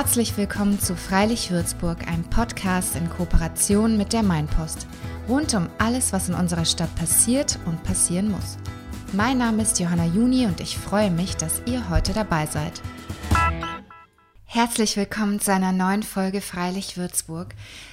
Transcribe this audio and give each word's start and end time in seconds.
Herzlich 0.00 0.36
willkommen 0.36 0.78
zu 0.78 0.94
Freilich 0.94 1.50
Würzburg, 1.50 2.06
einem 2.06 2.22
Podcast 2.22 2.94
in 2.94 3.10
Kooperation 3.10 3.96
mit 3.96 4.12
der 4.12 4.22
Mainpost. 4.22 4.86
Rund 5.28 5.52
um 5.54 5.68
alles, 5.78 6.12
was 6.12 6.28
in 6.28 6.36
unserer 6.36 6.66
Stadt 6.66 6.94
passiert 6.94 7.58
und 7.66 7.82
passieren 7.82 8.30
muss. 8.30 8.58
Mein 9.12 9.38
Name 9.38 9.62
ist 9.62 9.80
Johanna 9.80 10.04
Juni 10.04 10.46
und 10.46 10.60
ich 10.60 10.78
freue 10.78 11.10
mich, 11.10 11.36
dass 11.36 11.62
ihr 11.66 11.90
heute 11.90 12.12
dabei 12.12 12.46
seid. 12.46 12.80
Herzlich 14.50 14.96
willkommen 14.96 15.40
zu 15.40 15.52
einer 15.52 15.72
neuen 15.72 16.02
Folge 16.02 16.40
Freilich 16.40 16.96
Würzburg. 16.96 17.48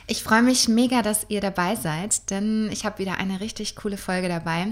Ich 0.07 0.23
freue 0.23 0.41
mich 0.41 0.69
mega, 0.69 1.01
dass 1.01 1.25
ihr 1.27 1.41
dabei 1.41 1.75
seid, 1.75 2.29
denn 2.29 2.69
ich 2.71 2.85
habe 2.85 2.99
wieder 2.99 3.17
eine 3.17 3.41
richtig 3.41 3.75
coole 3.75 3.97
Folge 3.97 4.29
dabei. 4.29 4.67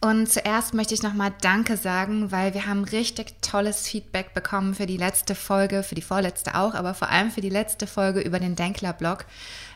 Und 0.00 0.28
zuerst 0.28 0.74
möchte 0.74 0.92
ich 0.92 1.04
nochmal 1.04 1.32
Danke 1.40 1.76
sagen, 1.76 2.32
weil 2.32 2.52
wir 2.54 2.66
haben 2.66 2.82
richtig 2.82 3.40
tolles 3.42 3.86
Feedback 3.86 4.34
bekommen 4.34 4.74
für 4.74 4.86
die 4.86 4.96
letzte 4.96 5.36
Folge, 5.36 5.84
für 5.84 5.94
die 5.94 6.02
vorletzte 6.02 6.56
auch, 6.56 6.74
aber 6.74 6.94
vor 6.94 7.10
allem 7.10 7.30
für 7.30 7.42
die 7.42 7.48
letzte 7.48 7.86
Folge 7.86 8.22
über 8.22 8.40
den 8.40 8.56
Denkler-Blog. 8.56 9.24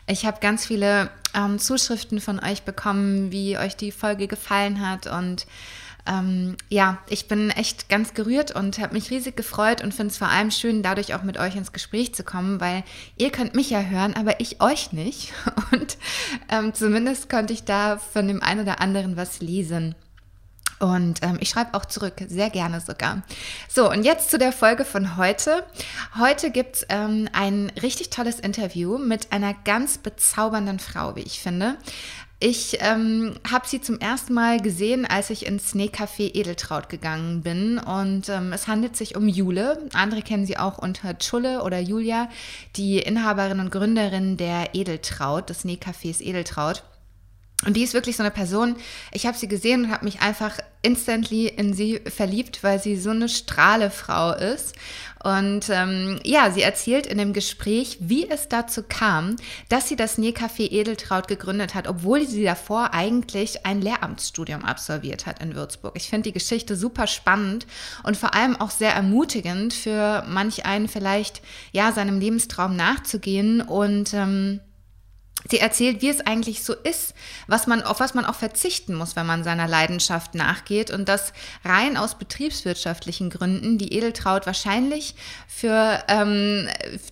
Ich 0.07 0.25
habe 0.25 0.41
ganz 0.41 0.65
viele 0.65 1.09
ähm, 1.33 1.57
Zuschriften 1.57 2.19
von 2.19 2.43
euch 2.43 2.63
bekommen, 2.63 3.31
wie 3.31 3.57
euch 3.57 3.77
die 3.77 3.93
Folge 3.93 4.27
gefallen 4.27 4.85
hat 4.85 5.07
und 5.07 5.47
ähm, 6.07 6.55
ja, 6.69 6.99
ich 7.09 7.27
bin 7.27 7.49
echt 7.49 7.89
ganz 7.89 8.13
gerührt 8.13 8.51
und 8.51 8.77
habe 8.79 8.93
mich 8.93 9.09
riesig 9.09 9.35
gefreut 9.35 9.83
und 9.83 9.93
finde 9.93 10.11
es 10.11 10.17
vor 10.17 10.29
allem 10.29 10.51
schön, 10.51 10.83
dadurch 10.83 11.15
auch 11.15 11.23
mit 11.23 11.37
euch 11.37 11.55
ins 11.55 11.73
Gespräch 11.73 12.13
zu 12.13 12.23
kommen, 12.23 12.61
weil 12.61 12.83
ihr 13.17 13.31
könnt 13.31 13.55
mich 13.55 13.69
ja 13.69 13.81
hören, 13.81 14.13
aber 14.15 14.39
ich 14.39 14.61
euch 14.61 14.91
nicht. 14.91 15.33
Und 15.71 15.97
ähm, 16.49 16.73
zumindest 16.73 17.29
konnte 17.29 17.53
ich 17.53 17.63
da 17.63 17.97
von 17.97 18.27
dem 18.27 18.41
einen 18.41 18.61
oder 18.61 18.81
anderen 18.81 19.17
was 19.17 19.39
lesen. 19.39 19.95
Und 20.79 21.23
ähm, 21.23 21.37
ich 21.39 21.49
schreibe 21.49 21.73
auch 21.73 21.85
zurück, 21.85 22.15
sehr 22.27 22.49
gerne 22.49 22.81
sogar. 22.81 23.23
So, 23.69 23.89
und 23.89 24.03
jetzt 24.03 24.29
zu 24.29 24.37
der 24.37 24.51
Folge 24.51 24.83
von 24.83 25.15
heute. 25.15 25.63
Heute 26.19 26.51
gibt 26.51 26.75
es 26.75 26.85
ähm, 26.89 27.29
ein 27.31 27.71
richtig 27.81 28.09
tolles 28.09 28.41
Interview 28.41 28.97
mit 28.97 29.31
einer 29.31 29.53
ganz 29.53 29.97
bezaubernden 29.97 30.79
Frau, 30.79 31.15
wie 31.15 31.21
ich 31.21 31.39
finde. 31.39 31.77
Ich 32.47 32.77
ähm, 32.81 33.33
habe 33.49 33.67
sie 33.67 33.81
zum 33.81 33.99
ersten 33.99 34.35
Mal 34.35 34.61
gesehen, 34.61 35.07
als 35.07 35.31
ich 35.31 35.47
ins 35.47 35.73
Schneecafé 35.73 36.35
Edeltraut 36.35 36.89
gegangen 36.89 37.41
bin. 37.41 37.79
Und 37.79 38.29
ähm, 38.29 38.53
es 38.53 38.67
handelt 38.67 38.95
sich 38.95 39.17
um 39.17 39.27
Jule. 39.27 39.79
Andere 39.93 40.21
kennen 40.21 40.45
sie 40.45 40.55
auch 40.55 40.77
unter 40.77 41.17
Chulle 41.17 41.63
oder 41.63 41.79
Julia, 41.79 42.29
die 42.75 42.99
Inhaberin 42.99 43.59
und 43.59 43.71
Gründerin 43.71 44.37
der 44.37 44.75
Edeltraut, 44.75 45.49
des 45.49 45.63
Schneecafés 45.63 46.21
Edeltraut. 46.21 46.83
Und 47.65 47.75
die 47.75 47.83
ist 47.83 47.93
wirklich 47.93 48.15
so 48.15 48.23
eine 48.23 48.31
Person, 48.31 48.75
ich 49.11 49.25
habe 49.25 49.37
sie 49.37 49.47
gesehen 49.47 49.85
und 49.85 49.91
habe 49.91 50.05
mich 50.05 50.21
einfach 50.21 50.59
instantly 50.83 51.47
in 51.47 51.73
sie 51.73 51.99
verliebt, 52.05 52.63
weil 52.63 52.79
sie 52.79 52.95
so 52.95 53.09
eine 53.09 53.27
Strahlefrau 53.27 54.33
ist. 54.33 54.75
Und 55.23 55.69
ähm, 55.71 56.19
ja, 56.23 56.51
sie 56.51 56.61
erzählt 56.61 57.07
in 57.07 57.17
dem 57.17 57.33
Gespräch, 57.33 57.97
wie 57.99 58.29
es 58.29 58.47
dazu 58.47 58.83
kam, 58.87 59.37
dass 59.69 59.89
sie 59.89 59.95
das 59.95 60.19
Nähcafé 60.19 60.69
Edeltraut 60.71 61.27
gegründet 61.27 61.73
hat, 61.73 61.87
obwohl 61.87 62.27
sie 62.27 62.43
davor 62.43 62.93
eigentlich 62.93 63.65
ein 63.65 63.81
Lehramtsstudium 63.81 64.63
absolviert 64.63 65.25
hat 65.25 65.41
in 65.41 65.55
Würzburg. 65.55 65.93
Ich 65.95 66.09
finde 66.09 66.29
die 66.29 66.33
Geschichte 66.33 66.75
super 66.75 67.07
spannend 67.07 67.65
und 68.03 68.15
vor 68.15 68.35
allem 68.35 68.55
auch 68.55 68.69
sehr 68.69 68.93
ermutigend 68.93 69.73
für 69.73 70.23
manch 70.27 70.67
einen 70.67 70.87
vielleicht, 70.87 71.41
ja, 71.71 71.91
seinem 71.91 72.19
Lebenstraum 72.19 72.75
nachzugehen 72.75 73.61
und 73.61 74.13
ähm, 74.13 74.59
Sie 75.49 75.59
erzählt, 75.59 76.01
wie 76.01 76.09
es 76.09 76.21
eigentlich 76.21 76.63
so 76.63 76.73
ist, 76.73 77.13
was 77.47 77.67
man, 77.67 77.83
auf 77.83 77.99
was 77.99 78.15
man 78.15 78.25
auch 78.25 78.35
verzichten 78.35 78.95
muss, 78.95 79.15
wenn 79.15 79.27
man 79.27 79.43
seiner 79.43 79.67
Leidenschaft 79.67 80.33
nachgeht. 80.33 80.89
Und 80.89 81.07
dass 81.07 81.33
rein 81.63 81.97
aus 81.97 82.15
betriebswirtschaftlichen 82.15 83.29
Gründen. 83.29 83.77
Die 83.77 83.93
Edeltraut 83.93 84.47
wahrscheinlich 84.47 85.15
für 85.47 86.03
ähm, 86.07 86.67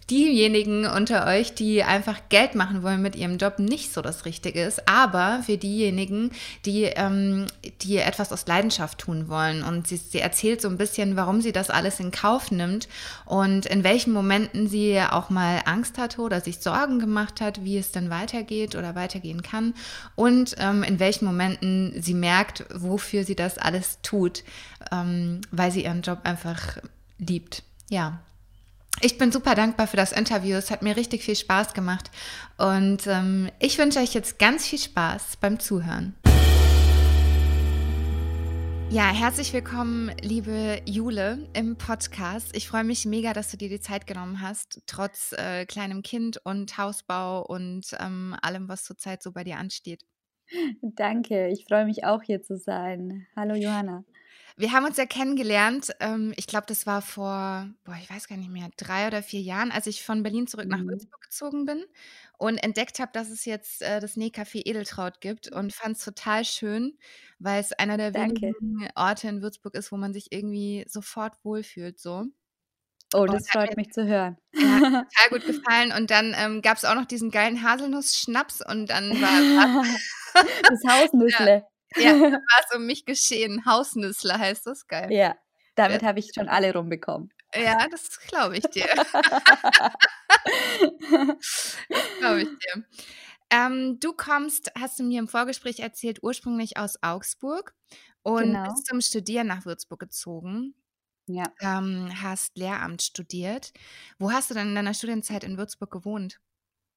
diejenigen 0.09 0.87
unter 0.87 1.27
euch, 1.27 1.53
die 1.53 1.83
einfach 1.83 2.21
Geld 2.29 2.55
machen 2.55 2.81
wollen 2.81 3.03
mit 3.03 3.15
ihrem 3.15 3.37
Job, 3.37 3.59
nicht 3.59 3.93
so 3.93 4.01
das 4.01 4.25
Richtige 4.25 4.63
ist, 4.63 4.87
aber 4.87 5.43
für 5.45 5.57
diejenigen, 5.57 6.31
die, 6.65 6.83
ähm, 6.83 7.45
die 7.81 7.97
etwas 7.97 8.31
aus 8.31 8.47
Leidenschaft 8.47 8.97
tun 8.97 9.29
wollen. 9.29 9.63
Und 9.63 9.87
sie, 9.87 9.97
sie 9.97 10.19
erzählt 10.19 10.61
so 10.61 10.69
ein 10.69 10.77
bisschen, 10.77 11.15
warum 11.15 11.41
sie 11.41 11.51
das 11.51 11.69
alles 11.69 11.99
in 11.99 12.09
Kauf 12.09 12.49
nimmt 12.49 12.87
und 13.25 13.67
in 13.67 13.83
welchen 13.83 14.11
Momenten 14.11 14.67
sie 14.67 14.99
auch 14.99 15.29
mal 15.29 15.61
Angst 15.65 15.99
hatte 15.99 16.21
oder 16.21 16.41
sich 16.41 16.59
Sorgen 16.59 16.97
gemacht 16.97 17.39
hat, 17.39 17.63
wie 17.63 17.77
es 17.77 17.91
denn 17.91 18.09
weiter 18.09 18.22
weitergeht 18.23 18.75
oder 18.75 18.95
weitergehen 18.95 19.41
kann 19.41 19.73
und 20.15 20.55
ähm, 20.59 20.83
in 20.83 20.99
welchen 20.99 21.25
Momenten 21.25 22.01
sie 22.01 22.13
merkt, 22.13 22.65
wofür 22.73 23.23
sie 23.23 23.35
das 23.35 23.57
alles 23.57 23.99
tut, 24.01 24.43
ähm, 24.91 25.41
weil 25.51 25.71
sie 25.71 25.83
ihren 25.83 26.01
Job 26.01 26.19
einfach 26.23 26.77
liebt. 27.17 27.63
Ja. 27.89 28.19
Ich 29.01 29.17
bin 29.17 29.31
super 29.31 29.55
dankbar 29.55 29.87
für 29.87 29.97
das 29.97 30.11
Interview. 30.11 30.55
Es 30.55 30.69
hat 30.69 30.83
mir 30.83 30.95
richtig 30.95 31.23
viel 31.23 31.35
Spaß 31.35 31.73
gemacht 31.73 32.11
und 32.57 33.07
ähm, 33.07 33.49
ich 33.59 33.77
wünsche 33.77 33.99
euch 33.99 34.13
jetzt 34.13 34.39
ganz 34.39 34.67
viel 34.67 34.79
Spaß 34.79 35.37
beim 35.41 35.59
Zuhören. 35.59 36.13
Ja, 38.93 39.11
herzlich 39.11 39.51
willkommen, 39.53 40.11
liebe 40.21 40.79
Jule, 40.85 41.49
im 41.55 41.79
Podcast. 41.79 42.55
Ich 42.55 42.67
freue 42.67 42.83
mich 42.83 43.07
mega, 43.07 43.33
dass 43.33 43.49
du 43.49 43.57
dir 43.57 43.67
die 43.67 43.79
Zeit 43.79 44.05
genommen 44.05 44.39
hast, 44.39 44.83
trotz 44.85 45.31
äh, 45.31 45.65
kleinem 45.65 46.03
Kind 46.03 46.39
und 46.45 46.77
Hausbau 46.77 47.43
und 47.43 47.87
ähm, 47.99 48.35
allem, 48.43 48.69
was 48.69 48.83
zurzeit 48.83 49.23
so 49.23 49.31
bei 49.31 49.43
dir 49.43 49.57
ansteht. 49.57 50.03
Danke, 50.83 51.47
ich 51.47 51.65
freue 51.65 51.85
mich 51.85 52.03
auch 52.03 52.21
hier 52.21 52.43
zu 52.43 52.55
sein. 52.55 53.25
Hallo 53.35 53.55
Johanna. 53.55 54.03
Wir 54.55 54.71
haben 54.71 54.85
uns 54.85 54.97
ja 54.97 55.05
kennengelernt, 55.05 55.91
ähm, 55.99 56.33
ich 56.35 56.47
glaube, 56.47 56.65
das 56.67 56.85
war 56.85 57.01
vor, 57.01 57.67
boah, 57.83 57.97
ich 58.01 58.09
weiß 58.09 58.27
gar 58.27 58.37
nicht 58.37 58.51
mehr, 58.51 58.69
drei 58.77 59.07
oder 59.07 59.23
vier 59.23 59.41
Jahren, 59.41 59.71
als 59.71 59.87
ich 59.87 60.03
von 60.03 60.21
Berlin 60.23 60.47
zurück 60.47 60.67
nach 60.67 60.79
mhm. 60.79 60.89
Würzburg 60.89 61.21
gezogen 61.21 61.65
bin 61.65 61.83
und 62.37 62.57
entdeckt 62.57 62.99
habe, 62.99 63.11
dass 63.13 63.29
es 63.29 63.45
jetzt 63.45 63.81
äh, 63.81 63.99
das 63.99 64.15
Nähcafé 64.15 64.61
Edeltraut 64.65 65.21
gibt 65.21 65.51
und 65.51 65.73
fand 65.73 65.97
es 65.97 66.03
total 66.03 66.45
schön, 66.45 66.97
weil 67.39 67.61
es 67.61 67.73
einer 67.73 67.97
der 67.97 68.11
Danke. 68.11 68.41
wenigen 68.41 68.89
Orte 68.95 69.27
in 69.27 69.41
Würzburg 69.41 69.73
ist, 69.75 69.91
wo 69.91 69.97
man 69.97 70.13
sich 70.13 70.31
irgendwie 70.31 70.85
sofort 70.87 71.33
wohlfühlt. 71.43 71.99
So. 71.99 72.25
Oh, 73.13 73.25
das 73.25 73.49
freut 73.49 73.77
mich 73.77 73.91
zu 73.91 74.05
hören. 74.05 74.37
Ja, 74.53 74.79
total 74.79 75.29
gut 75.29 75.45
gefallen. 75.45 75.91
Und 75.95 76.11
dann 76.11 76.35
ähm, 76.37 76.61
gab 76.61 76.77
es 76.77 76.85
auch 76.85 76.95
noch 76.95 77.05
diesen 77.05 77.31
geilen 77.31 77.63
Haselnuss-Schnaps 77.63 78.61
und 78.65 78.89
dann 78.89 79.09
war 79.21 79.85
das 80.69 80.81
Hausnüssle. 80.87 81.65
Ja, 81.95 82.13
war 82.21 82.41
es 82.69 82.75
um 82.75 82.85
mich 82.85 83.05
geschehen. 83.05 83.65
Hausnüssle 83.65 84.37
heißt 84.37 84.67
das, 84.67 84.87
geil. 84.87 85.11
Ja, 85.11 85.35
damit 85.75 86.01
ja. 86.01 86.07
habe 86.07 86.19
ich 86.19 86.31
schon 86.33 86.49
alle 86.49 86.73
rumbekommen. 86.73 87.31
Ja, 87.55 87.87
das 87.87 88.19
glaube 88.27 88.57
ich 88.57 88.65
dir. 88.65 88.85
glaube 92.19 92.41
ich 92.41 92.49
dir. 92.49 92.83
Ähm, 93.51 93.99
du 93.99 94.13
kommst, 94.13 94.71
hast 94.75 94.99
du 94.99 95.03
mir 95.03 95.19
im 95.19 95.27
Vorgespräch 95.27 95.79
erzählt, 95.79 96.23
ursprünglich 96.23 96.77
aus 96.77 96.97
Augsburg 97.03 97.75
und 98.23 98.53
genau. 98.53 98.69
bist 98.69 98.87
zum 98.87 99.01
Studieren 99.01 99.47
nach 99.47 99.65
Würzburg 99.65 99.99
gezogen. 99.99 100.73
Ja. 101.27 101.45
Ähm, 101.61 102.09
hast 102.21 102.57
Lehramt 102.57 103.01
studiert. 103.01 103.71
Wo 104.17 104.31
hast 104.31 104.49
du 104.49 104.55
denn 104.55 104.69
in 104.69 104.75
deiner 104.75 104.93
Studienzeit 104.93 105.43
in 105.43 105.57
Würzburg 105.57 105.91
gewohnt? 105.91 106.39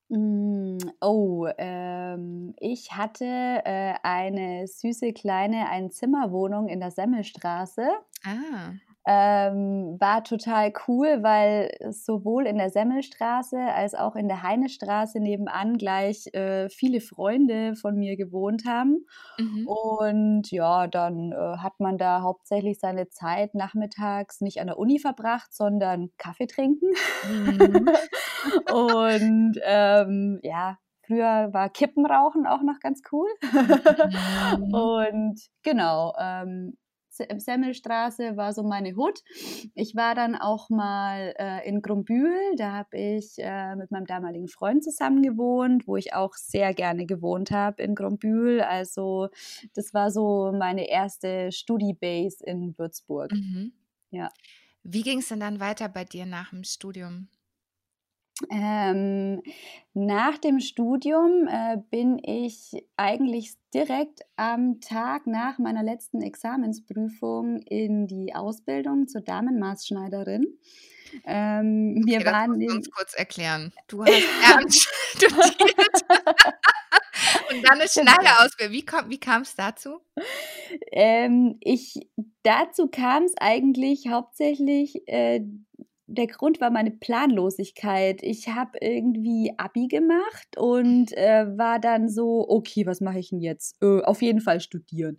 Mm, 0.09 0.78
oh, 1.00 1.49
ähm, 1.59 2.55
ich 2.61 2.93
hatte 2.93 3.25
äh, 3.25 3.94
eine 4.03 4.67
süße 4.69 5.12
kleine 5.12 5.69
Einzimmerwohnung 5.69 6.69
in 6.69 6.78
der 6.81 6.93
Semmelstraße. 6.93 7.89
Ah. 8.25 8.75
Ähm, 9.09 9.97
war 10.00 10.25
total 10.25 10.72
cool, 10.89 11.22
weil 11.22 11.71
sowohl 11.91 12.47
in 12.47 12.59
der 12.59 12.71
Semmelstraße 12.71 13.56
als 13.56 13.94
auch 13.94 14.17
in 14.17 14.27
der 14.27 14.43
Heinestraße 14.43 15.21
nebenan 15.21 15.78
gleich 15.78 16.27
äh, 16.34 16.69
viele 16.69 17.00
Freunde 17.00 17.77
von 17.77 17.95
mir 17.97 18.16
gewohnt 18.16 18.65
haben. 18.66 19.07
Mhm. 19.39 19.69
Und 19.69 20.51
ja, 20.51 20.89
dann 20.89 21.30
äh, 21.30 21.59
hat 21.59 21.78
man 21.78 21.98
da 21.98 22.22
hauptsächlich 22.22 22.80
seine 22.80 23.09
Zeit 23.09 23.54
nachmittags 23.54 24.41
nicht 24.41 24.60
an 24.60 24.66
der 24.66 24.78
Uni 24.78 24.98
verbracht, 24.98 25.54
sondern 25.54 26.10
Kaffee 26.19 26.48
trinken. 26.48 26.91
Mhm. 27.30 27.89
Und 28.72 29.60
ähm, 29.63 30.41
ja, 30.42 30.78
Früher 31.07 31.51
war 31.53 31.69
Kippenrauchen 31.69 32.47
auch 32.47 32.63
noch 32.63 32.80
ganz 32.80 33.01
cool. 33.13 33.28
Mhm. 33.53 34.75
Und 34.75 35.41
genau, 35.63 36.13
ähm, 36.19 36.77
Semmelstraße 37.16 38.36
war 38.36 38.53
so 38.53 38.63
meine 38.63 38.97
Hut. 38.97 39.22
Ich 39.74 39.95
war 39.95 40.15
dann 40.15 40.34
auch 40.34 40.71
mal 40.71 41.34
äh, 41.39 41.68
in 41.68 41.83
Grumbühl, 41.83 42.36
da 42.57 42.72
habe 42.72 42.97
ich 42.97 43.34
äh, 43.39 43.77
mit 43.77 43.91
meinem 43.91 44.07
damaligen 44.07 44.48
Freund 44.48 44.84
zusammen 44.84 45.22
gewohnt, 45.22 45.86
wo 45.86 45.97
ich 45.97 46.15
auch 46.15 46.34
sehr 46.34 46.74
gerne 46.74 47.07
gewohnt 47.07 47.51
habe 47.51 47.83
in 47.83 47.95
Grumbühl. 47.95 48.60
Also 48.60 49.28
das 49.74 49.95
war 49.95 50.10
so 50.10 50.53
meine 50.53 50.89
erste 50.89 51.53
Studi-Base 51.53 52.45
in 52.45 52.77
Würzburg. 52.78 53.33
Mhm. 53.33 53.72
Ja. 54.10 54.28
Wie 54.83 55.03
ging 55.03 55.18
es 55.18 55.28
denn 55.28 55.41
dann 55.41 55.60
weiter 55.60 55.89
bei 55.89 56.04
dir 56.04 56.27
nach 56.27 56.51
dem 56.51 56.63
Studium? 56.63 57.28
Ähm, 58.50 59.42
nach 59.94 60.36
dem 60.36 60.60
Studium 60.60 61.48
äh, 61.48 61.78
bin 61.91 62.18
ich 62.22 62.72
eigentlich 62.97 63.54
direkt 63.72 64.21
am 64.36 64.80
Tag 64.80 65.27
nach 65.27 65.59
meiner 65.59 65.83
letzten 65.83 66.21
Examensprüfung 66.21 67.60
in 67.62 68.06
die 68.06 68.34
Ausbildung 68.34 69.09
zur 69.09 69.22
Damenmaßschneiderin. 69.22 70.59
Ähm, 71.24 72.03
wir 72.04 72.18
okay, 72.18 72.27
waren 72.27 72.60
das 72.60 72.74
uns 72.74 72.91
kurz 72.91 73.15
erklären. 73.15 73.72
Du 73.88 74.04
hast 74.04 74.12
Ernst 74.53 74.89
studiert 75.16 76.04
und 77.50 77.62
dann 77.66 77.80
ist 77.80 77.94
Schneiderausbildung. 77.94 78.74
Wie, 78.74 79.10
wie 79.10 79.21
kam 79.21 79.42
es 79.42 79.54
dazu? 79.54 80.00
Ähm, 80.92 81.56
ich, 81.60 82.09
dazu 82.42 82.89
kam 82.89 83.24
es 83.24 83.34
eigentlich 83.39 84.09
hauptsächlich 84.09 85.09
äh, 85.09 85.41
der 86.08 86.28
Grund 86.28 86.60
war 86.60 86.70
meine 86.70 86.92
Planlosigkeit. 86.92 88.22
Ich 88.22 88.48
habe 88.48 88.78
irgendwie 88.80 89.53
Abi 89.56 89.88
gemacht 89.88 90.56
und 90.56 91.12
äh, 91.12 91.47
war 91.58 91.80
dann 91.80 92.08
so, 92.08 92.47
okay, 92.48 92.86
was 92.86 93.00
mache 93.00 93.18
ich 93.18 93.30
denn 93.30 93.41
jetzt? 93.41 93.76
Äh, 93.82 94.03
auf 94.03 94.22
jeden 94.22 94.41
Fall 94.41 94.60
studieren. 94.60 95.18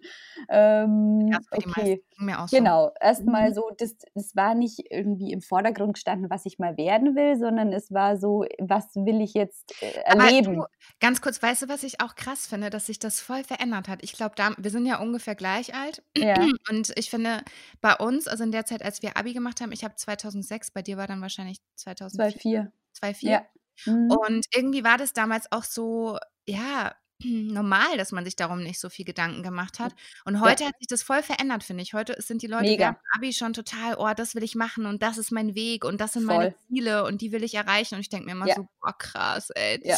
Ähm, 0.49 1.27
ja, 1.29 1.39
okay, 1.51 2.03
mir 2.17 2.41
auch 2.41 2.47
genau. 2.47 2.91
Erstmal 3.01 3.49
mhm. 3.49 3.53
so, 3.53 3.69
das, 3.77 3.97
das 4.15 4.35
war 4.35 4.55
nicht 4.55 4.85
irgendwie 4.89 5.33
im 5.33 5.41
Vordergrund 5.41 5.95
gestanden, 5.95 6.29
was 6.29 6.45
ich 6.45 6.57
mal 6.57 6.77
werden 6.77 7.15
will, 7.15 7.37
sondern 7.37 7.73
es 7.73 7.91
war 7.91 8.17
so, 8.17 8.45
was 8.59 8.95
will 8.95 9.21
ich 9.21 9.33
jetzt 9.33 9.73
äh, 9.81 9.99
erleben? 10.05 10.55
Du, 10.55 10.63
ganz 11.01 11.21
kurz, 11.21 11.41
weißt 11.41 11.63
du, 11.63 11.69
was 11.69 11.83
ich 11.83 11.99
auch 12.01 12.15
krass 12.15 12.47
finde, 12.47 12.69
dass 12.69 12.85
sich 12.85 12.99
das 12.99 13.19
voll 13.19 13.43
verändert 13.43 13.89
hat. 13.89 14.03
Ich 14.03 14.13
glaube, 14.13 14.35
wir 14.57 14.71
sind 14.71 14.85
ja 14.85 14.99
ungefähr 14.99 15.35
gleich 15.35 15.75
alt. 15.75 16.01
Ja. 16.15 16.35
Und 16.69 16.93
ich 16.95 17.09
finde, 17.09 17.41
bei 17.81 17.95
uns, 17.95 18.27
also 18.27 18.43
in 18.43 18.51
der 18.51 18.65
Zeit, 18.65 18.83
als 18.83 19.01
wir 19.01 19.17
Abi 19.17 19.33
gemacht 19.33 19.59
haben, 19.59 19.71
ich 19.71 19.83
habe 19.83 19.95
2006 19.95 20.71
bei 20.77 20.83
dir 20.83 20.95
war 20.95 21.07
dann 21.07 21.23
wahrscheinlich 21.23 21.57
2004. 21.77 22.71
2004. 22.93 23.31
Ja. 23.31 23.45
Mhm. 23.91 24.11
Und 24.11 24.45
irgendwie 24.53 24.83
war 24.83 24.99
das 24.99 25.11
damals 25.11 25.51
auch 25.51 25.63
so, 25.63 26.19
ja, 26.45 26.95
normal, 27.23 27.97
dass 27.97 28.11
man 28.11 28.23
sich 28.23 28.35
darum 28.35 28.61
nicht 28.61 28.79
so 28.79 28.87
viel 28.91 29.03
Gedanken 29.03 29.41
gemacht 29.41 29.79
hat. 29.79 29.95
Und 30.23 30.39
heute 30.39 30.65
ja. 30.65 30.69
hat 30.69 30.77
sich 30.77 30.87
das 30.87 31.01
voll 31.01 31.23
verändert, 31.23 31.63
finde 31.63 31.81
ich. 31.81 31.95
Heute 31.95 32.21
sind 32.21 32.43
die 32.43 32.47
Leute 32.47 32.77
während 32.77 32.99
Abi 33.15 33.33
schon 33.33 33.53
total, 33.53 33.95
oh, 33.97 34.13
das 34.15 34.35
will 34.35 34.43
ich 34.43 34.53
machen 34.53 34.85
und 34.85 35.01
das 35.01 35.17
ist 35.17 35.31
mein 35.31 35.55
Weg 35.55 35.83
und 35.83 35.99
das 35.99 36.13
sind 36.13 36.25
voll. 36.25 36.37
meine 36.37 36.55
Ziele 36.67 37.05
und 37.05 37.21
die 37.21 37.31
will 37.31 37.43
ich 37.43 37.55
erreichen. 37.55 37.95
Und 37.95 38.01
ich 38.01 38.09
denke 38.09 38.27
mir 38.27 38.33
immer 38.33 38.47
ja. 38.47 38.55
so, 38.55 38.67
boah, 38.79 38.95
krass, 38.95 39.49
ey. 39.49 39.81
Ja. 39.83 39.97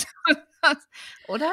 Oder? 1.27 1.51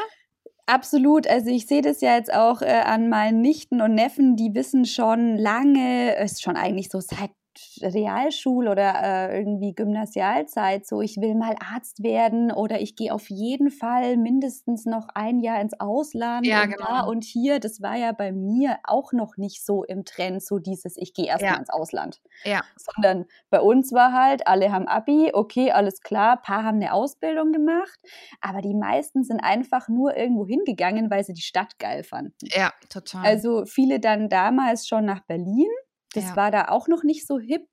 Absolut. 0.66 1.26
Also 1.26 1.50
ich 1.50 1.66
sehe 1.66 1.82
das 1.82 2.00
ja 2.00 2.14
jetzt 2.14 2.32
auch 2.32 2.62
äh, 2.62 2.82
an 2.84 3.08
meinen 3.08 3.40
Nichten 3.40 3.80
und 3.80 3.94
Neffen, 3.94 4.36
die 4.36 4.54
wissen 4.54 4.84
schon 4.84 5.36
lange, 5.36 6.14
ist 6.22 6.42
schon 6.42 6.56
eigentlich 6.56 6.90
so 6.90 7.00
seit 7.00 7.32
Realschul- 7.80 8.68
oder 8.68 9.02
äh, 9.02 9.38
irgendwie 9.38 9.74
Gymnasialzeit, 9.74 10.86
so 10.86 11.00
ich 11.00 11.16
will 11.18 11.34
mal 11.34 11.56
Arzt 11.60 12.02
werden 12.02 12.50
oder 12.52 12.80
ich 12.80 12.96
gehe 12.96 13.12
auf 13.12 13.28
jeden 13.28 13.70
Fall 13.70 14.16
mindestens 14.16 14.86
noch 14.86 15.08
ein 15.14 15.40
Jahr 15.40 15.60
ins 15.60 15.78
Ausland 15.78 16.46
ja, 16.46 16.62
und 16.62 16.70
genau. 16.70 16.86
da 16.86 17.00
und 17.00 17.24
hier. 17.24 17.60
Das 17.60 17.82
war 17.82 17.96
ja 17.96 18.12
bei 18.12 18.32
mir 18.32 18.78
auch 18.84 19.12
noch 19.12 19.36
nicht 19.36 19.64
so 19.64 19.84
im 19.84 20.04
Trend, 20.04 20.42
so 20.42 20.58
dieses, 20.58 20.96
ich 20.96 21.14
gehe 21.14 21.26
erstmal 21.26 21.52
ja. 21.52 21.58
ins 21.58 21.70
Ausland. 21.70 22.20
Ja. 22.44 22.62
Sondern 22.76 23.26
bei 23.50 23.60
uns 23.60 23.92
war 23.92 24.12
halt, 24.12 24.46
alle 24.46 24.72
haben 24.72 24.88
Abi, 24.88 25.30
okay, 25.32 25.70
alles 25.72 26.00
klar, 26.00 26.40
paar 26.40 26.64
haben 26.64 26.76
eine 26.76 26.92
Ausbildung 26.92 27.52
gemacht, 27.52 27.98
aber 28.40 28.60
die 28.60 28.74
meisten 28.74 29.24
sind 29.24 29.40
einfach 29.40 29.88
nur 29.88 30.16
irgendwo 30.16 30.46
hingegangen, 30.46 31.10
weil 31.10 31.24
sie 31.24 31.32
die 31.32 31.42
Stadt 31.42 31.78
geil 31.78 32.04
fanden. 32.04 32.34
Ja, 32.42 32.72
total. 32.88 33.24
Also 33.24 33.64
viele 33.64 34.00
dann 34.00 34.28
damals 34.28 34.86
schon 34.86 35.04
nach 35.04 35.20
Berlin 35.24 35.68
das 36.14 36.30
ja. 36.30 36.36
war 36.36 36.50
da 36.50 36.68
auch 36.68 36.88
noch 36.88 37.02
nicht 37.02 37.26
so 37.26 37.38
hip 37.38 37.68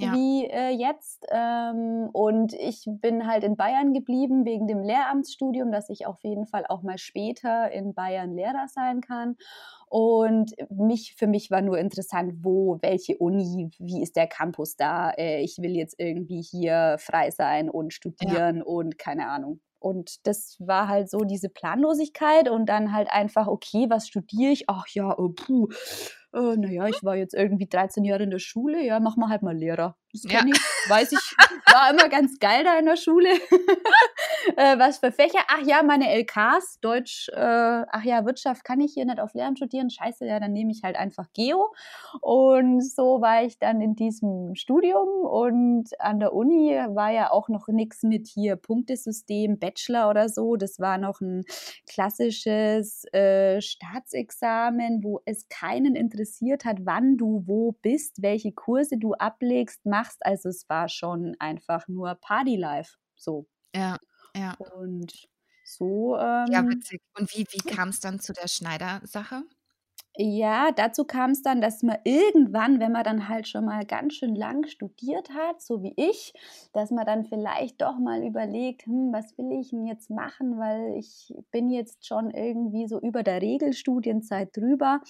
ja. 0.00 0.12
wie 0.14 0.46
äh, 0.46 0.70
jetzt. 0.70 1.26
Ähm, 1.30 2.08
und 2.12 2.52
ich 2.54 2.84
bin 2.86 3.26
halt 3.26 3.44
in 3.44 3.56
Bayern 3.56 3.92
geblieben 3.92 4.44
wegen 4.44 4.66
dem 4.66 4.82
Lehramtsstudium, 4.82 5.70
dass 5.70 5.88
ich 5.88 6.06
auf 6.06 6.22
jeden 6.22 6.46
Fall 6.46 6.64
auch 6.68 6.82
mal 6.82 6.98
später 6.98 7.70
in 7.70 7.94
Bayern 7.94 8.34
Lehrer 8.34 8.66
sein 8.68 9.00
kann. 9.00 9.36
Und 9.88 10.54
mich, 10.70 11.16
für 11.16 11.26
mich 11.26 11.50
war 11.50 11.62
nur 11.62 11.78
interessant, 11.78 12.34
wo, 12.42 12.78
welche 12.80 13.18
Uni, 13.18 13.70
wie 13.78 14.02
ist 14.02 14.16
der 14.16 14.28
Campus 14.28 14.76
da? 14.76 15.10
Äh, 15.10 15.42
ich 15.42 15.58
will 15.58 15.76
jetzt 15.76 15.96
irgendwie 15.98 16.42
hier 16.42 16.96
frei 16.98 17.30
sein 17.30 17.68
und 17.68 17.92
studieren 17.92 18.58
ja. 18.58 18.64
und 18.64 18.98
keine 18.98 19.28
Ahnung. 19.28 19.60
Und 19.80 20.26
das 20.26 20.56
war 20.60 20.88
halt 20.88 21.08
so 21.10 21.20
diese 21.20 21.48
Planlosigkeit 21.48 22.50
und 22.50 22.66
dann 22.66 22.92
halt 22.92 23.10
einfach, 23.10 23.46
okay, 23.46 23.86
was 23.88 24.06
studiere 24.08 24.52
ich? 24.52 24.68
Ach 24.68 24.86
ja, 24.88 25.18
oh, 25.18 25.30
puh, 25.30 25.68
äh, 26.32 26.56
naja, 26.56 26.86
ich 26.86 27.02
war 27.02 27.16
jetzt 27.16 27.34
irgendwie 27.34 27.66
13 27.66 28.04
Jahre 28.04 28.22
in 28.24 28.30
der 28.30 28.38
Schule, 28.38 28.84
ja, 28.84 29.00
mach 29.00 29.16
mal 29.16 29.28
halt 29.28 29.42
mal 29.42 29.56
Lehrer. 29.56 29.96
Das 30.12 30.24
ja. 30.24 30.40
ich, 30.44 30.90
weiß 30.90 31.12
ich, 31.12 31.36
war 31.72 31.90
immer 31.90 32.08
ganz 32.08 32.38
geil 32.40 32.64
da 32.64 32.78
in 32.78 32.86
der 32.86 32.96
Schule. 32.96 33.28
äh, 34.56 34.78
was 34.78 34.98
für 34.98 35.12
Fächer? 35.12 35.38
Ach 35.46 35.62
ja, 35.64 35.84
meine 35.84 36.10
LKs, 36.10 36.80
Deutsch, 36.80 37.28
äh, 37.28 37.36
ach 37.36 38.02
ja, 38.02 38.24
Wirtschaft 38.26 38.64
kann 38.64 38.80
ich 38.80 38.94
hier 38.94 39.04
nicht 39.04 39.20
auf 39.20 39.34
Lehramt 39.34 39.58
studieren. 39.58 39.88
Scheiße, 39.88 40.26
ja, 40.26 40.40
dann 40.40 40.52
nehme 40.52 40.72
ich 40.72 40.82
halt 40.82 40.96
einfach 40.96 41.26
Geo. 41.32 41.72
Und 42.20 42.80
so 42.80 43.20
war 43.20 43.44
ich 43.44 43.58
dann 43.58 43.80
in 43.80 43.94
diesem 43.94 44.56
Studium 44.56 45.08
und 45.24 45.88
an 46.00 46.18
der 46.18 46.32
Uni 46.32 46.70
war 46.88 47.12
ja 47.12 47.30
auch 47.30 47.48
noch 47.48 47.68
nichts 47.68 48.02
mit 48.02 48.26
hier 48.26 48.56
Punktesystem, 48.56 49.60
Bachelor 49.60 50.10
oder 50.10 50.28
so. 50.28 50.56
Das 50.56 50.80
war 50.80 50.98
noch 50.98 51.20
ein 51.20 51.44
klassisches 51.88 53.04
äh, 53.12 53.60
Staatsexamen, 53.60 55.04
wo 55.04 55.20
es 55.24 55.48
keinen 55.48 55.94
interessiert 55.94 56.64
hat, 56.64 56.78
wann 56.80 57.16
du 57.16 57.44
wo 57.46 57.72
bist, 57.80 58.22
welche 58.22 58.50
Kurse 58.50 58.98
du 58.98 59.14
ablegst, 59.14 59.86
machst. 59.86 59.99
Also 60.20 60.48
es 60.48 60.68
war 60.68 60.88
schon 60.88 61.36
einfach 61.38 61.88
nur 61.88 62.14
Party-Life. 62.16 62.96
So. 63.16 63.46
Ja, 63.74 63.98
ja. 64.34 64.56
Und 64.58 65.28
so. 65.64 66.16
Ähm, 66.18 66.46
ja, 66.52 66.68
witzig. 66.68 67.00
Und 67.18 67.32
wie, 67.34 67.46
wie 67.50 67.58
kam 67.58 67.88
es 67.90 68.00
dann 68.00 68.20
zu 68.20 68.32
der 68.32 68.48
Schneider-Sache? 68.48 69.44
Ja, 70.16 70.72
dazu 70.72 71.04
kam 71.04 71.30
es 71.30 71.42
dann, 71.42 71.60
dass 71.60 71.82
man 71.82 71.96
irgendwann, 72.04 72.80
wenn 72.80 72.90
man 72.92 73.04
dann 73.04 73.28
halt 73.28 73.46
schon 73.48 73.64
mal 73.64 73.86
ganz 73.86 74.14
schön 74.14 74.34
lang 74.34 74.66
studiert 74.66 75.30
hat, 75.30 75.62
so 75.62 75.82
wie 75.82 75.94
ich, 75.96 76.32
dass 76.72 76.90
man 76.90 77.06
dann 77.06 77.24
vielleicht 77.24 77.80
doch 77.80 77.96
mal 77.98 78.22
überlegt, 78.24 78.86
hm, 78.86 79.12
was 79.12 79.38
will 79.38 79.52
ich 79.60 79.70
denn 79.70 79.86
jetzt 79.86 80.10
machen, 80.10 80.58
weil 80.58 80.96
ich 80.98 81.32
bin 81.52 81.70
jetzt 81.70 82.06
schon 82.06 82.30
irgendwie 82.30 82.88
so 82.88 83.00
über 83.00 83.22
der 83.22 83.40
Regelstudienzeit 83.40 84.54
drüber. 84.56 85.00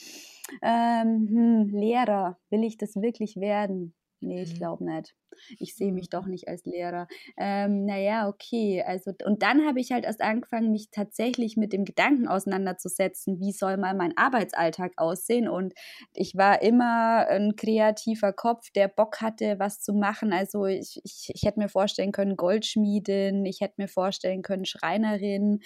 Ähm, 0.62 1.26
hm, 1.28 1.68
Lehrer, 1.70 2.38
will 2.50 2.62
ich 2.62 2.76
das 2.76 2.94
wirklich 2.96 3.36
werden? 3.36 3.94
Nee, 4.20 4.42
ich 4.42 4.54
mhm. 4.54 4.58
glaube 4.58 4.84
nicht 4.84 5.14
ich 5.58 5.74
sehe 5.74 5.92
mich 5.92 6.08
doch 6.08 6.26
nicht 6.26 6.48
als 6.48 6.64
Lehrer. 6.64 7.06
Ähm, 7.36 7.84
naja, 7.84 8.28
okay. 8.28 8.82
Also, 8.86 9.12
und 9.24 9.42
dann 9.42 9.66
habe 9.66 9.80
ich 9.80 9.92
halt 9.92 10.04
erst 10.04 10.20
angefangen, 10.20 10.72
mich 10.72 10.90
tatsächlich 10.90 11.56
mit 11.56 11.72
dem 11.72 11.84
Gedanken 11.84 12.28
auseinanderzusetzen, 12.28 13.40
wie 13.40 13.52
soll 13.52 13.76
mal 13.76 13.94
mein 13.94 14.16
Arbeitsalltag 14.16 14.92
aussehen. 14.96 15.48
Und 15.48 15.74
ich 16.14 16.36
war 16.36 16.62
immer 16.62 17.26
ein 17.28 17.56
kreativer 17.56 18.32
Kopf, 18.32 18.70
der 18.74 18.88
Bock 18.88 19.20
hatte, 19.20 19.58
was 19.58 19.80
zu 19.80 19.92
machen. 19.92 20.32
Also 20.32 20.66
ich, 20.66 21.00
ich, 21.04 21.30
ich 21.34 21.42
hätte 21.42 21.60
mir 21.60 21.68
vorstellen 21.68 22.12
können, 22.12 22.36
Goldschmiedin, 22.36 23.44
ich 23.46 23.60
hätte 23.60 23.74
mir 23.78 23.88
vorstellen 23.88 24.42
können, 24.42 24.64
Schreinerin 24.64 25.60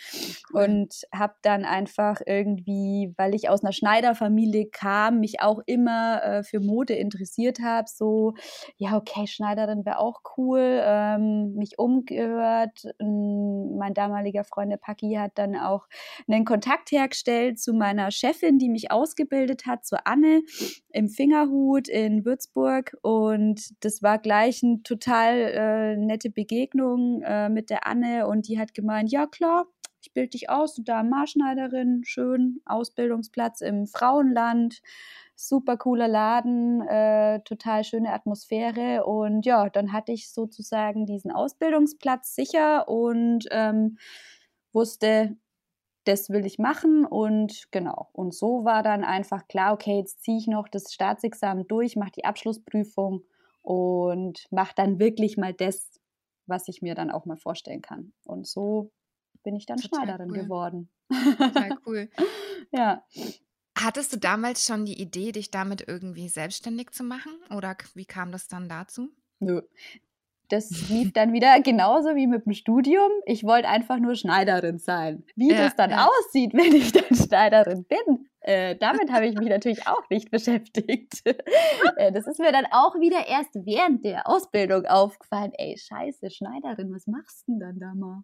und 0.53 1.03
habe 1.13 1.35
dann 1.43 1.65
einfach 1.65 2.21
irgendwie, 2.25 3.13
weil 3.17 3.35
ich 3.35 3.49
aus 3.49 3.63
einer 3.63 3.73
Schneiderfamilie 3.73 4.67
kam, 4.71 5.21
mich 5.21 5.41
auch 5.41 5.61
immer 5.67 6.23
äh, 6.23 6.43
für 6.43 6.61
Mode 6.61 6.95
interessiert 6.95 7.61
habe, 7.61 7.89
so, 7.93 8.35
ja, 8.77 8.97
okay, 8.97 9.27
Schneider 9.27 9.55
Schneiderin 9.55 9.85
wäre 9.85 9.99
auch 9.99 10.21
cool. 10.37 10.81
Ähm, 10.83 11.55
mich 11.55 11.79
umgehört. 11.79 12.87
Mein 12.99 13.95
damaliger 13.95 14.45
Freund, 14.45 14.71
der 14.71 14.79
Paki, 14.79 15.15
hat 15.15 15.33
dann 15.37 15.57
auch 15.57 15.87
einen 16.29 16.45
Kontakt 16.45 16.91
hergestellt 16.91 17.61
zu 17.61 17.73
meiner 17.73 18.11
Chefin, 18.11 18.59
die 18.59 18.69
mich 18.69 18.91
ausgebildet 18.91 19.67
hat, 19.67 19.85
zu 19.85 20.05
Anne 20.07 20.43
im 20.91 21.09
Fingerhut 21.09 21.89
in 21.89 22.25
Würzburg. 22.25 22.97
Und 23.03 23.85
das 23.85 24.03
war 24.03 24.19
gleich 24.19 24.63
eine 24.63 24.83
total 24.83 25.35
äh, 25.37 25.97
nette 25.97 26.31
Begegnung 26.31 27.23
äh, 27.23 27.49
mit 27.49 27.71
der 27.71 27.87
Anne. 27.87 28.27
Und 28.27 28.49
die 28.49 28.59
hat 28.59 28.75
gemeint, 28.75 29.13
ja 29.13 29.27
klar, 29.27 29.67
ich 30.05 30.13
bilde 30.13 30.31
dich 30.31 30.51
aus, 30.51 30.75
du 30.75 30.83
da 30.83 31.03
Marschneiderin, 31.03 32.03
schön, 32.05 32.61
Ausbildungsplatz 32.67 33.63
im 33.63 33.87
Frauenland 33.87 34.83
super 35.37 35.77
cooler 35.77 36.09
Laden, 36.09 36.81
äh, 36.83 37.41
total 37.41 37.85
schöne 37.85 38.13
Atmosphäre 38.13 39.05
und 39.05 39.45
ja, 39.47 39.69
dann 39.69 39.93
hatte 39.93 40.13
ich 40.13 40.31
sozusagen 40.31 41.07
diesen 41.07 41.33
Ausbildungsplatz 41.33 42.35
sicher 42.35 42.89
und 42.89 43.47
ähm, 43.51 43.99
wusste, 44.73 45.37
das 46.05 46.29
will 46.31 46.45
ich 46.47 46.59
machen 46.59 47.05
und 47.07 47.65
genau. 47.73 48.11
Und 48.13 48.35
so 48.35 48.65
war 48.65 48.83
dann 48.83 49.05
einfach 49.05 49.49
klar, 49.49 49.73
okay, 49.73 49.99
jetzt 49.99 50.23
ziehe 50.23 50.39
ich 50.39 50.47
noch 50.47 50.69
das 50.69 50.93
Staatsexamen 50.93 51.67
durch, 51.67 51.97
mache 51.97 52.13
die 52.13 52.25
Abschlussprüfung 52.27 53.25
und 53.63 54.47
mache 54.51 54.75
dann 54.77 54.99
wirklich 55.01 55.39
mal 55.39 55.55
das, 55.55 56.01
was 56.47 56.69
ich 56.69 56.83
mir 56.83 56.95
dann 56.95 57.11
auch 57.11 57.25
mal 57.25 57.39
vorstellen 57.39 57.81
kann. 57.81 58.13
Und 58.25 58.47
so 58.47 58.93
bin 59.45 59.55
ich 59.55 59.67
dann 59.67 59.77
Total 59.77 60.05
Schneiderin 60.05 60.31
cool. 60.31 60.39
geworden. 60.39 60.89
Total 61.39 61.79
cool. 61.87 62.09
ja. 62.73 63.05
Hattest 63.79 64.13
du 64.13 64.19
damals 64.19 64.65
schon 64.67 64.85
die 64.85 65.01
Idee, 65.01 65.33
dich 65.33 65.51
damit 65.51 65.85
irgendwie 65.87 66.29
selbstständig 66.29 66.91
zu 66.91 67.05
machen? 67.05 67.33
Oder 67.55 67.77
wie 67.95 68.07
kam 68.07 68.33
das 68.33 68.49
dann 68.49 68.69
dazu? 68.69 69.11
Nö. 69.41 69.63
Das 70.49 70.89
lief 70.89 71.13
dann 71.13 71.33
wieder 71.33 71.61
genauso 71.63 72.15
wie 72.15 72.27
mit 72.27 72.45
dem 72.45 72.53
Studium. 72.53 73.11
Ich 73.25 73.45
wollte 73.45 73.69
einfach 73.69 73.99
nur 73.99 74.15
Schneiderin 74.15 74.79
sein. 74.79 75.25
Wie 75.37 75.51
ja, 75.51 75.57
das 75.57 75.77
dann 75.77 75.91
ja. 75.91 76.07
aussieht, 76.07 76.53
wenn 76.55 76.75
ich 76.75 76.93
dann 76.93 77.15
Schneiderin 77.15 77.85
bin, 77.85 78.29
Äh, 78.47 78.77
damit 78.77 79.11
habe 79.11 79.27
ich 79.27 79.35
mich 79.37 79.49
natürlich 79.49 79.87
auch 79.87 80.09
nicht 80.11 80.31
beschäftigt. 80.31 81.23
Äh, 81.97 82.13
das 82.13 82.27
ist 82.27 82.39
mir 82.41 82.51
dann 82.51 82.67
auch 82.73 82.95
wieder 82.97 83.27
erst 83.27 83.55
während 83.55 84.05
der 84.05 84.29
Ausbildung 84.29 84.85
aufgefallen. 84.87 85.53
Ey, 85.57 85.79
scheiße, 85.79 86.31
Schneiderin, 86.31 86.93
was 86.93 87.07
machst 87.07 87.47
du 87.47 87.53
denn 87.53 87.61
dann 87.61 87.79
da 87.79 87.95
mal? 87.95 88.23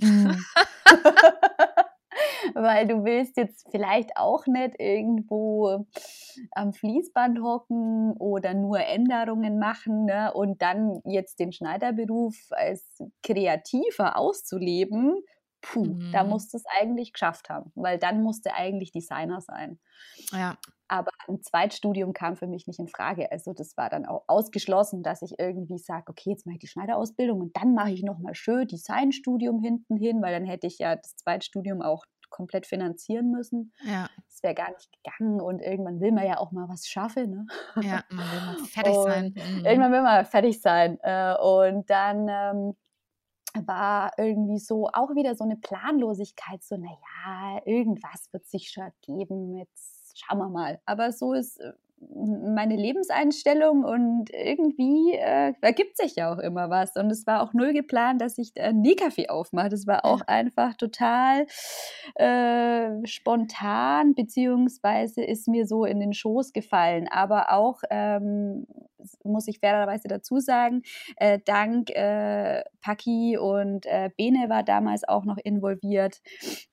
Hm. 0.00 0.44
weil 2.54 2.86
du 2.86 3.04
willst 3.04 3.36
jetzt 3.36 3.66
vielleicht 3.70 4.16
auch 4.16 4.46
nicht 4.46 4.74
irgendwo 4.78 5.86
am 6.52 6.72
Fließband 6.72 7.40
hocken 7.42 8.12
oder 8.18 8.54
nur 8.54 8.80
Änderungen 8.80 9.58
machen 9.58 10.04
ne? 10.06 10.32
und 10.32 10.62
dann 10.62 11.00
jetzt 11.04 11.38
den 11.40 11.52
Schneiderberuf 11.52 12.34
als 12.50 13.02
Kreativer 13.22 14.16
auszuleben, 14.16 15.16
puh, 15.64 15.84
mhm. 15.84 16.12
da 16.12 16.24
musst 16.24 16.52
du 16.52 16.58
es 16.58 16.64
eigentlich 16.78 17.12
geschafft 17.12 17.48
haben, 17.48 17.72
weil 17.74 17.98
dann 17.98 18.22
musst 18.22 18.44
du 18.44 18.52
eigentlich 18.52 18.92
Designer 18.92 19.40
sein. 19.40 19.80
Ja. 20.30 20.58
Aber 20.88 21.10
ein 21.26 21.40
Zweitstudium 21.42 22.12
kam 22.12 22.36
für 22.36 22.46
mich 22.46 22.66
nicht 22.66 22.78
in 22.78 22.88
Frage. 22.88 23.32
Also 23.32 23.54
das 23.54 23.76
war 23.76 23.88
dann 23.88 24.04
auch 24.04 24.24
ausgeschlossen, 24.26 25.02
dass 25.02 25.22
ich 25.22 25.38
irgendwie 25.38 25.78
sage, 25.78 26.04
okay, 26.08 26.30
jetzt 26.30 26.44
mache 26.46 26.56
ich 26.56 26.60
die 26.60 26.66
Schneiderausbildung 26.66 27.40
und 27.40 27.56
dann 27.56 27.74
mache 27.74 27.90
ich 27.90 28.02
nochmal 28.02 28.34
schön 28.34 28.68
Designstudium 28.68 29.62
hinten 29.62 29.96
hin, 29.96 30.20
weil 30.20 30.32
dann 30.32 30.44
hätte 30.44 30.66
ich 30.66 30.78
ja 30.78 30.96
das 30.96 31.16
Zweitstudium 31.16 31.80
auch 31.80 32.04
komplett 32.28 32.66
finanzieren 32.66 33.30
müssen. 33.30 33.72
Ja. 33.84 34.08
Das 34.28 34.42
wäre 34.42 34.54
gar 34.54 34.70
nicht 34.72 34.90
gegangen 34.92 35.40
und 35.40 35.60
irgendwann 35.60 36.00
will 36.00 36.12
man 36.12 36.26
ja 36.26 36.38
auch 36.38 36.52
mal 36.52 36.68
was 36.68 36.86
schaffen. 36.86 37.30
Ne? 37.30 37.46
Ja, 37.80 38.04
man 38.10 38.30
will 38.30 38.40
mal 38.40 38.56
fertig 38.68 38.94
sein. 38.94 39.34
Mhm. 39.34 39.64
Irgendwann 39.64 39.92
will 39.92 40.02
man 40.02 40.24
fertig 40.26 40.60
sein. 40.60 40.98
Äh, 41.02 41.36
und 41.36 41.88
dann 41.88 42.28
ähm, 42.28 42.74
war 43.54 44.12
irgendwie 44.18 44.58
so 44.58 44.88
auch 44.92 45.14
wieder 45.14 45.34
so 45.34 45.44
eine 45.44 45.56
Planlosigkeit, 45.56 46.62
so, 46.62 46.76
naja, 46.76 47.60
irgendwas 47.64 48.28
wird 48.32 48.46
sich 48.46 48.70
schon 48.70 48.90
geben, 49.02 49.56
jetzt 49.56 50.18
schauen 50.18 50.38
wir 50.38 50.48
mal. 50.48 50.80
Aber 50.86 51.12
so 51.12 51.32
ist 51.32 51.60
äh, 51.60 51.72
meine 52.12 52.76
Lebenseinstellung 52.76 53.84
und 53.84 54.30
irgendwie 54.30 55.12
äh, 55.14 55.54
ergibt 55.60 55.96
sich 55.96 56.16
ja 56.16 56.32
auch 56.32 56.38
immer 56.38 56.70
was. 56.70 56.96
Und 56.96 57.10
es 57.10 57.26
war 57.26 57.42
auch 57.42 57.52
null 57.52 57.72
geplant, 57.72 58.20
dass 58.20 58.38
ich 58.38 58.52
äh, 58.56 58.72
Nähkaffee 58.72 59.28
aufmache. 59.28 59.68
Das 59.68 59.86
war 59.86 60.04
auch 60.04 60.20
einfach 60.22 60.74
total 60.74 61.46
äh, 62.16 63.06
spontan, 63.06 64.14
beziehungsweise 64.14 65.22
ist 65.24 65.48
mir 65.48 65.66
so 65.66 65.84
in 65.84 66.00
den 66.00 66.12
Schoß 66.12 66.52
gefallen. 66.52 67.08
Aber 67.10 67.52
auch 67.52 67.82
ähm, 67.90 68.66
muss 69.24 69.48
ich 69.48 69.60
fairerweise 69.60 70.08
dazu 70.08 70.40
sagen, 70.40 70.82
äh, 71.16 71.38
dank 71.44 71.90
äh, 71.90 72.62
Paki 72.80 73.38
und 73.38 73.86
äh, 73.86 74.10
Bene 74.16 74.48
war 74.48 74.62
damals 74.62 75.06
auch 75.06 75.24
noch 75.24 75.38
involviert, 75.38 76.20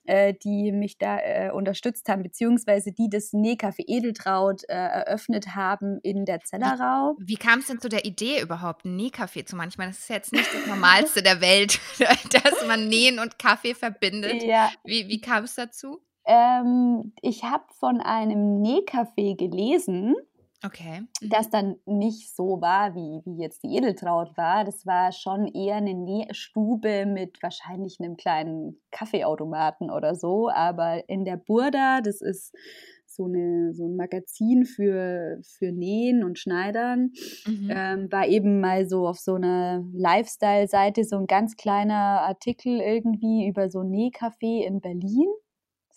äh, 0.05 0.33
die 0.33 0.71
mich 0.71 0.97
da 0.97 1.19
äh, 1.19 1.51
unterstützt 1.51 2.09
haben, 2.09 2.23
beziehungsweise 2.23 2.91
die 2.91 3.09
das 3.09 3.33
Nähcafé 3.33 3.83
Edeltraut 3.87 4.63
äh, 4.67 4.73
eröffnet 4.73 5.55
haben 5.55 5.99
in 6.03 6.25
der 6.25 6.41
Zellerau. 6.41 7.15
Wie, 7.19 7.29
wie 7.29 7.35
kam 7.35 7.59
es 7.59 7.67
denn 7.67 7.79
zu 7.79 7.89
der 7.89 8.05
Idee 8.05 8.41
überhaupt, 8.41 8.85
ein 8.85 8.97
Nähcafé 8.97 9.45
zu 9.45 9.55
machen? 9.55 9.69
Ich 9.69 9.77
meine, 9.77 9.91
das 9.91 9.99
ist 9.99 10.09
jetzt 10.09 10.33
nicht 10.33 10.53
das 10.53 10.67
Normalste 10.67 11.23
der 11.23 11.41
Welt, 11.41 11.79
dass 11.99 12.67
man 12.67 12.87
Nähen 12.87 13.19
und 13.19 13.39
Kaffee 13.39 13.73
verbindet. 13.73 14.43
Ja. 14.43 14.69
Wie, 14.83 15.07
wie 15.07 15.21
kam 15.21 15.45
es 15.45 15.55
dazu? 15.55 16.01
Ähm, 16.25 17.13
ich 17.21 17.43
habe 17.43 17.63
von 17.79 17.99
einem 17.99 18.61
Nähcafé 18.61 19.35
gelesen 19.35 20.15
Okay. 20.63 21.01
Mhm. 21.01 21.29
Das 21.29 21.49
dann 21.49 21.77
nicht 21.85 22.35
so 22.35 22.61
war, 22.61 22.93
wie, 22.95 23.21
wie 23.25 23.41
jetzt 23.41 23.63
die 23.63 23.75
Edeltraut 23.75 24.37
war. 24.37 24.63
Das 24.63 24.85
war 24.85 25.11
schon 25.11 25.47
eher 25.47 25.75
eine 25.75 25.93
Nähstube 25.93 27.05
mit 27.05 27.41
wahrscheinlich 27.41 27.97
einem 27.99 28.15
kleinen 28.15 28.79
Kaffeeautomaten 28.91 29.89
oder 29.89 30.15
so. 30.15 30.49
Aber 30.49 31.07
in 31.09 31.25
der 31.25 31.37
Burda, 31.37 32.01
das 32.01 32.21
ist 32.21 32.53
so, 33.07 33.25
eine, 33.25 33.73
so 33.73 33.87
ein 33.87 33.95
Magazin 33.95 34.65
für, 34.65 35.39
für 35.43 35.71
Nähen 35.71 36.23
und 36.23 36.39
Schneidern, 36.39 37.11
mhm. 37.45 37.69
ähm, 37.69 38.11
war 38.11 38.27
eben 38.27 38.59
mal 38.61 38.87
so 38.87 39.07
auf 39.07 39.19
so 39.19 39.35
einer 39.35 39.83
Lifestyle-Seite 39.93 41.03
so 41.03 41.17
ein 41.17 41.27
ganz 41.27 41.57
kleiner 41.57 42.21
Artikel 42.21 42.79
irgendwie 42.79 43.47
über 43.47 43.69
so 43.69 43.81
ein 43.81 43.89
Nähcafé 43.89 44.63
in 44.65 44.79
Berlin. 44.79 45.27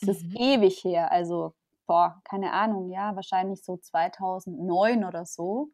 Das 0.01 0.23
mhm. 0.23 0.29
ist 0.29 0.41
ewig 0.41 0.85
her, 0.85 1.13
also 1.13 1.53
boah, 1.87 2.21
keine 2.25 2.53
Ahnung, 2.53 2.91
ja, 2.91 3.15
wahrscheinlich 3.17 3.65
so 3.65 3.77
2009 3.77 5.05
oder 5.05 5.25
so. 5.27 5.71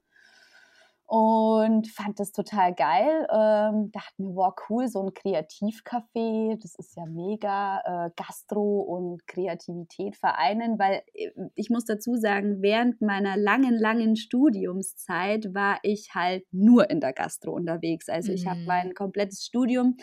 Und 1.12 1.88
fand 1.88 2.20
das 2.20 2.30
total 2.30 2.72
geil. 2.72 3.26
Ähm, 3.32 3.90
dachte 3.90 4.22
mir, 4.22 4.32
wow, 4.32 4.54
cool, 4.68 4.86
so 4.86 5.02
ein 5.02 5.12
Kreativcafé, 5.12 6.56
das 6.62 6.76
ist 6.76 6.96
ja 6.96 7.04
mega. 7.04 7.80
Äh, 7.84 8.10
Gastro 8.14 8.82
und 8.82 9.26
Kreativität 9.26 10.16
vereinen, 10.16 10.78
weil 10.78 11.02
äh, 11.14 11.30
ich 11.56 11.68
muss 11.68 11.84
dazu 11.84 12.14
sagen, 12.14 12.62
während 12.62 13.00
meiner 13.00 13.36
langen, 13.36 13.76
langen 13.76 14.14
Studiumszeit 14.14 15.52
war 15.52 15.80
ich 15.82 16.10
halt 16.14 16.44
nur 16.52 16.88
in 16.90 17.00
der 17.00 17.12
Gastro 17.12 17.54
unterwegs. 17.54 18.08
Also 18.08 18.30
ich 18.30 18.46
habe 18.46 18.60
mhm. 18.60 18.66
mein 18.66 18.94
komplettes 18.94 19.44
Studium 19.44 19.96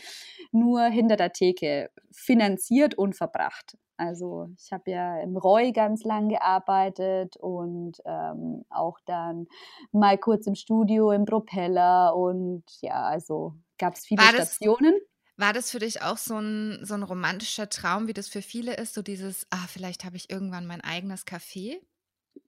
nur 0.51 0.83
hinter 0.83 1.15
der 1.15 1.31
Theke 1.31 1.89
finanziert 2.11 2.95
und 2.95 3.15
verbracht. 3.15 3.77
Also 3.97 4.49
ich 4.57 4.71
habe 4.71 4.91
ja 4.91 5.19
im 5.21 5.35
Roy 5.35 5.71
ganz 5.71 6.03
lang 6.03 6.29
gearbeitet 6.29 7.35
und 7.37 7.97
ähm, 8.05 8.63
auch 8.69 8.99
dann 9.05 9.47
mal 9.91 10.17
kurz 10.19 10.45
im 10.45 10.53
Studio 10.55 11.11
im 11.11 11.25
Propeller 11.25 12.15
und 12.15 12.63
ja, 12.81 13.03
also 13.03 13.55
gab 13.79 13.95
es 13.95 14.05
viele 14.05 14.21
war 14.21 14.29
Stationen. 14.29 14.93
Das, 14.93 15.45
war 15.45 15.53
das 15.53 15.71
für 15.71 15.79
dich 15.79 16.01
auch 16.03 16.17
so 16.17 16.37
ein, 16.37 16.79
so 16.83 16.93
ein 16.93 17.03
romantischer 17.03 17.69
Traum, 17.69 18.07
wie 18.07 18.13
das 18.13 18.27
für 18.27 18.41
viele 18.41 18.75
ist, 18.75 18.93
so 18.93 19.01
dieses, 19.01 19.47
ah, 19.49 19.67
vielleicht 19.67 20.05
habe 20.05 20.15
ich 20.15 20.29
irgendwann 20.29 20.67
mein 20.67 20.81
eigenes 20.81 21.25
Café? 21.25 21.79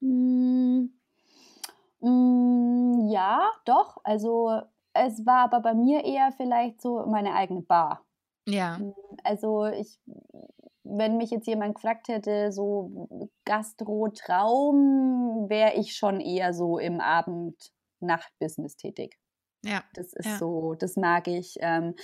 Mm, 0.00 0.86
mm, 2.00 3.08
ja, 3.10 3.50
doch. 3.64 3.98
Also 4.04 4.60
es 4.92 5.26
war 5.26 5.44
aber 5.44 5.60
bei 5.60 5.74
mir 5.74 6.04
eher 6.04 6.32
vielleicht 6.36 6.80
so 6.80 7.06
meine 7.06 7.34
eigene 7.34 7.62
Bar. 7.62 8.04
Ja. 8.46 8.78
Mm, 8.78 8.94
also 9.24 9.66
ich 9.66 10.00
wenn 10.96 11.16
mich 11.16 11.30
jetzt 11.30 11.46
jemand 11.46 11.76
gefragt 11.76 12.08
hätte, 12.08 12.52
so 12.52 13.30
Gastro-Traum, 13.44 15.48
wäre 15.48 15.74
ich 15.74 15.96
schon 15.96 16.20
eher 16.20 16.52
so 16.52 16.78
im 16.78 17.00
Abend-Nacht-Business 17.00 18.76
tätig. 18.76 19.16
Ja. 19.62 19.84
Das 19.94 20.12
ist 20.12 20.26
ja. 20.26 20.38
so, 20.38 20.74
das 20.74 20.96
mag 20.96 21.28
ich. 21.28 21.56
Ähm, 21.60 21.94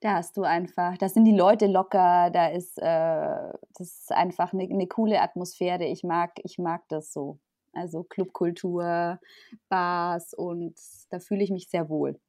da 0.00 0.14
hast 0.14 0.36
du 0.36 0.42
einfach, 0.42 0.98
da 0.98 1.08
sind 1.08 1.24
die 1.24 1.36
Leute 1.36 1.66
locker, 1.66 2.30
da 2.30 2.48
ist, 2.48 2.78
äh, 2.78 3.52
das 3.74 4.00
ist 4.00 4.12
einfach 4.12 4.52
eine, 4.52 4.64
eine 4.64 4.88
coole 4.88 5.20
Atmosphäre. 5.20 5.84
Ich 5.84 6.02
mag, 6.02 6.32
ich 6.42 6.58
mag 6.58 6.82
das 6.88 7.12
so. 7.12 7.38
Also 7.72 8.04
Clubkultur, 8.04 9.18
Bars 9.68 10.32
und 10.34 10.74
da 11.10 11.18
fühle 11.18 11.42
ich 11.42 11.50
mich 11.50 11.68
sehr 11.68 11.88
wohl. 11.88 12.20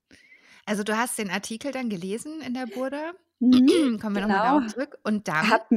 Also 0.66 0.84
du 0.84 0.98
hast 0.98 1.20
den 1.20 1.30
Artikel 1.30 1.72
dann 1.72 1.90
gelesen 1.90 2.42
in 2.42 2.56
der 2.56 2.66
Burda? 2.66 3.14
Mhm, 3.40 4.00
Kommen 4.00 4.16
wir 4.16 4.24
genau. 4.24 4.28
nochmal 4.28 4.60
darauf 4.60 4.74
zurück. 4.74 4.98
Und 5.04 5.28
dann? 5.28 5.50
Hab, 5.50 5.70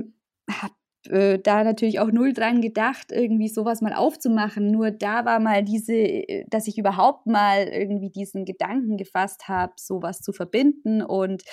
äh, 1.07 1.39
da 1.39 1.65
natürlich 1.65 2.01
auch 2.01 2.11
null 2.11 2.33
dran 2.33 2.61
gedacht, 2.61 3.13
irgendwie 3.13 3.49
sowas 3.49 3.81
mal 3.81 3.95
aufzumachen. 3.95 4.71
Nur 4.71 4.91
da 4.91 5.25
war 5.25 5.39
mal 5.39 5.63
diese, 5.63 5.95
äh, 5.95 6.45
dass 6.49 6.67
ich 6.67 6.77
überhaupt 6.77 7.27
mal 7.27 7.69
irgendwie 7.69 8.11
diesen 8.11 8.45
Gedanken 8.45 8.97
gefasst 8.97 9.49
habe, 9.49 9.73
sowas 9.77 10.21
zu 10.21 10.33
verbinden. 10.33 11.03
Und 11.03 11.45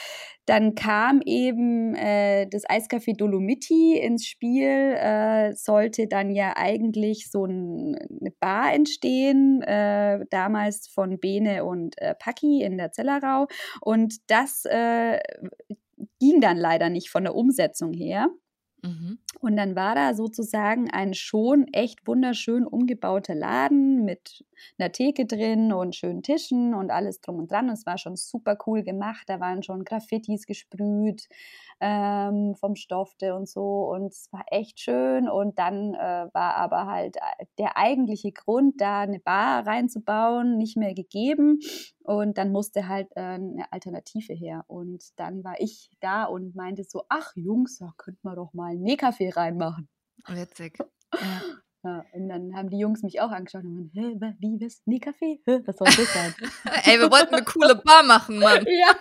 dann 0.46 0.75
kam 0.75 1.22
eben 1.25 1.96
äh, 1.96 2.48
das 2.50 2.66
Eiscafé 2.66 3.16
Dolomiti 3.16 3.98
ins 3.98 4.25
Spiel, 4.25 4.96
äh, 4.98 5.54
sollte 5.54 6.08
dann 6.08 6.32
ja 6.32 6.54
eigentlich 6.56 7.30
so 7.30 7.46
ein, 7.46 7.96
eine 7.96 8.32
Bar 8.40 8.74
entstehen, 8.74 9.62
äh, 9.62 10.20
damals 10.32 10.88
von 10.88 11.20
Bene 11.20 11.66
und 11.66 11.96
Paki 12.20 12.62
in 12.62 12.78
der 12.78 12.92
Zellerau. 12.92 13.48
Und 13.82 14.16
das 14.28 14.64
ging 16.20 16.42
dann 16.42 16.58
leider 16.58 16.90
nicht 16.90 17.10
von 17.10 17.24
der 17.24 17.36
Umsetzung 17.36 17.94
her. 17.94 18.30
Mhm. 18.86 19.20
Und 19.39 19.58
dann 19.58 19.75
war 19.75 19.96
da 19.96 20.13
sozusagen 20.13 20.89
ein 20.92 21.13
schon 21.13 21.68
echt 21.74 22.08
wunderschön 22.08 22.65
umgebauter 22.65 23.36
Laden 23.36 24.06
mit 24.06 24.46
einer 24.77 24.92
Theke 24.92 25.25
drin 25.25 25.74
und 25.74 25.96
schönen 25.96 26.24
Tischen 26.24 26.74
und 26.74 26.92
alles 26.92 27.22
drum 27.22 27.38
und 27.38 27.51
dran. 27.51 27.70
es 27.70 27.86
war 27.86 27.98
schon 27.98 28.15
super 28.15 28.58
cool 28.65 28.84
gemacht. 28.84 29.24
Da 29.27 29.39
waren 29.39 29.63
schon 29.63 29.84
Graffitis 29.84 30.46
gesprüht 30.46 31.27
ähm, 31.82 32.56
vom 32.56 32.75
Stoffte 32.75 33.36
und 33.36 33.50
so. 33.50 33.89
Und 33.92 34.13
es 34.13 34.32
war 34.32 34.46
echt 34.48 34.80
schön. 34.80 35.27
Und 35.27 35.60
dann 35.60 35.94
äh, 35.94 36.27
war 36.34 36.56
aber 36.56 36.86
halt 36.86 37.18
äh, 37.18 37.46
der 37.58 37.77
eigentliche 37.77 38.32
Grund, 38.32 38.80
da 38.80 39.01
eine 39.01 39.20
Bar 39.20 39.65
reinzubauen, 39.68 40.58
nicht 40.58 40.77
mehr 40.77 40.94
gegeben. 40.94 41.60
Und 42.06 42.38
dann 42.38 42.52
musste 42.52 42.88
halt 42.88 43.08
äh, 43.16 43.22
eine 43.22 43.66
Alternative 43.72 44.34
her. 44.34 44.64
Und 44.68 45.04
dann 45.18 45.44
war 45.44 45.56
ich 45.60 45.90
da 46.00 46.26
und 46.26 46.56
meinte 46.56 46.84
so, 46.84 47.04
ach 47.10 47.32
Jungs, 47.36 47.80
da 47.80 47.94
könnten 47.98 48.28
wir 48.28 48.36
doch 48.36 48.54
mal 48.54 48.72
einen 48.72 48.84
Nähkaffee 48.84 49.30
reinmachen. 49.30 49.90
Witzig. 50.28 50.78
Ja. 51.14 51.42
Ja, 51.86 52.04
und 52.14 52.30
dann 52.30 52.56
haben 52.56 52.72
die 52.72 52.80
Jungs 52.80 53.04
mich 53.04 53.22
auch 53.22 53.30
angeschaut 53.30 53.64
und 53.64 53.76
waren, 53.76 53.92
hä, 53.94 54.36
wie, 54.40 54.60
was, 54.60 54.82
Nähkaffee? 54.86 55.40
Hä, 55.46 55.60
was 55.66 55.78
soll 55.78 55.86
das 55.86 56.14
sein? 56.14 56.34
Ey, 56.84 57.00
wir 57.00 57.12
wollten 57.12 57.36
eine 57.36 57.46
coole 57.46 57.76
Bar 57.76 58.02
machen, 58.02 58.40
Mann. 58.40 58.66
ja. 58.68 58.96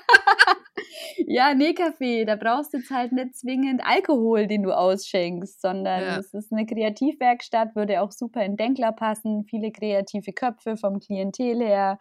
Ja, 1.26 1.54
nee, 1.54 1.73
Kaffee. 1.73 2.26
Da 2.26 2.37
brauchst 2.37 2.75
du 2.75 2.78
jetzt 2.78 2.90
halt 2.90 3.12
nicht 3.12 3.37
zwingend 3.37 3.80
Alkohol, 3.82 4.46
den 4.46 4.64
du 4.64 4.73
ausschenkst, 4.73 5.62
sondern 5.62 6.02
ja. 6.02 6.18
es 6.18 6.34
ist 6.34 6.52
eine 6.52 6.66
Kreativwerkstatt, 6.66 7.75
würde 7.75 8.02
auch 8.02 8.12
super 8.12 8.44
in 8.44 8.58
Denkler 8.58 8.92
passen. 8.92 9.44
Viele 9.44 9.73
kreative 9.73 10.34
Köpfe 10.34 10.76
vom 10.76 11.00
Klientel 11.00 11.61
her. 11.61 11.99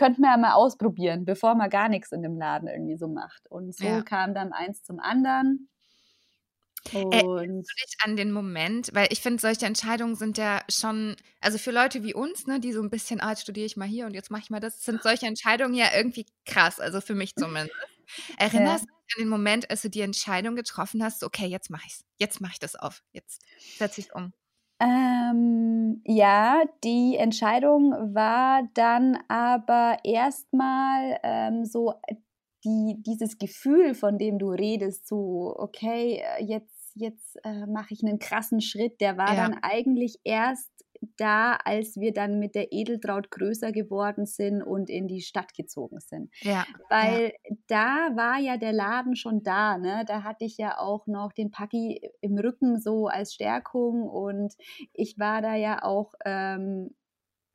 Könnten 0.00 0.22
wir 0.22 0.30
ja 0.30 0.38
mal 0.38 0.54
ausprobieren, 0.54 1.26
bevor 1.26 1.54
man 1.54 1.68
gar 1.68 1.90
nichts 1.90 2.10
in 2.10 2.22
dem 2.22 2.38
Laden 2.38 2.68
irgendwie 2.68 2.96
so 2.96 3.06
macht. 3.06 3.50
Und 3.50 3.76
so 3.76 3.84
ja. 3.84 4.00
kam 4.00 4.32
dann 4.32 4.50
eins 4.50 4.82
zum 4.82 4.98
anderen. 4.98 5.68
Und 6.94 7.12
Erinnerst 7.12 7.70
du 7.70 7.84
dich 7.84 7.96
an 8.02 8.16
den 8.16 8.32
Moment, 8.32 8.94
weil 8.94 9.08
ich 9.10 9.20
finde, 9.20 9.42
solche 9.42 9.66
Entscheidungen 9.66 10.16
sind 10.16 10.38
ja 10.38 10.62
schon, 10.70 11.16
also 11.42 11.58
für 11.58 11.70
Leute 11.70 12.02
wie 12.02 12.14
uns, 12.14 12.46
ne, 12.46 12.60
die 12.60 12.72
so 12.72 12.80
ein 12.80 12.88
bisschen, 12.88 13.20
ah, 13.20 13.28
jetzt 13.28 13.42
studiere 13.42 13.66
ich 13.66 13.76
mal 13.76 13.86
hier 13.86 14.06
und 14.06 14.14
jetzt 14.14 14.30
mache 14.30 14.40
ich 14.44 14.48
mal 14.48 14.58
das, 14.58 14.82
sind 14.82 15.02
solche 15.02 15.26
Entscheidungen 15.26 15.74
ja 15.74 15.88
irgendwie 15.94 16.24
krass, 16.46 16.80
also 16.80 17.02
für 17.02 17.14
mich 17.14 17.34
zumindest. 17.34 17.76
Erinnerst 18.38 18.84
du 18.84 18.86
dich 18.86 19.16
an 19.18 19.24
den 19.24 19.28
Moment, 19.28 19.68
als 19.68 19.82
du 19.82 19.90
die 19.90 20.00
Entscheidung 20.00 20.56
getroffen 20.56 21.04
hast, 21.04 21.22
okay, 21.24 21.44
jetzt 21.44 21.68
mache 21.68 21.84
ich's, 21.86 22.06
jetzt 22.18 22.40
mache 22.40 22.52
ich 22.54 22.58
das 22.58 22.74
auf, 22.74 23.02
jetzt 23.12 23.42
setze 23.76 24.00
ich 24.00 24.06
es 24.06 24.14
um? 24.14 24.32
Ähm, 24.80 26.00
ja, 26.06 26.62
die 26.82 27.16
Entscheidung 27.16 27.92
war 28.14 28.62
dann 28.74 29.18
aber 29.28 29.98
erstmal 30.04 31.18
ähm, 31.22 31.64
so 31.66 31.94
die, 32.64 32.96
dieses 32.98 33.38
Gefühl, 33.38 33.94
von 33.94 34.18
dem 34.18 34.38
du 34.38 34.50
redest, 34.50 35.06
so, 35.06 35.54
okay, 35.56 36.22
äh, 36.38 36.44
jetzt, 36.44 36.92
jetzt 36.94 37.36
äh, 37.44 37.66
mache 37.66 37.92
ich 37.92 38.02
einen 38.02 38.18
krassen 38.18 38.60
Schritt, 38.60 39.00
der 39.00 39.18
war 39.18 39.34
ja. 39.34 39.48
dann 39.48 39.58
eigentlich 39.62 40.18
erst 40.24 40.70
da, 41.16 41.56
als 41.64 41.96
wir 41.96 42.12
dann 42.12 42.38
mit 42.38 42.54
der 42.54 42.72
Edeltraut 42.72 43.30
größer 43.30 43.72
geworden 43.72 44.26
sind 44.26 44.62
und 44.62 44.90
in 44.90 45.08
die 45.08 45.20
Stadt 45.22 45.54
gezogen 45.54 46.00
sind. 46.00 46.30
Ja, 46.40 46.66
Weil 46.88 47.32
ja. 47.44 47.56
da 47.68 48.16
war 48.16 48.38
ja 48.38 48.56
der 48.56 48.72
Laden 48.72 49.16
schon 49.16 49.42
da, 49.42 49.78
ne? 49.78 50.04
Da 50.06 50.22
hatte 50.22 50.44
ich 50.44 50.56
ja 50.58 50.78
auch 50.78 51.06
noch 51.06 51.32
den 51.32 51.50
Paki 51.50 52.00
im 52.20 52.38
Rücken 52.38 52.80
so 52.80 53.06
als 53.06 53.34
Stärkung 53.34 54.08
und 54.08 54.54
ich 54.92 55.18
war 55.18 55.42
da 55.42 55.54
ja 55.54 55.82
auch 55.82 56.14
ähm, 56.24 56.94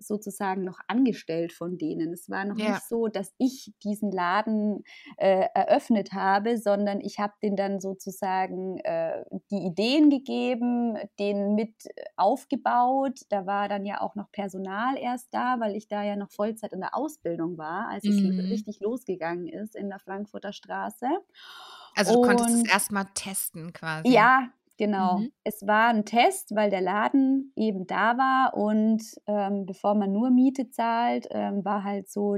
sozusagen 0.07 0.63
noch 0.63 0.79
angestellt 0.87 1.53
von 1.53 1.77
denen. 1.77 2.13
Es 2.13 2.29
war 2.29 2.45
noch 2.45 2.57
ja. 2.57 2.71
nicht 2.71 2.83
so, 2.83 3.07
dass 3.07 3.33
ich 3.37 3.73
diesen 3.83 4.11
Laden 4.11 4.83
äh, 5.17 5.47
eröffnet 5.53 6.13
habe, 6.13 6.57
sondern 6.57 7.01
ich 7.01 7.19
habe 7.19 7.33
den 7.41 7.55
dann 7.55 7.79
sozusagen 7.79 8.79
äh, 8.79 9.23
die 9.51 9.65
Ideen 9.65 10.09
gegeben, 10.09 10.97
den 11.19 11.55
mit 11.55 11.73
aufgebaut. 12.15 13.21
Da 13.29 13.45
war 13.45 13.69
dann 13.69 13.85
ja 13.85 14.01
auch 14.01 14.15
noch 14.15 14.31
Personal 14.31 14.97
erst 14.97 15.33
da, 15.33 15.59
weil 15.59 15.75
ich 15.75 15.87
da 15.87 16.03
ja 16.03 16.15
noch 16.15 16.31
Vollzeit 16.31 16.73
in 16.73 16.81
der 16.81 16.95
Ausbildung 16.95 17.57
war, 17.57 17.89
als 17.89 18.03
mhm. 18.03 18.39
es 18.39 18.49
richtig 18.51 18.79
losgegangen 18.79 19.47
ist 19.47 19.75
in 19.75 19.89
der 19.89 19.99
Frankfurter 19.99 20.53
Straße. 20.53 21.07
Also 21.95 22.13
du 22.13 22.19
Und, 22.19 22.27
konntest 22.27 22.65
es 22.65 22.71
erstmal 22.71 23.05
testen 23.13 23.73
quasi. 23.73 24.09
Ja, 24.09 24.49
Genau. 24.77 25.19
Mhm. 25.19 25.31
Es 25.43 25.65
war 25.65 25.87
ein 25.87 26.05
Test, 26.05 26.53
weil 26.55 26.69
der 26.69 26.81
Laden 26.81 27.53
eben 27.55 27.87
da 27.87 28.17
war 28.17 28.55
und 28.55 29.03
ähm, 29.27 29.65
bevor 29.65 29.95
man 29.95 30.11
nur 30.11 30.29
Miete 30.31 30.69
zahlt, 30.69 31.27
ähm, 31.31 31.63
war 31.63 31.83
halt 31.83 32.09
so 32.09 32.37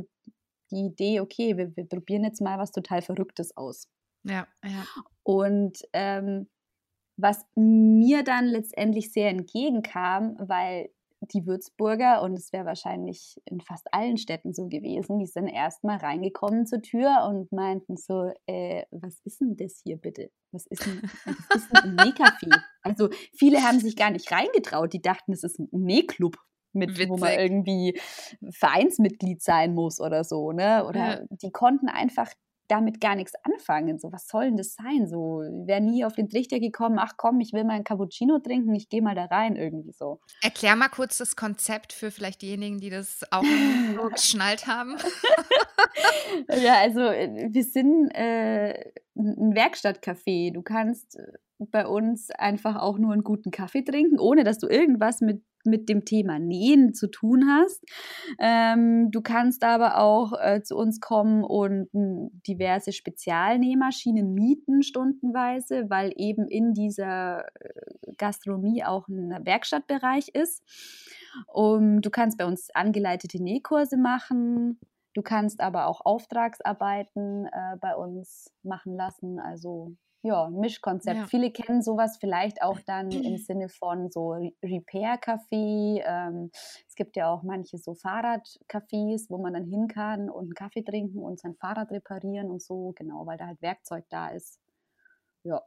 die 0.71 0.85
Idee, 0.85 1.19
okay, 1.19 1.57
wir, 1.57 1.75
wir, 1.75 1.87
probieren 1.87 2.23
jetzt 2.23 2.41
mal 2.41 2.59
was 2.59 2.71
total 2.71 3.01
Verrücktes 3.01 3.55
aus. 3.55 3.87
Ja, 4.23 4.47
ja. 4.63 4.85
Und 5.23 5.79
ähm, 5.93 6.47
was 7.17 7.45
mir 7.55 8.23
dann 8.23 8.45
letztendlich 8.45 9.11
sehr 9.11 9.29
entgegenkam, 9.29 10.35
weil 10.39 10.89
die 11.33 11.45
Würzburger, 11.45 12.21
und 12.21 12.33
es 12.33 12.51
wäre 12.53 12.65
wahrscheinlich 12.65 13.41
in 13.45 13.61
fast 13.61 13.93
allen 13.93 14.17
Städten 14.17 14.53
so 14.53 14.67
gewesen, 14.67 15.19
die 15.19 15.25
sind 15.25 15.47
erstmal 15.47 15.97
reingekommen 15.97 16.65
zur 16.65 16.81
Tür 16.81 17.27
und 17.29 17.51
meinten 17.51 17.97
so, 17.97 18.31
äh, 18.45 18.85
was 18.91 19.19
ist 19.25 19.41
denn 19.41 19.55
das 19.55 19.81
hier 19.83 19.97
bitte? 19.97 20.29
Was 20.51 20.65
ist 20.67 20.85
denn, 20.85 21.01
was 21.49 21.63
ist 21.63 21.71
denn 21.71 21.99
ein 21.99 22.07
Nähcafé? 22.07 22.61
Also 22.81 23.09
viele 23.33 23.61
haben 23.63 23.79
sich 23.79 23.95
gar 23.95 24.11
nicht 24.11 24.31
reingetraut, 24.31 24.93
die 24.93 25.01
dachten, 25.01 25.33
es 25.33 25.43
ist 25.43 25.59
ein 25.59 25.69
Nähclub. 25.71 26.37
Mit, 26.73 27.09
wo 27.09 27.17
man 27.17 27.31
irgendwie 27.31 27.99
Vereinsmitglied 28.51 29.41
sein 29.41 29.73
muss 29.73 29.99
oder 29.99 30.23
so, 30.23 30.51
ne? 30.51 30.85
Oder 30.85 31.21
ja. 31.21 31.25
die 31.31 31.49
konnten 31.49 31.87
einfach 31.87 32.31
damit 32.67 33.01
gar 33.01 33.15
nichts 33.15 33.33
anfangen. 33.43 33.99
So, 33.99 34.11
was 34.11 34.27
soll 34.27 34.45
denn 34.45 34.57
das 34.57 34.75
sein? 34.75 35.07
So, 35.07 35.41
wäre 35.65 35.81
nie 35.81 36.05
auf 36.05 36.13
den 36.13 36.29
Trichter 36.29 36.59
gekommen, 36.59 36.97
ach 36.99 37.13
komm, 37.17 37.39
ich 37.39 37.53
will 37.53 37.63
mal 37.63 37.73
einen 37.73 37.83
Cappuccino 37.83 38.39
trinken, 38.39 38.75
ich 38.75 38.89
gehe 38.89 39.01
mal 39.01 39.15
da 39.15 39.25
rein, 39.25 39.55
irgendwie 39.55 39.91
so. 39.91 40.19
Erklär 40.41 40.75
mal 40.75 40.89
kurz 40.89 41.17
das 41.17 41.35
Konzept 41.35 41.93
für 41.93 42.11
vielleicht 42.11 42.41
diejenigen, 42.41 42.79
die 42.79 42.89
das 42.89 43.21
auch 43.31 43.43
so 43.43 44.09
geschnallt 44.09 44.67
haben. 44.67 44.97
ja, 46.61 46.75
also 46.81 47.01
äh, 47.01 47.49
wir 47.51 47.63
sind 47.63 48.11
äh, 48.11 48.91
ein 49.15 49.55
Werkstattcafé. 49.55 50.53
Du 50.53 50.61
kannst 50.61 51.17
äh, 51.17 51.23
bei 51.59 51.87
uns 51.87 52.29
einfach 52.31 52.75
auch 52.75 52.97
nur 52.97 53.13
einen 53.13 53.23
guten 53.23 53.51
Kaffee 53.51 53.83
trinken, 53.83 54.19
ohne 54.19 54.43
dass 54.43 54.59
du 54.59 54.67
irgendwas 54.67 55.21
mit 55.21 55.43
mit 55.67 55.89
dem 55.89 56.05
Thema 56.05 56.39
Nähen 56.39 56.93
zu 56.93 57.07
tun 57.07 57.45
hast. 57.47 57.83
Ähm, 58.39 59.11
du 59.11 59.21
kannst 59.21 59.63
aber 59.63 59.99
auch 59.99 60.33
äh, 60.39 60.61
zu 60.63 60.75
uns 60.75 60.99
kommen 60.99 61.43
und 61.43 61.89
diverse 62.47 62.91
Spezialnähmaschinen 62.91 64.33
mieten 64.33 64.81
stundenweise, 64.81 65.89
weil 65.89 66.11
eben 66.15 66.47
in 66.47 66.73
dieser 66.73 67.45
äh, 67.59 68.13
Gastronomie 68.17 68.83
auch 68.83 69.07
ein 69.07 69.45
Werkstattbereich 69.45 70.29
ist. 70.29 70.63
Um, 71.53 72.01
du 72.01 72.09
kannst 72.09 72.37
bei 72.37 72.45
uns 72.45 72.69
angeleitete 72.73 73.41
Nähkurse 73.41 73.97
machen. 73.97 74.79
Du 75.13 75.21
kannst 75.21 75.61
aber 75.61 75.87
auch 75.87 76.01
Auftragsarbeiten 76.05 77.47
äh, 77.47 77.77
bei 77.81 77.95
uns 77.95 78.51
machen 78.63 78.95
lassen. 78.95 79.39
Also 79.39 79.95
ja, 80.23 80.49
Mischkonzept. 80.49 81.17
Ja. 81.17 81.25
Viele 81.27 81.51
kennen 81.51 81.81
sowas 81.81 82.17
vielleicht 82.19 82.61
auch 82.61 82.79
dann 82.85 83.11
im 83.11 83.37
Sinne 83.37 83.69
von 83.69 84.09
so 84.11 84.31
Repair-Café. 84.63 86.01
Ähm, 86.05 86.51
es 86.87 86.95
gibt 86.95 87.15
ja 87.15 87.29
auch 87.29 87.43
manche 87.43 87.77
so 87.77 87.93
Fahrradcafés, 87.93 89.29
wo 89.29 89.37
man 89.37 89.53
dann 89.53 89.65
hin 89.65 89.87
kann 89.87 90.29
und 90.29 90.45
einen 90.45 90.53
Kaffee 90.53 90.83
trinken 90.83 91.19
und 91.19 91.39
sein 91.39 91.55
Fahrrad 91.55 91.91
reparieren 91.91 92.49
und 92.49 92.61
so, 92.61 92.93
genau, 92.95 93.25
weil 93.25 93.37
da 93.37 93.47
halt 93.47 93.61
Werkzeug 93.61 94.05
da 94.09 94.29
ist. 94.29 94.59
Ja. 95.43 95.61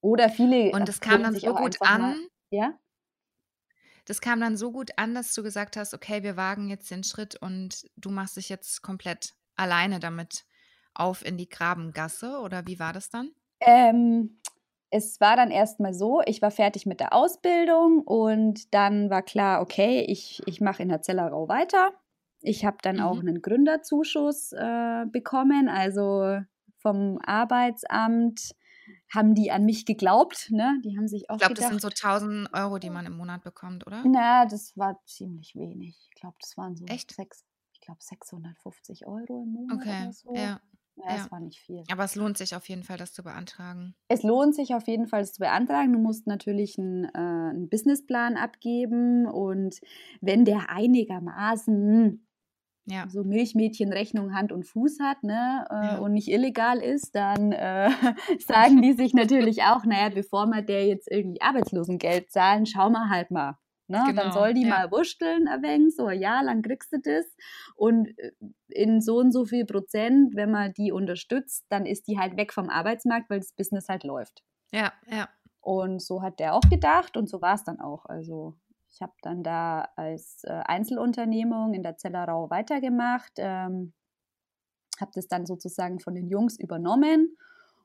Oder 0.00 0.28
viele. 0.28 0.70
Und 0.72 0.88
es 0.88 1.00
kam 1.00 1.22
dann 1.22 1.34
so 1.34 1.54
gut 1.54 1.80
an. 1.80 2.00
Mal, 2.00 2.16
ja? 2.50 2.78
Das 4.04 4.20
kam 4.20 4.40
dann 4.40 4.56
so 4.56 4.70
gut 4.70 4.92
an, 4.98 5.14
dass 5.14 5.34
du 5.34 5.42
gesagt 5.42 5.76
hast, 5.76 5.92
okay, 5.92 6.22
wir 6.22 6.36
wagen 6.36 6.68
jetzt 6.68 6.90
den 6.90 7.02
Schritt 7.02 7.34
und 7.34 7.90
du 7.96 8.10
machst 8.10 8.36
dich 8.36 8.48
jetzt 8.48 8.82
komplett 8.82 9.34
alleine 9.56 9.98
damit 9.98 10.46
auf 10.94 11.24
in 11.24 11.36
die 11.36 11.48
Grabengasse 11.48 12.38
oder 12.38 12.66
wie 12.66 12.78
war 12.78 12.92
das 12.92 13.10
dann? 13.10 13.32
Ähm, 13.60 14.38
es 14.90 15.20
war 15.20 15.36
dann 15.36 15.50
erstmal 15.50 15.94
so, 15.94 16.22
ich 16.26 16.42
war 16.42 16.50
fertig 16.50 16.86
mit 16.86 17.00
der 17.00 17.12
Ausbildung 17.12 18.00
und 18.02 18.72
dann 18.74 19.10
war 19.10 19.22
klar, 19.22 19.60
okay, 19.60 20.04
ich, 20.08 20.42
ich 20.46 20.60
mache 20.60 20.82
in 20.82 20.88
der 20.88 21.02
Zellerau 21.02 21.48
weiter. 21.48 21.90
Ich 22.40 22.64
habe 22.64 22.78
dann 22.82 22.96
mhm. 22.96 23.02
auch 23.02 23.18
einen 23.18 23.42
Gründerzuschuss 23.42 24.52
äh, 24.52 25.06
bekommen, 25.06 25.68
also 25.68 26.38
vom 26.78 27.18
Arbeitsamt 27.24 28.54
haben 29.12 29.34
die 29.34 29.50
an 29.50 29.64
mich 29.64 29.86
geglaubt, 29.86 30.50
ne? 30.50 30.80
Die 30.84 30.96
haben 30.96 31.08
sich 31.08 31.28
auch 31.30 31.36
Ich 31.36 31.40
glaube, 31.40 31.54
das 31.54 31.68
sind 31.68 31.80
so 31.80 31.88
1000 31.88 32.52
Euro, 32.52 32.78
die 32.78 32.90
man 32.90 33.06
im 33.06 33.16
Monat 33.16 33.42
bekommt, 33.42 33.86
oder? 33.86 34.02
Na, 34.04 34.46
das 34.46 34.76
war 34.76 35.00
ziemlich 35.06 35.54
wenig. 35.56 35.96
Ich 36.10 36.20
glaube, 36.20 36.36
das 36.40 36.56
waren 36.56 36.76
so 36.76 36.84
Echt? 36.86 37.12
Sechs, 37.12 37.44
ich 37.72 37.80
glaube 37.80 37.98
650 38.00 39.06
Euro 39.06 39.42
im 39.42 39.52
Monat 39.52 39.78
okay, 39.78 40.02
oder 40.02 40.12
so. 40.12 40.34
Ja. 40.34 40.60
Ja, 40.96 41.14
ja. 41.14 41.24
es 41.24 41.30
war 41.30 41.40
nicht 41.40 41.60
viel. 41.60 41.84
Aber 41.90 42.04
es 42.04 42.14
lohnt 42.14 42.38
sich 42.38 42.56
auf 42.56 42.68
jeden 42.68 42.82
Fall, 42.82 42.96
das 42.96 43.12
zu 43.12 43.22
beantragen. 43.22 43.94
Es 44.08 44.22
lohnt 44.22 44.54
sich 44.54 44.74
auf 44.74 44.86
jeden 44.86 45.06
Fall, 45.06 45.20
das 45.20 45.34
zu 45.34 45.40
beantragen. 45.40 45.92
Du 45.92 45.98
musst 45.98 46.26
natürlich 46.26 46.78
einen, 46.78 47.04
äh, 47.04 47.10
einen 47.14 47.68
Businessplan 47.68 48.36
abgeben 48.36 49.26
und 49.26 49.80
wenn 50.20 50.44
der 50.44 50.70
einigermaßen 50.70 52.26
ja. 52.86 53.08
so 53.08 53.24
Milchmädchenrechnung 53.24 54.34
Hand 54.34 54.52
und 54.52 54.64
Fuß 54.64 55.00
hat 55.00 55.22
ne, 55.22 55.66
äh, 55.70 55.74
ja. 55.74 55.98
und 55.98 56.12
nicht 56.12 56.28
illegal 56.28 56.78
ist, 56.78 57.14
dann 57.14 57.52
äh, 57.52 57.90
sagen 58.46 58.80
die 58.80 58.92
sich 58.92 59.12
natürlich 59.12 59.62
auch, 59.64 59.84
naja, 59.84 60.08
bevor 60.08 60.46
wir 60.46 60.62
der 60.62 60.86
jetzt 60.86 61.10
irgendwie 61.10 61.40
Arbeitslosengeld 61.40 62.30
zahlen, 62.30 62.64
schauen 62.66 62.92
wir 62.92 63.10
halt 63.10 63.30
mal, 63.30 63.58
Ne? 63.88 64.02
Genau, 64.06 64.22
dann 64.22 64.32
soll 64.32 64.52
die 64.54 64.62
ja. 64.62 64.68
mal 64.68 64.90
wursteln 64.90 65.46
ein 65.46 65.62
wenig, 65.62 65.94
so 65.94 66.06
ein 66.06 66.20
Jahr 66.20 66.42
lang 66.42 66.62
kriegst 66.62 66.92
du 66.92 66.98
das 67.00 67.24
und 67.76 68.08
äh, 68.18 68.32
in 68.68 69.00
so 69.00 69.18
und 69.18 69.32
so 69.32 69.44
viel 69.44 69.64
Prozent, 69.64 70.34
wenn 70.34 70.50
man 70.50 70.72
die 70.72 70.90
unterstützt, 70.90 71.66
dann 71.68 71.86
ist 71.86 72.08
die 72.08 72.18
halt 72.18 72.36
weg 72.36 72.52
vom 72.52 72.68
Arbeitsmarkt, 72.68 73.30
weil 73.30 73.38
das 73.38 73.52
Business 73.52 73.88
halt 73.88 74.02
läuft. 74.02 74.42
Ja, 74.72 74.92
ja. 75.08 75.28
Und 75.60 76.02
so 76.02 76.22
hat 76.22 76.40
der 76.40 76.54
auch 76.54 76.68
gedacht 76.68 77.16
und 77.16 77.28
so 77.28 77.40
war 77.40 77.54
es 77.54 77.64
dann 77.64 77.80
auch. 77.80 78.06
Also 78.06 78.56
ich 78.88 79.00
habe 79.00 79.12
dann 79.22 79.42
da 79.42 79.88
als 79.96 80.42
äh, 80.44 80.62
Einzelunternehmung 80.64 81.74
in 81.74 81.82
der 81.82 81.96
Zellerau 81.96 82.50
weitergemacht, 82.50 83.32
ähm, 83.36 83.92
habe 85.00 85.10
das 85.14 85.28
dann 85.28 85.46
sozusagen 85.46 86.00
von 86.00 86.14
den 86.14 86.28
Jungs 86.28 86.58
übernommen 86.58 87.36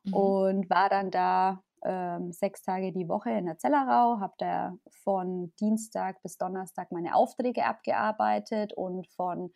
mhm. 0.04 0.14
und 0.14 0.70
war 0.70 0.90
dann 0.90 1.12
da 1.12 1.64
ähm, 1.84 2.32
sechs 2.32 2.62
Tage 2.62 2.92
die 2.92 3.08
Woche 3.08 3.32
in 3.32 3.46
der 3.46 3.58
Zellerau, 3.58 4.20
habe 4.20 4.34
da 4.38 4.74
von 5.04 5.54
Dienstag 5.60 6.22
bis 6.22 6.38
Donnerstag 6.38 6.92
meine 6.92 7.16
Aufträge 7.16 7.66
abgearbeitet 7.66 8.74
und 8.74 9.08
von 9.08 9.52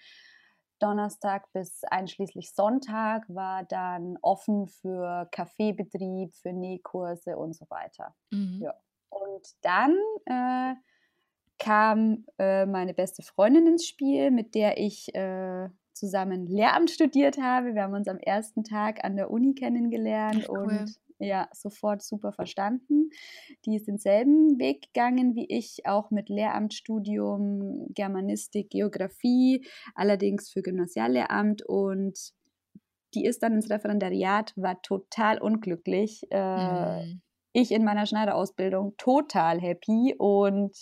Donnerstag 0.80 1.52
bis 1.54 1.84
einschließlich 1.86 2.54
Sonntag 2.54 3.24
war 3.30 3.64
dann 3.64 4.18
offen 4.22 4.68
für 4.68 5.28
Kaffeebetrieb, 5.32 6.36
für 6.36 6.54
Nähkurse 6.54 7.38
und 7.38 7.56
so 7.56 7.66
weiter. 7.70 8.14
Mhm. 8.32 8.62
Ja. 8.62 8.74
Und 9.10 9.48
dann 9.62 9.96
äh, 10.26 10.76
kam 11.58 12.26
äh, 12.38 12.66
meine 12.66 12.94
beste 12.94 13.24
Freundin 13.24 13.68
ins 13.68 13.88
Spiel, 13.88 14.32
mit 14.32 14.56
der 14.56 14.78
ich 14.78 15.14
äh, 15.16 15.70
zusammen 15.94 16.46
Lehramt 16.46 16.92
studiert 16.92 17.38
habe. 17.38 17.74
Wir 17.74 17.84
haben 17.84 17.94
uns 17.94 18.08
am 18.08 18.20
ersten 18.20 18.64
Tag 18.64 19.04
an 19.06 19.16
der 19.16 19.32
Uni 19.32 19.56
kennengelernt 19.56 20.48
cool. 20.50 20.60
und 20.60 21.00
ja, 21.20 21.50
sofort 21.54 22.04
super 22.04 22.32
verstanden. 22.32 23.10
Die 23.66 23.76
ist 23.76 23.88
denselben 23.88 24.60
Weg 24.60 24.94
gegangen 24.94 25.36
wie 25.36 25.48
ich, 25.48 25.86
auch 25.86 26.12
mit 26.12 26.30
Lehramtsstudium, 26.30 27.88
Germanistik, 27.94 28.70
Geografie, 28.70 29.66
allerdings 29.94 30.50
für 30.50 30.62
Gymnasiallehramt 30.62 31.64
und 31.64 32.34
die 33.14 33.26
ist 33.26 33.44
dann 33.44 33.54
ins 33.54 33.70
Referendariat, 33.70 34.52
war 34.58 34.82
total 34.82 35.42
unglücklich. 35.42 36.24
Äh, 36.32 37.06
mhm 37.06 37.22
ich 37.56 37.72
in 37.72 37.86
meiner 37.86 38.06
Schneiderausbildung 38.06 38.96
total 38.98 39.62
happy 39.62 40.14
und 40.18 40.76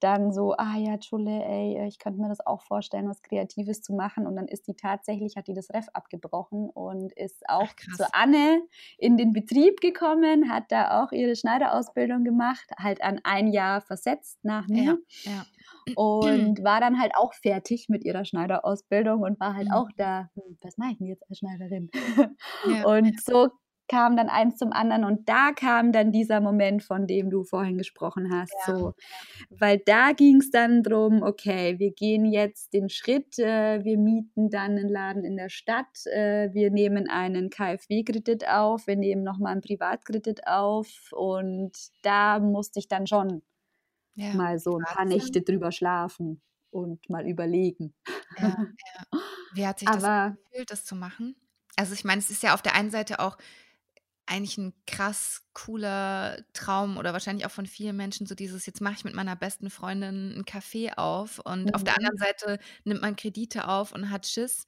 dann 0.00 0.32
so, 0.32 0.54
ah 0.56 0.76
ja, 0.78 0.96
Tschulle, 0.96 1.44
ey, 1.44 1.86
ich 1.86 1.98
könnte 1.98 2.20
mir 2.20 2.28
das 2.28 2.44
auch 2.44 2.62
vorstellen, 2.62 3.08
was 3.08 3.22
Kreatives 3.22 3.82
zu 3.82 3.92
machen. 3.92 4.26
Und 4.26 4.34
dann 4.36 4.48
ist 4.48 4.66
die 4.66 4.74
tatsächlich, 4.74 5.36
hat 5.36 5.48
die 5.48 5.54
das 5.54 5.68
Ref 5.70 5.86
abgebrochen 5.92 6.70
und 6.70 7.12
ist 7.12 7.46
auch 7.48 7.68
Ach, 7.68 7.96
zu 7.96 8.14
Anne 8.14 8.62
in 8.96 9.18
den 9.18 9.32
Betrieb 9.34 9.80
gekommen, 9.80 10.50
hat 10.50 10.64
da 10.70 11.02
auch 11.02 11.12
ihre 11.12 11.36
Schneiderausbildung 11.36 12.24
gemacht, 12.24 12.70
halt 12.78 13.02
an 13.02 13.20
ein 13.24 13.48
Jahr 13.48 13.82
versetzt 13.82 14.38
nach 14.42 14.66
mir. 14.66 14.98
Ja, 15.24 15.32
ja. 15.32 15.46
Und 15.94 16.62
war 16.64 16.80
dann 16.80 17.00
halt 17.00 17.12
auch 17.16 17.34
fertig 17.34 17.88
mit 17.88 18.04
ihrer 18.04 18.24
Schneiderausbildung 18.24 19.20
und 19.20 19.38
war 19.40 19.54
halt 19.54 19.68
mhm. 19.68 19.74
auch 19.74 19.88
da, 19.96 20.30
hm, 20.34 20.58
was 20.62 20.78
mache 20.78 20.92
ich 20.92 20.98
denn 20.98 21.06
jetzt 21.06 21.24
als 21.28 21.38
Schneiderin? 21.38 21.90
Ja, 22.16 22.84
und 22.86 23.20
so 23.22 23.50
kam 23.88 24.16
dann 24.16 24.28
eins 24.28 24.56
zum 24.56 24.72
anderen 24.72 25.04
und 25.04 25.28
da 25.28 25.52
kam 25.52 25.92
dann 25.92 26.12
dieser 26.12 26.40
Moment, 26.40 26.82
von 26.82 27.06
dem 27.06 27.30
du 27.30 27.42
vorhin 27.42 27.78
gesprochen 27.78 28.32
hast. 28.32 28.54
Ja. 28.66 28.76
So. 28.76 28.94
Weil 29.50 29.78
da 29.78 30.12
ging 30.12 30.36
es 30.36 30.50
dann 30.50 30.82
darum, 30.82 31.22
okay, 31.22 31.78
wir 31.78 31.92
gehen 31.92 32.24
jetzt 32.24 32.72
den 32.72 32.88
Schritt, 32.88 33.38
äh, 33.38 33.82
wir 33.82 33.98
mieten 33.98 34.50
dann 34.50 34.72
einen 34.72 34.88
Laden 34.88 35.24
in 35.24 35.36
der 35.36 35.48
Stadt, 35.48 36.06
äh, 36.06 36.50
wir 36.52 36.70
nehmen 36.70 37.08
einen 37.08 37.50
KfW-Kredit 37.50 38.48
auf, 38.48 38.86
wir 38.86 38.96
nehmen 38.96 39.22
nochmal 39.22 39.52
einen 39.52 39.62
Privatkredit 39.62 40.46
auf 40.46 41.12
und 41.12 41.72
da 42.02 42.38
musste 42.38 42.78
ich 42.78 42.88
dann 42.88 43.06
schon 43.06 43.42
ja. 44.14 44.34
mal 44.34 44.58
so 44.58 44.76
ein 44.76 44.84
paar 44.84 45.04
Nächte 45.04 45.42
drüber 45.42 45.72
schlafen 45.72 46.42
und 46.70 47.08
mal 47.08 47.26
überlegen. 47.26 47.94
Ja, 48.38 48.48
ja. 48.48 49.02
Wie 49.54 49.66
hat 49.66 49.78
sich 49.78 49.88
das 49.88 50.02
gefühlt, 50.02 50.70
das 50.70 50.84
zu 50.84 50.94
machen? 50.94 51.34
Also 51.76 51.94
ich 51.94 52.04
meine, 52.04 52.18
es 52.18 52.28
ist 52.28 52.42
ja 52.42 52.54
auf 52.54 52.62
der 52.62 52.74
einen 52.74 52.90
Seite 52.90 53.20
auch 53.20 53.38
eigentlich 54.28 54.58
ein 54.58 54.74
krass 54.86 55.42
cooler 55.54 56.42
Traum 56.52 56.98
oder 56.98 57.12
wahrscheinlich 57.12 57.46
auch 57.46 57.50
von 57.50 57.66
vielen 57.66 57.96
Menschen 57.96 58.26
so 58.26 58.34
dieses, 58.34 58.66
jetzt 58.66 58.80
mache 58.80 58.94
ich 58.94 59.04
mit 59.04 59.14
meiner 59.14 59.36
besten 59.36 59.70
Freundin 59.70 60.32
einen 60.34 60.44
Kaffee 60.44 60.92
auf 60.96 61.38
und 61.38 61.66
mhm. 61.66 61.74
auf 61.74 61.84
der 61.84 61.96
anderen 61.96 62.16
mhm. 62.16 62.24
Seite 62.24 62.58
nimmt 62.84 63.00
man 63.00 63.16
Kredite 63.16 63.68
auf 63.68 63.92
und 63.92 64.10
hat 64.10 64.26
Schiss. 64.26 64.66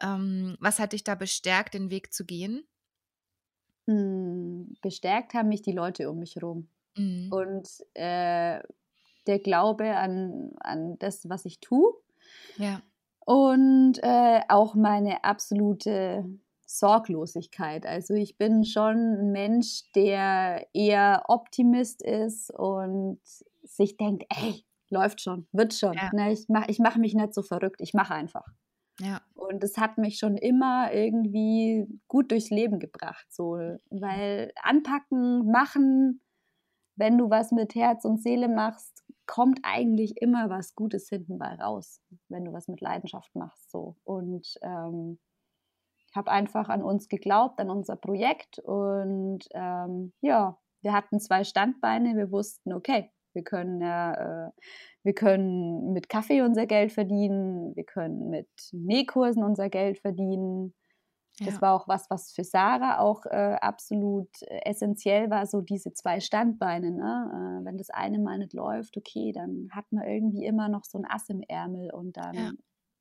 Ähm, 0.00 0.56
was 0.60 0.78
hat 0.78 0.92
dich 0.92 1.04
da 1.04 1.14
bestärkt, 1.14 1.74
den 1.74 1.90
Weg 1.90 2.12
zu 2.12 2.24
gehen? 2.24 2.66
Hm, 3.86 4.76
bestärkt 4.80 5.34
haben 5.34 5.48
mich 5.48 5.62
die 5.62 5.72
Leute 5.72 6.10
um 6.10 6.18
mich 6.18 6.36
herum. 6.36 6.68
Mhm. 6.96 7.30
Und 7.30 7.68
äh, 7.94 8.60
der 9.26 9.38
Glaube 9.38 9.96
an, 9.96 10.52
an 10.60 10.98
das, 10.98 11.28
was 11.28 11.44
ich 11.44 11.60
tue. 11.60 11.92
Ja. 12.56 12.80
Und 13.26 13.98
äh, 14.02 14.40
auch 14.48 14.74
meine 14.74 15.24
absolute 15.24 16.24
Sorglosigkeit. 16.74 17.86
Also 17.86 18.14
ich 18.14 18.36
bin 18.36 18.64
schon 18.64 18.96
ein 18.96 19.32
Mensch, 19.32 19.84
der 19.94 20.66
eher 20.74 21.24
Optimist 21.28 22.02
ist 22.02 22.50
und 22.50 23.20
sich 23.62 23.96
denkt, 23.96 24.24
ey, 24.28 24.64
läuft 24.90 25.20
schon, 25.20 25.46
wird 25.52 25.72
schon. 25.72 25.94
Ja. 25.94 26.10
Ne? 26.12 26.32
Ich 26.32 26.48
mache 26.48 26.70
ich 26.70 26.78
mach 26.80 26.96
mich 26.96 27.14
nicht 27.14 27.32
so 27.32 27.42
verrückt, 27.42 27.80
ich 27.80 27.94
mache 27.94 28.14
einfach. 28.14 28.46
Ja. 29.00 29.20
Und 29.34 29.62
es 29.62 29.76
hat 29.76 29.98
mich 29.98 30.18
schon 30.18 30.36
immer 30.36 30.92
irgendwie 30.92 31.86
gut 32.08 32.30
durchs 32.30 32.50
Leben 32.50 32.78
gebracht, 32.78 33.26
so, 33.28 33.56
weil 33.90 34.52
anpacken, 34.62 35.50
machen, 35.50 36.20
wenn 36.96 37.18
du 37.18 37.30
was 37.30 37.50
mit 37.50 37.74
Herz 37.74 38.04
und 38.04 38.22
Seele 38.22 38.48
machst, 38.48 39.04
kommt 39.26 39.60
eigentlich 39.62 40.20
immer 40.20 40.50
was 40.50 40.74
Gutes 40.74 41.08
hinten 41.08 41.38
bei 41.38 41.54
raus, 41.54 42.00
wenn 42.28 42.44
du 42.44 42.52
was 42.52 42.68
mit 42.68 42.80
Leidenschaft 42.80 43.34
machst, 43.34 43.70
so. 43.70 43.96
Und 44.04 44.58
ähm, 44.62 45.18
habe 46.14 46.30
einfach 46.30 46.68
an 46.68 46.82
uns 46.82 47.08
geglaubt, 47.08 47.60
an 47.60 47.70
unser 47.70 47.96
Projekt 47.96 48.58
und 48.60 49.40
ähm, 49.54 50.12
ja, 50.20 50.58
wir 50.84 50.92
hatten 50.92 51.18
zwei 51.18 51.44
Standbeine. 51.44 52.14
Wir 52.14 52.30
wussten, 52.30 52.72
okay, 52.72 53.10
wir 53.32 53.42
können, 53.42 53.80
äh, 53.80 54.50
wir 55.02 55.14
können 55.14 55.92
mit 55.92 56.08
Kaffee 56.08 56.42
unser 56.42 56.66
Geld 56.66 56.92
verdienen, 56.92 57.74
wir 57.74 57.84
können 57.84 58.30
mit 58.30 58.48
Nähkursen 58.72 59.42
unser 59.42 59.68
Geld 59.68 59.98
verdienen. 59.98 60.74
Ja. 61.40 61.46
Das 61.46 61.60
war 61.60 61.74
auch 61.74 61.88
was, 61.88 62.08
was 62.10 62.30
für 62.30 62.44
Sarah 62.44 63.00
auch 63.00 63.26
äh, 63.26 63.56
absolut 63.60 64.28
essentiell 64.64 65.30
war, 65.30 65.46
so 65.46 65.62
diese 65.62 65.92
zwei 65.92 66.20
Standbeine. 66.20 66.92
Ne? 66.92 67.60
Äh, 67.60 67.64
wenn 67.64 67.76
das 67.76 67.90
eine 67.90 68.20
mal 68.20 68.38
nicht 68.38 68.52
läuft, 68.52 68.96
okay, 68.96 69.32
dann 69.32 69.68
hat 69.72 69.86
man 69.90 70.06
irgendwie 70.06 70.44
immer 70.44 70.68
noch 70.68 70.84
so 70.84 70.98
ein 70.98 71.06
Ass 71.06 71.28
im 71.30 71.42
Ärmel 71.42 71.92
und 71.92 72.16
dann 72.16 72.34
ja. 72.34 72.50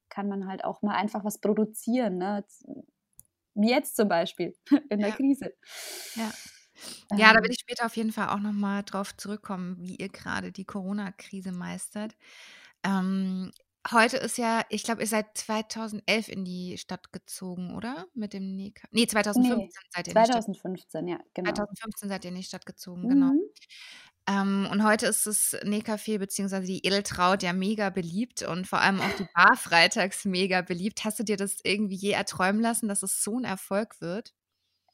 kann 0.09 0.27
man 0.27 0.47
halt 0.47 0.65
auch 0.65 0.81
mal 0.81 0.95
einfach 0.95 1.23
was 1.23 1.39
produzieren. 1.39 2.17
Ne? 2.17 2.43
Wie 3.55 3.69
jetzt 3.69 3.95
zum 3.95 4.07
Beispiel 4.07 4.55
in 4.89 4.99
der 4.99 5.11
Krise. 5.11 5.53
Ja. 6.15 6.31
Ja, 7.15 7.33
da 7.33 7.39
will 7.39 7.45
ähm. 7.45 7.51
ich 7.51 7.59
später 7.59 7.85
auf 7.85 7.95
jeden 7.95 8.11
Fall 8.11 8.29
auch 8.29 8.39
nochmal 8.39 8.83
drauf 8.83 9.15
zurückkommen, 9.15 9.77
wie 9.79 9.95
ihr 9.95 10.09
gerade 10.09 10.51
die 10.51 10.65
Corona-Krise 10.65 11.51
meistert. 11.51 12.15
Ähm, 12.83 13.51
heute 13.91 14.17
ist 14.17 14.37
ja, 14.37 14.63
ich 14.69 14.83
glaube, 14.83 15.01
ihr 15.01 15.07
seid 15.07 15.37
2011 15.37 16.29
in 16.29 16.45
die 16.45 16.77
Stadt 16.77 17.13
gezogen, 17.13 17.75
oder? 17.75 18.05
Mit 18.13 18.33
dem 18.33 18.55
Nika. 18.55 18.87
Nee, 18.91 19.07
2015 19.07 19.57
nee, 19.57 19.69
seid 19.89 20.07
ihr 20.07 20.13
2015, 20.13 21.07
ja, 21.07 21.19
genau. 21.33 21.49
2015 21.51 22.09
seid 22.09 22.25
ihr 22.25 22.29
in 22.29 22.35
die 22.35 22.43
Stadt 22.43 22.65
gezogen, 22.65 23.07
genau. 23.07 23.27
mhm. 23.27 23.31
genau. 23.31 23.43
Ähm, 24.27 24.67
und 24.71 24.83
heute 24.83 25.07
ist 25.07 25.27
das 25.27 25.57
Nähcafé 25.63 26.17
bzw. 26.17 26.61
die 26.61 26.85
Edeltraut 26.85 27.43
ja 27.43 27.51
mega 27.51 27.89
beliebt 27.89 28.41
und 28.43 28.67
vor 28.67 28.79
allem 28.79 29.01
auch 29.01 29.11
die 29.17 29.27
Bar 29.35 29.57
freitags 29.57 30.25
mega 30.25 30.61
beliebt. 30.61 31.03
Hast 31.03 31.19
du 31.19 31.23
dir 31.23 31.37
das 31.37 31.57
irgendwie 31.63 31.95
je 31.95 32.11
erträumen 32.11 32.61
lassen, 32.61 32.87
dass 32.87 33.03
es 33.03 33.23
so 33.23 33.37
ein 33.37 33.43
Erfolg 33.43 33.99
wird? 33.99 34.33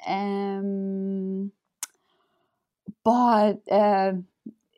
Ähm, 0.06 1.52
boah, 3.04 3.58
äh, 3.66 4.14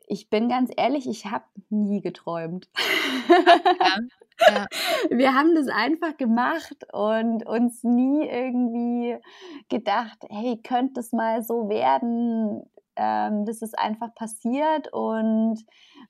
ich 0.06 0.28
bin 0.28 0.48
ganz 0.48 0.70
ehrlich, 0.76 1.08
ich 1.08 1.26
habe 1.26 1.44
nie 1.70 2.02
geträumt. 2.02 2.68
Ja, 3.28 3.96
ja. 4.48 4.66
Wir 5.10 5.34
haben 5.34 5.54
das 5.54 5.68
einfach 5.68 6.16
gemacht 6.16 6.76
und 6.92 7.46
uns 7.46 7.82
nie 7.82 8.26
irgendwie 8.28 9.16
gedacht, 9.68 10.18
hey, 10.28 10.60
könnte 10.62 11.00
es 11.00 11.12
mal 11.12 11.42
so 11.42 11.68
werden? 11.68 12.62
Ähm, 12.96 13.44
das 13.46 13.62
ist 13.62 13.78
einfach 13.78 14.14
passiert 14.14 14.92
und 14.92 15.64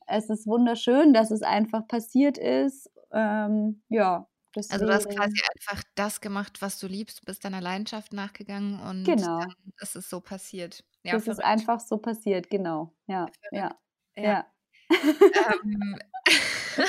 es 0.07 0.31
ist 0.31 0.47
wunderschön, 0.47 1.13
dass 1.13 1.31
es 1.31 1.43
einfach 1.43 1.87
passiert 1.87 2.39
ist. 2.39 2.91
Ähm, 3.13 3.83
ja. 3.89 4.29
Deswegen. 4.55 4.75
Also 4.75 4.87
du 4.87 4.93
hast 4.93 5.09
quasi 5.09 5.41
einfach 5.57 5.83
das 5.95 6.21
gemacht, 6.21 6.61
was 6.61 6.79
du 6.79 6.87
liebst, 6.87 7.25
bist 7.25 7.45
deiner 7.45 7.63
Leidenschaft 7.63 8.13
nachgegangen 8.13 8.81
und 8.81 9.05
genau. 9.05 9.41
dann 9.41 9.55
ist 9.81 9.97
es 9.97 10.11
so 10.11 10.21
passiert. 10.21 10.85
Ja, 11.05 11.13
das 11.13 11.25
verrückt. 11.25 11.41
ist 11.41 11.45
einfach 11.45 11.81
so 11.81 11.97
passiert, 11.97 12.51
genau. 12.51 12.95
Ja, 13.07 13.27
ja, 13.51 13.75
ja. 14.15 14.23
ja. 14.23 14.47
ähm, 15.65 15.99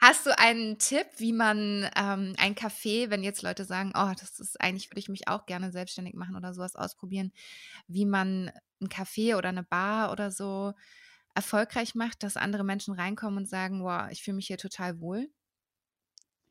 Hast 0.00 0.24
du 0.24 0.36
einen 0.38 0.78
Tipp, 0.78 1.06
wie 1.18 1.34
man 1.34 1.88
ähm, 1.94 2.34
ein 2.38 2.54
Café, 2.54 3.10
wenn 3.10 3.22
jetzt 3.22 3.42
Leute 3.42 3.64
sagen, 3.66 3.92
oh, 3.94 4.12
das 4.18 4.40
ist 4.40 4.58
eigentlich, 4.58 4.90
würde 4.90 5.00
ich 5.00 5.10
mich 5.10 5.28
auch 5.28 5.44
gerne 5.44 5.70
selbstständig 5.72 6.14
machen 6.14 6.36
oder 6.36 6.54
sowas 6.54 6.74
ausprobieren, 6.74 7.32
wie 7.86 8.06
man 8.06 8.50
ein 8.80 8.88
Café 8.88 9.36
oder 9.36 9.50
eine 9.50 9.62
Bar 9.62 10.12
oder 10.12 10.30
so 10.30 10.72
erfolgreich 11.34 11.94
macht, 11.94 12.22
dass 12.22 12.36
andere 12.36 12.64
Menschen 12.64 12.94
reinkommen 12.94 13.38
und 13.38 13.48
sagen, 13.48 13.82
wow, 13.82 14.08
ich 14.10 14.22
fühle 14.22 14.36
mich 14.36 14.46
hier 14.46 14.58
total 14.58 15.00
wohl? 15.00 15.28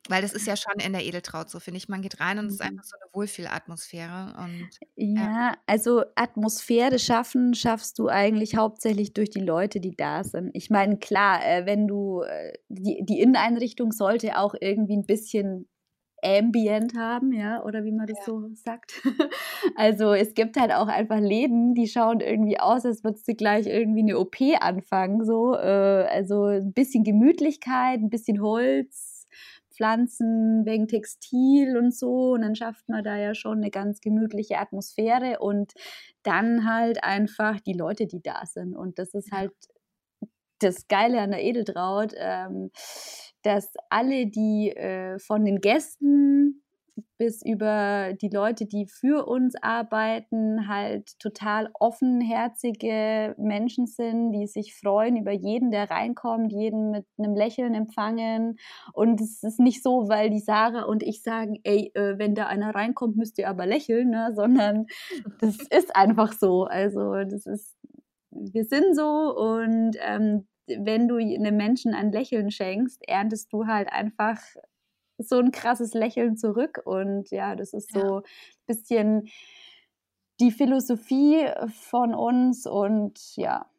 Weil 0.08 0.24
das 0.24 0.34
ist 0.34 0.48
ja 0.48 0.56
schon 0.56 0.80
in 0.84 0.94
der 0.94 1.06
Edeltraut 1.06 1.52
so, 1.52 1.60
finde 1.60 1.78
ich. 1.78 1.88
Man 1.88 2.02
geht 2.02 2.20
rein 2.20 2.40
und 2.40 2.48
es 2.48 2.54
ist 2.54 2.62
mhm. 2.62 2.70
einfach 2.70 2.84
so 2.84 2.96
eine 3.00 3.14
Wohlfühlatmosphäre. 3.14 4.34
Und, 4.40 4.70
ja, 4.96 5.22
ja, 5.22 5.58
also 5.68 6.04
Atmosphäre 6.16 6.98
schaffen 6.98 7.54
schaffst 7.54 8.00
du 8.00 8.08
eigentlich 8.08 8.56
hauptsächlich 8.56 9.14
durch 9.14 9.30
die 9.30 9.42
Leute, 9.42 9.80
die 9.80 9.96
da 9.96 10.24
sind. 10.24 10.50
Ich 10.54 10.72
meine, 10.72 10.98
klar, 10.98 11.46
äh, 11.46 11.68
wenn 11.68 11.88
du, 11.88 12.24
äh, 12.24 12.54
die, 12.70 13.04
die 13.06 13.20
Inneneinrichtung 13.20 13.92
sollte 13.92 14.40
auch 14.40 14.56
irgendwie 14.60 14.98
ein 14.98 15.06
bisschen 15.06 15.70
Ambient 16.24 16.96
haben, 16.98 17.32
ja, 17.32 17.64
oder 17.64 17.84
wie 17.84 17.92
man 17.92 18.08
das 18.08 18.18
ja. 18.20 18.26
so 18.26 18.50
sagt. 18.54 19.02
Also 19.76 20.14
es 20.14 20.34
gibt 20.36 20.58
halt 20.58 20.72
auch 20.72 20.88
einfach 20.88 21.20
Läden, 21.20 21.74
die 21.74 21.88
schauen 21.88 22.22
irgendwie 22.22 22.60
aus, 22.60 22.86
als 22.86 23.04
würdest 23.04 23.28
du 23.28 23.36
gleich 23.36 23.68
irgendwie 23.68 24.02
eine 24.02 24.18
OP 24.18 24.38
anfangen, 24.60 25.26
so. 25.26 25.54
Äh, 25.54 26.06
also 26.10 26.46
ein 26.46 26.74
bisschen 26.74 27.04
Gemütlichkeit, 27.04 28.00
ein 28.00 28.10
bisschen 28.10 28.42
Holz, 28.42 29.28
Pflanzen, 29.80 30.66
wegen 30.66 30.88
Textil 30.88 31.78
und 31.78 31.96
so. 31.96 32.34
Und 32.34 32.42
dann 32.42 32.56
schafft 32.56 32.90
man 32.90 33.04
da 33.04 33.18
ja 33.18 33.34
schon 33.34 33.60
eine 33.60 33.72
ganz 33.72 34.02
gemütliche 34.02 34.58
Atmosphäre 34.58 35.40
und 35.40 35.74
dann 36.24 36.70
halt 36.70 37.04
einfach 37.04 37.60
die 37.62 37.74
Leute, 37.74 38.06
die 38.06 38.22
da 38.22 38.46
sind. 38.46 38.76
Und 38.76 39.00
das 39.00 39.14
ist 39.14 39.32
halt 39.32 39.54
das 40.60 40.88
Geile 40.90 41.22
an 41.22 41.32
der 41.32 41.44
Edeltraut, 41.44 42.14
ähm, 42.18 42.72
dass 43.44 43.74
alle, 43.90 44.28
die 44.28 44.72
äh, 44.72 45.20
von 45.20 45.46
den 45.46 45.62
Gästen 45.62 46.64
bis 47.18 47.42
über 47.44 48.14
die 48.14 48.30
Leute, 48.30 48.66
die 48.66 48.88
für 48.88 49.28
uns 49.28 49.56
arbeiten, 49.62 50.68
halt 50.68 51.20
total 51.20 51.70
offenherzige 51.80 53.36
Menschen 53.38 53.88
sind, 53.88 54.32
die 54.32 54.48
sich 54.48 54.76
freuen 54.76 55.18
über 55.18 55.32
jeden, 55.32 55.72
der 55.72 55.90
reinkommt, 55.90 56.52
jeden 56.52 56.92
mit 56.92 57.06
einem 57.18 57.36
Lächeln 57.36 57.74
empfangen. 57.74 58.58
Und 58.94 59.22
es 59.22 59.44
ist 59.44 59.60
nicht 59.60 59.84
so, 59.84 60.08
weil 60.08 60.30
die 60.30 60.40
Sarah 60.40 60.84
und 60.84 61.04
ich 61.04 61.22
sagen, 61.22 61.60
ey, 61.64 61.92
äh, 61.94 62.18
wenn 62.18 62.36
da 62.36 62.48
einer 62.48 62.74
reinkommt, 62.74 63.18
müsst 63.18 63.38
ihr 63.38 63.50
aber 63.50 63.66
lächeln, 63.66 64.10
ne? 64.10 64.32
sondern 64.34 64.86
das 65.42 65.58
ist 65.70 65.96
einfach 65.96 66.34
so. 66.34 66.64
Also 66.64 67.14
das 67.26 67.46
ist, 67.46 67.76
wir 68.32 68.64
sind 68.64 68.96
so 68.96 69.36
und 69.36 69.98
ähm, 70.02 70.48
wenn 70.78 71.08
du 71.08 71.16
einem 71.16 71.58
Menschen 71.58 71.94
ein 71.94 72.12
Lächeln 72.12 72.52
schenkst, 72.52 73.02
erntest 73.08 73.52
du 73.52 73.66
halt 73.66 73.92
einfach 73.92 74.40
so 75.18 75.38
ein 75.38 75.52
krasses 75.52 75.94
Lächeln 75.94 76.38
zurück. 76.38 76.82
Und 76.86 77.30
ja, 77.32 77.56
das 77.56 77.74
ist 77.74 77.92
so 77.92 78.18
ein 78.18 78.24
bisschen 78.66 79.30
die 80.40 80.52
Philosophie 80.52 81.46
von 81.68 82.14
uns. 82.14 82.66
Und 82.66 83.36
ja, 83.36 83.70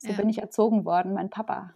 so 0.00 0.10
ja. 0.10 0.16
bin 0.16 0.28
ich 0.28 0.38
erzogen 0.38 0.84
worden. 0.84 1.14
Mein 1.14 1.30
Papa 1.30 1.74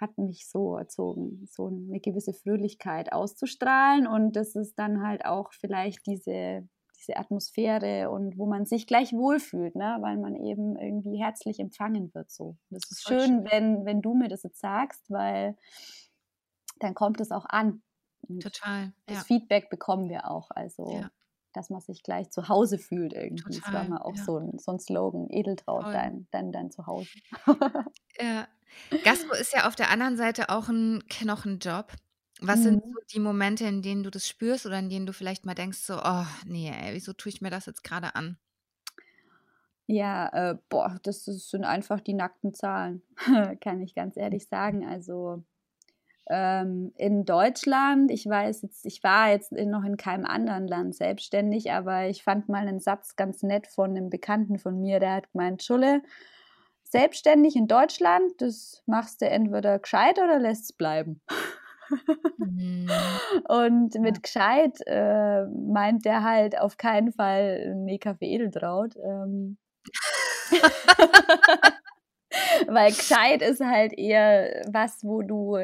hat 0.00 0.16
mich 0.18 0.48
so 0.48 0.76
erzogen, 0.76 1.46
so 1.50 1.66
eine 1.66 2.00
gewisse 2.00 2.32
Fröhlichkeit 2.32 3.12
auszustrahlen. 3.12 4.06
Und 4.06 4.36
das 4.36 4.54
ist 4.54 4.78
dann 4.78 5.02
halt 5.02 5.24
auch 5.24 5.52
vielleicht 5.52 6.06
diese, 6.06 6.68
diese 6.98 7.16
Atmosphäre 7.16 8.10
und 8.10 8.36
wo 8.38 8.46
man 8.46 8.66
sich 8.66 8.86
gleich 8.86 9.12
wohlfühlt, 9.12 9.76
ne? 9.76 9.98
weil 10.00 10.16
man 10.16 10.34
eben 10.34 10.76
irgendwie 10.76 11.18
herzlich 11.18 11.60
empfangen 11.60 12.12
wird. 12.14 12.30
So. 12.30 12.56
Das 12.70 12.82
ist 12.90 13.06
schön, 13.06 13.20
schön, 13.20 13.44
Wenn, 13.50 13.84
wenn 13.84 14.02
du 14.02 14.14
mir 14.14 14.28
das 14.28 14.42
jetzt 14.42 14.60
sagst, 14.60 15.10
weil 15.10 15.56
dann 16.80 16.94
kommt 16.94 17.20
es 17.20 17.30
auch 17.30 17.46
an. 17.46 17.82
Und 18.22 18.42
Total. 18.42 18.92
Das 19.06 19.18
ja. 19.18 19.24
Feedback 19.24 19.70
bekommen 19.70 20.08
wir 20.08 20.30
auch. 20.30 20.50
Also, 20.50 20.90
ja. 20.92 21.10
dass 21.52 21.70
man 21.70 21.80
sich 21.80 22.02
gleich 22.02 22.30
zu 22.30 22.48
Hause 22.48 22.78
fühlt 22.78 23.12
irgendwie. 23.12 23.58
Total, 23.58 23.60
das 23.60 23.72
war 23.72 23.88
mal 23.88 24.02
auch 24.02 24.16
ja. 24.16 24.24
so, 24.24 24.38
ein, 24.38 24.58
so 24.58 24.72
ein 24.72 24.80
Slogan: 24.80 25.28
Edeltraut, 25.30 25.86
dein, 25.86 26.26
dein, 26.30 26.52
dein 26.52 26.70
Zuhause. 26.70 27.10
ja. 28.20 28.46
Gastro 29.02 29.34
ist 29.34 29.54
ja 29.54 29.66
auf 29.66 29.76
der 29.76 29.90
anderen 29.90 30.16
Seite 30.16 30.50
auch 30.50 30.68
ein 30.68 31.02
Knochenjob. 31.08 31.92
Was 32.40 32.60
mhm. 32.60 32.62
sind 32.62 32.84
so 32.84 33.00
die 33.12 33.20
Momente, 33.20 33.64
in 33.66 33.82
denen 33.82 34.02
du 34.02 34.10
das 34.10 34.28
spürst 34.28 34.66
oder 34.66 34.78
in 34.78 34.88
denen 34.88 35.06
du 35.06 35.12
vielleicht 35.12 35.44
mal 35.44 35.54
denkst, 35.54 35.78
so, 35.78 35.98
oh, 36.02 36.26
nee, 36.46 36.70
ey, 36.70 36.94
wieso 36.94 37.12
tue 37.12 37.30
ich 37.30 37.40
mir 37.40 37.50
das 37.50 37.66
jetzt 37.66 37.84
gerade 37.84 38.14
an? 38.14 38.38
Ja, 39.86 40.28
äh, 40.28 40.58
boah, 40.68 40.98
das 41.02 41.24
sind 41.24 41.64
einfach 41.64 42.00
die 42.00 42.14
nackten 42.14 42.52
Zahlen, 42.54 43.02
kann 43.60 43.80
ich 43.80 43.94
ganz 43.94 44.16
ehrlich 44.16 44.46
sagen. 44.46 44.86
Also 44.86 45.42
ähm, 46.28 46.92
in 46.96 47.24
Deutschland. 47.24 48.10
Ich 48.10 48.26
weiß 48.26 48.62
jetzt, 48.62 48.84
ich 48.86 49.02
war 49.02 49.30
jetzt 49.30 49.52
noch 49.52 49.84
in 49.84 49.96
keinem 49.96 50.26
anderen 50.26 50.68
Land 50.68 50.94
selbstständig, 50.94 51.72
aber 51.72 52.08
ich 52.08 52.22
fand 52.22 52.48
mal 52.48 52.66
einen 52.66 52.80
Satz 52.80 53.16
ganz 53.16 53.42
nett 53.42 53.66
von 53.66 53.90
einem 53.90 54.10
Bekannten 54.10 54.58
von 54.58 54.80
mir, 54.80 55.00
der 55.00 55.14
hat 55.14 55.32
gemeint, 55.32 55.62
Schulle, 55.62 56.02
selbstständig 56.84 57.56
in 57.56 57.66
Deutschland, 57.66 58.32
das 58.38 58.82
machst 58.86 59.20
du 59.20 59.28
entweder 59.28 59.78
gescheit 59.78 60.18
oder 60.18 60.38
lässt 60.38 60.64
es 60.64 60.72
bleiben. 60.72 61.20
Mhm. 62.38 62.88
Und 63.48 63.94
mit 64.00 64.22
gescheit 64.22 64.78
äh, 64.86 65.44
meint 65.46 66.04
der 66.04 66.22
halt 66.22 66.58
auf 66.58 66.76
keinen 66.76 67.12
Fall 67.12 67.74
nee, 67.76 67.98
Kaffee 67.98 68.34
Edeltraut. 68.34 68.94
Ähm. 68.96 69.58
Weil 72.66 72.90
gescheit 72.90 73.42
ist 73.42 73.60
halt 73.60 73.92
eher 73.96 74.62
was, 74.70 75.04
wo 75.04 75.22
du 75.22 75.58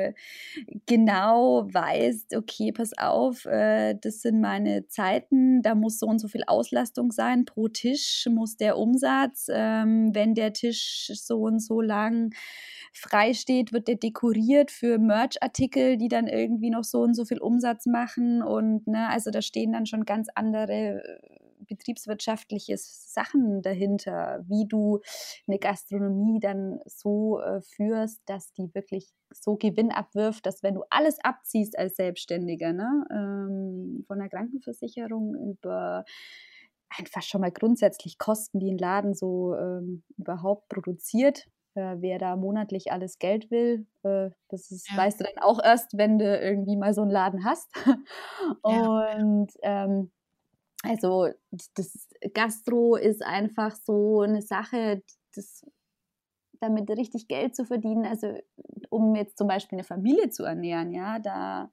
genau 0.87 1.67
weißt, 1.73 2.37
okay, 2.37 2.73
pass 2.73 2.97
auf, 2.97 3.45
äh, 3.47 3.95
das 4.01 4.23
sind 4.23 4.41
meine 4.41 4.87
Zeiten, 4.89 5.63
da 5.63 5.75
muss 5.75 5.99
so 5.99 6.07
und 6.07 6.19
so 6.19 6.29
viel 6.29 6.45
Auslastung 6.47 7.11
sein. 7.13 7.45
Pro 7.45 7.69
Tisch 7.69 8.27
muss 8.31 8.57
der 8.57 8.79
Umsatz, 8.79 9.47
ähm, 9.51 10.15
wenn 10.15 10.35
der 10.35 10.53
Tisch 10.53 11.11
so 11.15 11.43
und 11.43 11.61
so 11.61 11.81
lang 11.81 12.33
frei 12.93 13.35
steht, 13.35 13.73
wird 13.73 13.89
der 13.89 13.97
dekoriert 13.97 14.71
für 14.71 14.99
Merch-Artikel, 14.99 15.97
die 15.97 16.09
dann 16.09 16.29
irgendwie 16.29 16.71
noch 16.71 16.85
so 16.85 17.03
und 17.03 17.15
so 17.15 17.25
viel 17.25 17.39
Umsatz 17.39 17.87
machen. 17.87 18.43
Und 18.43 18.87
ne, 18.87 19.09
also 19.09 19.31
da 19.31 19.43
stehen 19.43 19.73
dann 19.73 19.87
schon 19.87 20.05
ganz 20.05 20.29
andere 20.35 21.03
betriebswirtschaftliche 21.67 22.77
Sachen 22.79 23.63
dahinter, 23.63 24.45
wie 24.49 24.67
du 24.67 25.01
eine 25.47 25.59
Gastronomie 25.59 26.41
dann 26.41 26.81
so 26.87 27.41
äh, 27.41 27.61
führst, 27.63 28.23
dass 28.27 28.53
die 28.53 28.75
wirklich 28.75 29.13
so 29.31 29.57
Gewinn 29.57 29.91
abwirft, 29.91 30.47
dass 30.47 30.63
wenn 30.63 30.75
du 30.75 30.83
alles 30.91 31.19
abziehst 31.23 31.79
als 31.79 31.97
Selbstständiger, 31.97 32.73
ne, 32.73 33.05
ähm, 33.11 34.05
von 34.07 34.19
der 34.19 34.29
Krankenversicherung 34.29 35.35
über 35.35 36.05
einfach 36.97 37.23
schon 37.23 37.41
mal 37.41 37.51
grundsätzlich 37.51 38.19
Kosten, 38.19 38.61
die 38.61 38.71
ein 38.71 38.79
Laden 38.79 39.15
so 39.15 39.55
ähm, 39.55 40.05
überhaupt 40.17 40.69
produziert, 40.69 41.47
äh, 41.75 41.97
wer 41.99 42.19
da 42.19 42.37
monatlich 42.37 42.93
alles 42.93 43.19
Geld 43.19 43.51
will, 43.51 43.87
äh, 44.05 44.31
das 44.49 44.71
ist, 44.71 44.91
ja. 44.91 44.97
weißt 44.97 45.21
du 45.21 45.25
dann 45.25 45.43
auch 45.43 45.63
erst, 45.63 45.97
wenn 45.97 46.19
du 46.19 46.25
irgendwie 46.25 46.77
mal 46.77 46.95
so 46.95 47.03
einen 47.03 47.11
Laden 47.11 47.45
hast. 47.45 47.71
Und 48.63 49.53
ja. 49.63 49.85
ähm, 49.85 50.13
also 50.85 51.29
das 51.75 52.09
Gastro 52.35 52.97
ist 52.97 53.23
einfach 53.23 53.75
so 53.75 54.21
eine 54.21 54.43
Sache, 54.43 55.03
das, 55.35 55.65
damit 56.61 56.89
richtig 56.91 57.29
Geld 57.29 57.57
zu 57.57 57.65
verdienen, 57.65 58.07
also 58.07 58.39
um 58.91 59.15
jetzt 59.15 59.39
zum 59.39 59.49
Beispiel 59.49 59.79
eine 59.79 59.85
Familie 59.85 60.31
zu 60.31 60.45
ernähren, 60.45 60.93
ja, 60.93 61.19
da 61.19 61.71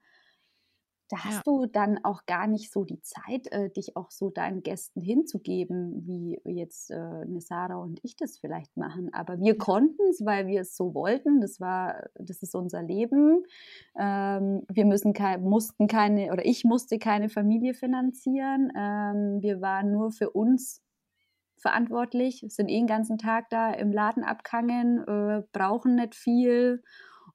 da 1.11 1.25
hast 1.25 1.35
ja. 1.35 1.41
du 1.43 1.65
dann 1.65 1.99
auch 2.03 2.25
gar 2.25 2.47
nicht 2.47 2.71
so 2.71 2.85
die 2.85 3.01
Zeit, 3.01 3.51
äh, 3.51 3.69
dich 3.69 3.97
auch 3.97 4.11
so 4.11 4.29
deinen 4.29 4.63
Gästen 4.63 5.01
hinzugeben, 5.01 6.07
wie 6.07 6.39
jetzt 6.45 6.89
äh, 6.89 6.95
eine 6.95 7.41
Sarah 7.41 7.75
und 7.75 7.99
ich 8.03 8.15
das 8.15 8.37
vielleicht 8.37 8.77
machen. 8.77 9.13
Aber 9.13 9.37
wir 9.37 9.57
konnten 9.57 10.01
es, 10.09 10.25
weil 10.25 10.47
wir 10.47 10.61
es 10.61 10.77
so 10.77 10.93
wollten. 10.93 11.41
Das 11.41 11.59
war, 11.59 12.07
das 12.15 12.41
ist 12.41 12.55
unser 12.55 12.81
Leben. 12.81 13.43
Ähm, 13.99 14.63
wir 14.71 14.85
müssen 14.85 15.11
kein, 15.11 15.43
mussten 15.43 15.87
keine, 15.87 16.31
oder 16.31 16.45
ich 16.45 16.63
musste 16.63 16.97
keine 16.97 17.27
Familie 17.27 17.73
finanzieren. 17.73 18.71
Ähm, 18.73 19.41
wir 19.41 19.59
waren 19.59 19.91
nur 19.91 20.11
für 20.11 20.29
uns 20.29 20.81
verantwortlich, 21.57 22.45
sind 22.47 22.69
eh 22.69 22.77
den 22.77 22.87
ganzen 22.87 23.17
Tag 23.17 23.49
da 23.49 23.71
im 23.71 23.91
Laden 23.91 24.23
abgehangen, 24.23 25.05
äh, 25.05 25.43
brauchen 25.51 25.95
nicht 25.95 26.15
viel. 26.15 26.83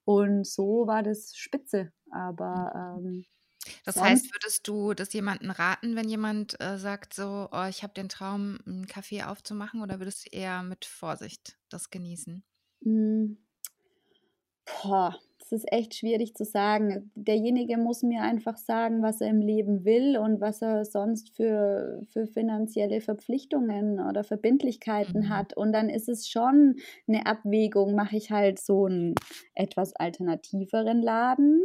Und 0.05 0.47
so 0.47 0.87
war 0.87 1.03
das 1.03 1.37
spitze. 1.37 1.93
Aber 2.11 2.97
ähm, 2.99 3.25
das 3.85 4.01
heißt, 4.01 4.33
würdest 4.33 4.67
du 4.69 4.95
das 4.95 5.13
jemandem 5.13 5.51
raten, 5.51 5.97
wenn 5.97 6.09
jemand 6.09 6.61
äh, 6.61 6.79
sagt, 6.79 7.15
so, 7.15 7.49
oh, 7.51 7.67
ich 7.69 7.83
habe 7.83 7.95
den 7.95 8.09
Traum, 8.09 8.59
einen 8.67 8.87
Kaffee 8.87 9.23
aufzumachen, 9.23 9.83
oder 9.83 9.99
würdest 9.99 10.27
du 10.27 10.37
eher 10.37 10.63
mit 10.63 10.85
Vorsicht 10.85 11.57
das 11.69 11.91
genießen? 11.91 12.45
Hm. 12.83 13.39
Boah, 14.83 15.17
das 15.39 15.61
ist 15.61 15.73
echt 15.73 15.95
schwierig 15.95 16.35
zu 16.35 16.45
sagen. 16.45 17.13
Derjenige 17.15 17.79
muss 17.79 18.03
mir 18.03 18.23
einfach 18.23 18.57
sagen, 18.57 19.01
was 19.03 19.21
er 19.21 19.29
im 19.29 19.41
Leben 19.41 19.85
will 19.85 20.19
und 20.19 20.41
was 20.41 20.61
er 20.61 20.85
sonst 20.85 21.37
für, 21.37 22.01
für 22.11 22.27
finanzielle 22.27 23.01
Verpflichtungen 23.01 24.01
oder 24.01 24.25
Verbindlichkeiten 24.25 25.27
mhm. 25.27 25.29
hat. 25.29 25.57
Und 25.57 25.73
dann 25.73 25.89
ist 25.89 26.09
es 26.09 26.29
schon 26.29 26.77
eine 27.07 27.27
Abwägung, 27.27 27.95
mache 27.95 28.17
ich 28.17 28.33
halt 28.33 28.59
so 28.59 28.87
einen 28.87 29.15
etwas 29.55 29.95
alternativeren 29.95 31.01
Laden 31.01 31.63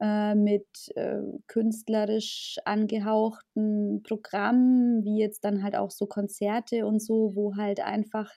äh, 0.00 0.34
mit 0.34 0.66
äh, 0.94 1.22
künstlerisch 1.46 2.56
angehauchten 2.64 4.02
Programmen, 4.02 5.04
wie 5.04 5.18
jetzt 5.18 5.44
dann 5.44 5.62
halt 5.62 5.76
auch 5.76 5.90
so 5.90 6.06
Konzerte 6.06 6.86
und 6.86 7.00
so, 7.00 7.34
wo 7.34 7.56
halt 7.56 7.80
einfach 7.80 8.30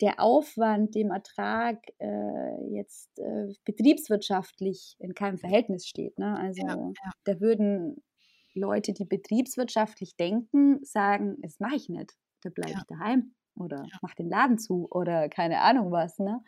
der 0.00 0.20
Aufwand 0.20 0.94
dem 0.94 1.10
Ertrag 1.10 1.78
äh, 1.98 2.64
jetzt 2.70 3.18
äh, 3.18 3.52
betriebswirtschaftlich 3.64 4.96
in 4.98 5.14
keinem 5.14 5.38
Verhältnis 5.38 5.86
steht. 5.86 6.18
Ne? 6.18 6.38
Also 6.38 6.66
ja, 6.66 6.76
ja. 6.76 7.12
da 7.24 7.40
würden 7.40 8.02
Leute, 8.54 8.92
die 8.92 9.04
betriebswirtschaftlich 9.04 10.16
denken, 10.16 10.84
sagen, 10.84 11.36
das 11.42 11.58
mache 11.58 11.76
ich 11.76 11.88
nicht, 11.88 12.14
da 12.42 12.50
bleibe 12.50 12.72
ja. 12.72 12.78
ich 12.78 12.84
daheim. 12.86 13.34
Oder 13.60 13.78
ja. 13.78 13.98
mach 14.02 14.14
den 14.14 14.28
Laden 14.28 14.58
zu 14.58 14.88
oder 14.90 15.28
keine 15.28 15.60
Ahnung 15.60 15.90
was, 15.90 16.18
ne? 16.18 16.40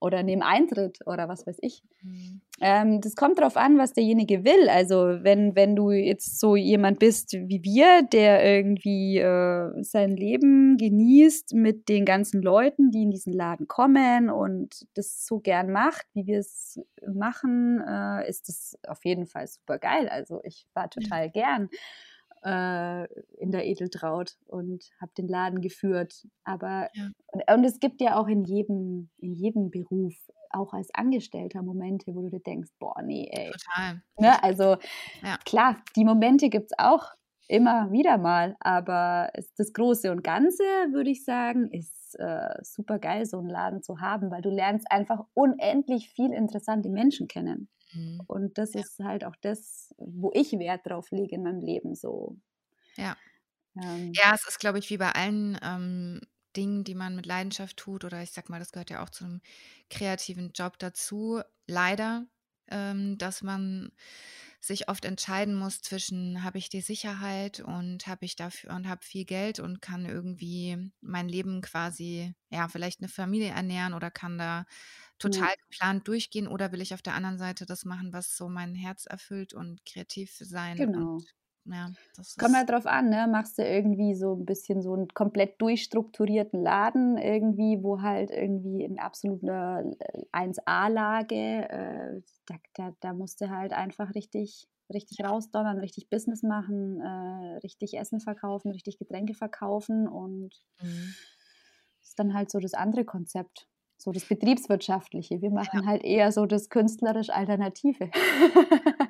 Oder 0.00 0.22
nehm 0.22 0.42
Eintritt 0.42 0.98
oder 1.06 1.28
was 1.28 1.46
weiß 1.46 1.58
ich. 1.60 1.82
Mhm. 2.02 2.40
Ähm, 2.60 3.00
das 3.00 3.16
kommt 3.16 3.38
darauf 3.38 3.56
an, 3.56 3.78
was 3.78 3.92
derjenige 3.92 4.44
will. 4.44 4.68
Also 4.68 5.18
wenn, 5.22 5.56
wenn 5.56 5.74
du 5.74 5.90
jetzt 5.90 6.38
so 6.38 6.56
jemand 6.56 6.98
bist 6.98 7.32
wie 7.32 7.62
wir, 7.62 8.02
der 8.02 8.44
irgendwie 8.44 9.18
äh, 9.18 9.82
sein 9.82 10.16
Leben 10.16 10.76
genießt 10.76 11.54
mit 11.54 11.88
den 11.88 12.04
ganzen 12.04 12.42
Leuten, 12.42 12.90
die 12.90 13.02
in 13.02 13.10
diesen 13.10 13.32
Laden 13.32 13.68
kommen 13.68 14.30
und 14.30 14.86
das 14.94 15.26
so 15.26 15.40
gern 15.40 15.72
macht, 15.72 16.06
wie 16.14 16.26
wir 16.26 16.38
es 16.38 16.80
machen, 17.06 17.82
äh, 17.86 18.28
ist 18.28 18.48
das 18.48 18.78
auf 18.86 19.04
jeden 19.04 19.26
Fall 19.26 19.46
super 19.46 19.78
geil. 19.78 20.08
Also 20.08 20.40
ich 20.44 20.66
war 20.74 20.88
total 20.88 21.26
ja. 21.26 21.30
gern 21.30 21.68
äh, 22.44 23.04
in 23.38 23.50
der 23.50 23.66
Edeltraut 23.66 24.36
und 24.46 24.84
habe 25.00 25.12
den 25.16 25.28
Laden 25.28 25.60
geführt. 25.60 26.26
Aber 26.44 26.88
ja. 26.94 27.10
und, 27.28 27.42
und, 27.50 27.64
es 27.64 27.80
gibt 27.80 28.00
ja 28.00 28.16
auch 28.16 28.28
in 28.28 28.44
jedem, 28.44 29.10
in 29.18 29.34
jedem 29.34 29.70
Beruf, 29.70 30.14
auch 30.50 30.72
als 30.72 30.90
Angestellter, 30.94 31.62
Momente, 31.62 32.14
wo 32.14 32.22
du 32.22 32.30
dir 32.30 32.40
denkst, 32.40 32.70
boah, 32.78 33.00
nee, 33.02 33.28
ey. 33.32 33.50
Total. 33.50 34.02
Ne? 34.18 34.42
Also 34.42 34.76
ja. 35.22 35.38
klar, 35.44 35.76
die 35.96 36.04
Momente 36.04 36.50
gibt 36.50 36.66
es 36.72 36.78
auch 36.78 37.12
immer 37.48 37.90
wieder 37.90 38.18
mal, 38.18 38.56
aber 38.60 39.30
das 39.56 39.72
Große 39.72 40.10
und 40.10 40.22
Ganze, 40.22 40.62
würde 40.92 41.10
ich 41.10 41.24
sagen, 41.24 41.70
ist 41.70 42.14
äh, 42.18 42.54
super 42.62 42.98
geil, 42.98 43.26
so 43.26 43.38
einen 43.38 43.48
Laden 43.48 43.82
zu 43.82 44.00
haben, 44.00 44.30
weil 44.30 44.42
du 44.42 44.50
lernst 44.50 44.90
einfach 44.90 45.24
unendlich 45.34 46.10
viel 46.10 46.32
interessante 46.32 46.88
Menschen 46.88 47.28
kennen. 47.28 47.68
Mhm. 47.92 48.20
Und 48.26 48.58
das 48.58 48.74
ja. 48.74 48.80
ist 48.80 48.98
halt 49.00 49.24
auch 49.24 49.36
das, 49.40 49.94
wo 49.98 50.30
ich 50.34 50.52
Wert 50.52 50.86
drauf 50.86 51.10
lege 51.10 51.34
in 51.36 51.42
meinem 51.42 51.60
Leben 51.60 51.94
so. 51.94 52.36
Ja. 52.96 53.16
Ähm, 53.76 54.12
ja, 54.14 54.34
es 54.34 54.46
ist, 54.46 54.58
glaube 54.58 54.78
ich, 54.78 54.90
wie 54.90 54.98
bei 54.98 55.12
allen 55.12 55.58
ähm, 55.62 56.20
Dingen, 56.56 56.84
die 56.84 56.94
man 56.94 57.16
mit 57.16 57.26
Leidenschaft 57.26 57.76
tut, 57.76 58.04
oder 58.04 58.22
ich 58.22 58.32
sag 58.32 58.48
mal, 58.48 58.58
das 58.58 58.72
gehört 58.72 58.90
ja 58.90 59.02
auch 59.02 59.10
zu 59.10 59.24
einem 59.24 59.40
kreativen 59.90 60.52
Job 60.52 60.78
dazu, 60.78 61.40
leider, 61.66 62.26
ähm, 62.68 63.16
dass 63.18 63.42
man 63.42 63.92
sich 64.64 64.88
oft 64.88 65.04
entscheiden 65.04 65.54
muss 65.54 65.82
zwischen 65.82 66.44
habe 66.44 66.58
ich 66.58 66.68
die 66.68 66.80
Sicherheit 66.80 67.60
und 67.60 68.06
habe 68.06 68.24
ich 68.24 68.36
dafür 68.36 68.70
und 68.70 68.88
habe 68.88 69.04
viel 69.04 69.24
Geld 69.24 69.58
und 69.58 69.82
kann 69.82 70.06
irgendwie 70.06 70.92
mein 71.00 71.28
Leben 71.28 71.62
quasi 71.62 72.34
ja 72.48 72.68
vielleicht 72.68 73.00
eine 73.00 73.08
Familie 73.08 73.48
ernähren 73.48 73.92
oder 73.92 74.10
kann 74.10 74.38
da 74.38 74.64
total 75.18 75.48
ja. 75.48 75.54
geplant 75.68 76.06
durchgehen 76.06 76.46
oder 76.46 76.70
will 76.70 76.80
ich 76.80 76.94
auf 76.94 77.02
der 77.02 77.14
anderen 77.14 77.38
Seite 77.38 77.66
das 77.66 77.84
machen, 77.84 78.12
was 78.12 78.36
so 78.36 78.48
mein 78.48 78.74
Herz 78.74 79.06
erfüllt 79.06 79.52
und 79.52 79.84
kreativ 79.84 80.32
sein 80.38 80.76
genau. 80.76 81.14
und 81.14 81.34
ja, 81.64 81.92
das 82.16 82.36
Kommt 82.36 82.56
halt 82.56 82.70
drauf 82.70 82.86
an, 82.86 83.08
ne? 83.08 83.28
Machst 83.30 83.58
du 83.58 83.62
irgendwie 83.62 84.14
so 84.14 84.34
ein 84.34 84.44
bisschen 84.44 84.82
so 84.82 84.94
einen 84.94 85.08
komplett 85.08 85.60
durchstrukturierten 85.60 86.60
Laden, 86.60 87.16
irgendwie, 87.18 87.82
wo 87.82 88.02
halt 88.02 88.30
irgendwie 88.30 88.82
in 88.82 88.98
absoluter 88.98 89.84
1A-Lage, 90.32 91.34
äh, 91.36 92.20
da, 92.46 92.54
da, 92.74 92.96
da 93.00 93.12
musst 93.12 93.40
du 93.40 93.50
halt 93.50 93.72
einfach 93.72 94.14
richtig, 94.14 94.68
richtig 94.92 95.24
rausdonnern, 95.24 95.78
richtig 95.78 96.10
Business 96.10 96.42
machen, 96.42 97.00
äh, 97.00 97.58
richtig 97.58 97.96
Essen 97.96 98.18
verkaufen, 98.18 98.72
richtig 98.72 98.98
Getränke 98.98 99.34
verkaufen 99.34 100.08
und 100.08 100.50
mhm. 100.82 101.14
ist 102.02 102.18
dann 102.18 102.34
halt 102.34 102.50
so 102.50 102.58
das 102.58 102.74
andere 102.74 103.04
Konzept 103.04 103.68
so 104.02 104.10
das 104.10 104.24
Betriebswirtschaftliche. 104.24 105.40
Wir 105.40 105.50
machen 105.50 105.80
ja. 105.82 105.86
halt 105.86 106.02
eher 106.02 106.32
so 106.32 106.46
das 106.46 106.68
künstlerisch 106.68 107.30
Alternative. 107.30 108.10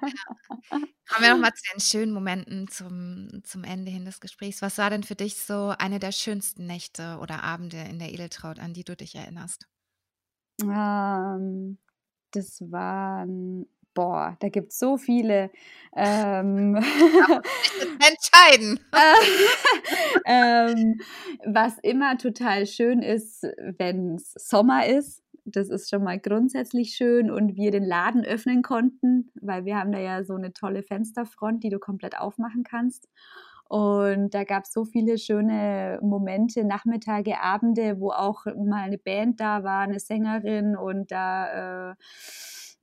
Ja. 0.03 0.37
Kommen 0.69 1.21
wir 1.21 1.31
nochmal 1.35 1.53
zu 1.55 1.73
den 1.73 1.81
schönen 1.81 2.13
Momenten 2.13 2.69
zum, 2.69 3.43
zum 3.45 3.65
Ende 3.65 3.91
hin 3.91 4.05
des 4.05 4.21
Gesprächs. 4.21 4.63
Was 4.63 4.79
war 4.79 4.91
denn 4.91 5.03
für 5.03 5.15
dich 5.15 5.37
so 5.37 5.75
eine 5.79 5.99
der 5.99 6.13
schönsten 6.13 6.67
Nächte 6.67 7.19
oder 7.21 7.43
Abende 7.43 7.79
in 7.79 7.99
der 7.99 8.13
Edeltraut, 8.13 8.59
an 8.59 8.75
die 8.75 8.85
du 8.85 8.97
dich 8.97 9.15
erinnerst? 9.15 9.67
Ähm, 10.63 11.79
das 12.33 12.61
waren 12.61 13.67
boah, 13.95 14.37
da 14.41 14.49
gibt 14.49 14.73
es 14.73 14.79
so 14.79 14.97
viele. 14.97 15.51
Ähm, 15.95 16.77
entscheiden. 18.01 18.81
ähm, 20.27 21.01
was 21.45 21.79
immer 21.79 22.17
total 22.17 22.67
schön 22.67 23.03
ist, 23.03 23.45
wenn 23.79 24.17
es 24.17 24.33
Sommer 24.37 24.87
ist. 24.87 25.23
Das 25.45 25.69
ist 25.69 25.91
schon 25.91 26.05
mal 26.05 26.21
grundsätzlich 26.21 26.95
schön 26.95 27.31
und 27.31 27.57
wir 27.57 27.73
den 27.73 27.85
Laden 27.85 28.25
öffnen 28.25 28.63
konnten, 28.63 29.33
weil 29.41 29.65
wir 29.65 29.77
haben 29.77 29.91
da 29.91 29.99
ja 29.99 30.25
so 30.25 30.35
eine 30.35 30.53
tolle 30.53 30.83
Fensterfront, 30.83 31.65
die 31.65 31.69
du 31.69 31.81
komplett 31.81 32.17
aufmachen 32.17 32.63
kannst. 32.63 33.09
Und 33.73 34.35
da 34.35 34.45
gab 34.45 34.65
es 34.65 34.73
so 34.73 34.85
viele 34.85 35.17
schöne 35.17 35.99
Momente, 36.03 36.63
Nachmittage, 36.63 37.41
Abende, 37.41 37.99
wo 38.01 38.11
auch 38.11 38.45
mal 38.45 38.83
eine 38.83 38.99
Band 38.99 39.41
da 39.41 39.65
war, 39.65 39.81
eine 39.81 39.99
Sängerin 39.99 40.77
und 40.77 41.11
da 41.11 41.93
äh, 41.93 41.95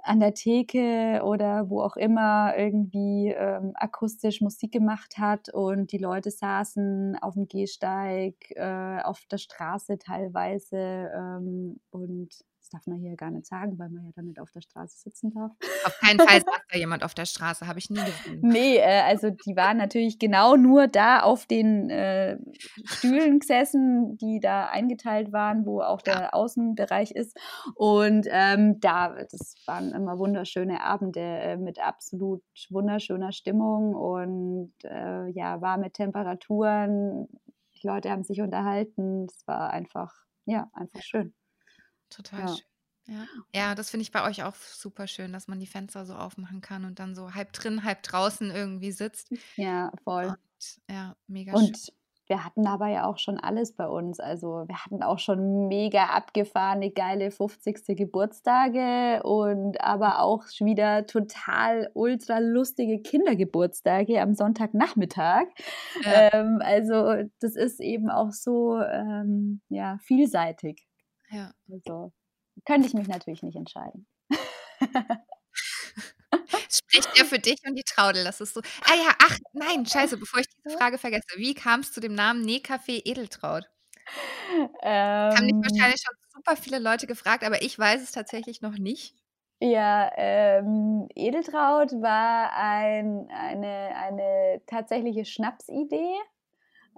an 0.04 0.20
der 0.20 0.34
Theke 0.34 1.22
oder 1.24 1.70
wo 1.70 1.82
auch 1.82 1.96
immer 1.96 2.54
irgendwie 2.58 3.34
ähm, 3.36 3.74
akustisch 3.76 4.42
Musik 4.42 4.72
gemacht 4.72 5.18
hat 5.18 5.50
und 5.54 5.92
die 5.92 5.98
Leute 5.98 6.32
saßen 6.32 7.18
auf 7.22 7.34
dem 7.34 7.48
Gehsteig, 7.48 8.36
äh, 8.56 9.02
auf 9.04 9.26
der 9.32 9.38
Straße 9.38 9.98
teilweise 9.98 11.12
ähm, 11.16 11.80
und 11.92 12.30
das 12.70 12.82
darf 12.82 12.88
man 12.88 13.00
hier 13.00 13.16
gar 13.16 13.32
nicht 13.32 13.48
sagen, 13.48 13.80
weil 13.80 13.90
man 13.90 14.06
ja 14.06 14.12
dann 14.16 14.26
nicht 14.26 14.40
auf 14.40 14.52
der 14.52 14.62
Straße 14.62 14.98
sitzen 15.00 15.34
darf. 15.34 15.52
Auf 15.86 15.98
keinen 16.00 16.20
Fall 16.20 16.40
saß 16.46 16.62
da 16.72 16.78
jemand 16.78 17.04
auf 17.04 17.14
der 17.14 17.26
Straße, 17.26 17.66
habe 17.68 17.80
ich 17.80 17.90
nie 17.90 18.00
gesehen. 18.00 18.42
Nee, 18.42 18.78
äh, 18.78 19.02
also 19.02 19.32
die 19.32 19.56
waren 19.56 19.78
natürlich 19.78 20.20
genau 20.20 20.56
nur 20.56 20.88
da 20.88 21.22
auf 21.22 21.48
den 21.48 21.90
äh, 21.90 22.38
Stühlen 22.86 23.40
gesessen, 23.40 24.18
die 24.18 24.40
da 24.40 24.68
eingeteilt 24.68 25.32
waren, 25.32 25.66
wo 25.66 25.82
auch 25.82 26.02
der 26.02 26.14
ja. 26.14 26.30
Außenbereich 26.30 27.12
ist. 27.12 27.38
Und 27.76 28.28
ähm, 28.30 28.80
da, 28.80 29.16
das 29.16 29.56
waren 29.66 29.92
immer 29.92 30.20
wunderschöne 30.20 30.82
Abende 30.82 31.22
äh, 31.22 31.58
mit 31.58 31.80
absolut 31.80 32.44
wunderschöner 32.70 33.32
Stimmung 33.32 33.96
und 33.96 34.74
äh, 34.84 35.28
ja, 35.32 35.62
warme 35.62 35.92
Temperaturen. 35.92 37.28
Die 37.82 37.88
Leute 37.88 38.12
haben 38.12 38.24
sich 38.24 38.42
unterhalten. 38.42 39.26
Es 39.26 39.48
war 39.48 39.72
einfach, 39.72 40.14
ja, 40.46 40.70
einfach 40.74 41.02
schön. 41.02 41.34
Total 42.10 42.42
ja. 42.42 42.48
schön. 42.48 42.66
Ja, 43.08 43.26
ja 43.54 43.76
das 43.76 43.90
finde 43.90 44.04
ich 44.04 44.12
bei 44.12 44.28
euch 44.28 44.44
auch 44.44 44.56
super 44.56 45.08
schön, 45.08 45.34
dass 45.34 45.48
man 45.48 45.60
die 45.60 45.68
Fenster 45.68 46.06
so 46.06 46.14
aufmachen 46.14 46.62
kann 46.62 46.86
und 46.86 47.00
dann 47.00 47.16
so 47.16 47.34
halb 47.34 47.54
drin, 47.54 47.84
halb 47.84 48.04
draußen 48.04 48.52
irgendwie 48.52 48.92
sitzt. 48.92 49.32
Ja, 49.56 49.92
voll. 50.04 50.28
Und, 50.28 50.82
ja, 50.90 51.16
mega 51.28 51.54
und 51.54 51.78
schön. 51.78 51.96
Wir 52.30 52.46
hatten 52.46 52.68
aber 52.68 52.90
ja 52.90 53.06
auch 53.06 53.18
schon 53.18 53.40
alles 53.40 53.76
bei 53.76 53.88
uns. 53.88 54.20
Also 54.20 54.66
wir 54.68 54.86
hatten 54.86 55.02
auch 55.02 55.18
schon 55.18 55.68
mega 55.68 56.06
abgefahrene, 56.10 56.92
geile 56.92 57.32
50. 57.32 57.98
Geburtstage 57.98 59.24
und 59.24 59.82
aber 59.82 60.20
auch 60.20 60.44
wieder 60.60 61.08
total 61.08 61.90
ultra 61.96 62.38
lustige 62.38 63.02
Kindergeburtstage 63.02 64.22
am 64.22 64.36
Sonntagnachmittag. 64.36 65.48
Ja. 66.04 66.34
Ähm, 66.34 66.60
also 66.62 67.16
das 67.40 67.56
ist 67.56 67.80
eben 67.80 68.12
auch 68.12 68.32
so 68.32 68.80
ähm, 68.80 69.62
ja, 69.70 69.98
vielseitig. 70.04 70.89
Ja. 71.32 71.52
Also 71.72 72.12
könnte 72.66 72.88
ich 72.88 72.94
mich 72.94 73.08
natürlich 73.08 73.44
nicht 73.44 73.56
entscheiden. 73.56 74.08
Spricht 76.70 77.18
ja 77.18 77.26
für 77.26 77.40
dich 77.40 77.60
und 77.66 77.76
die 77.76 77.84
Traudel. 77.84 78.24
Das 78.24 78.42
ist 78.42 78.54
so. 78.54 78.62
Ah 78.62 78.96
ja, 78.96 79.12
ach 79.24 79.38
nein, 79.54 79.86
scheiße, 79.86 80.18
bevor 80.18 80.40
ich 80.40 80.48
diese 80.48 80.78
Frage 80.78 80.98
vergesse. 80.98 81.28
Wie 81.38 81.54
kam 81.54 81.82
es 81.82 81.92
zu 81.92 82.00
dem 82.00 82.14
Namen 82.14 82.46
Nähcafé 82.46 83.02
Edeltraut? 83.06 83.66
Ähm, 84.82 85.36
Haben 85.36 85.48
dich 85.48 85.56
wahrscheinlich 85.56 86.02
schon 86.02 86.16
super 86.34 86.56
viele 86.56 86.80
Leute 86.80 87.08
gefragt, 87.08 87.44
aber 87.44 87.62
ich 87.62 87.78
weiß 87.78 88.02
es 88.02 88.12
tatsächlich 88.12 88.62
noch 88.62 88.78
nicht. 88.78 89.16
Ja, 89.62 90.10
ähm, 90.16 91.08
Edeltraut 91.16 91.92
war 92.02 92.54
ein, 92.56 93.28
eine, 93.30 93.94
eine 93.96 94.62
tatsächliche 94.66 95.26
Schnapsidee. 95.26 96.16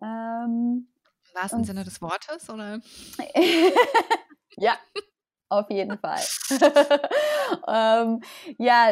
Ähm, 0.01 0.87
Im 1.33 1.41
wahrsten 1.41 1.63
Sinne 1.63 1.83
des 1.83 2.01
Wortes, 2.01 2.49
oder? 2.49 2.79
ja, 4.57 4.75
auf 5.49 5.69
jeden 5.69 5.97
Fall. 5.97 6.19
ähm, 7.67 8.21
ja, 8.57 8.87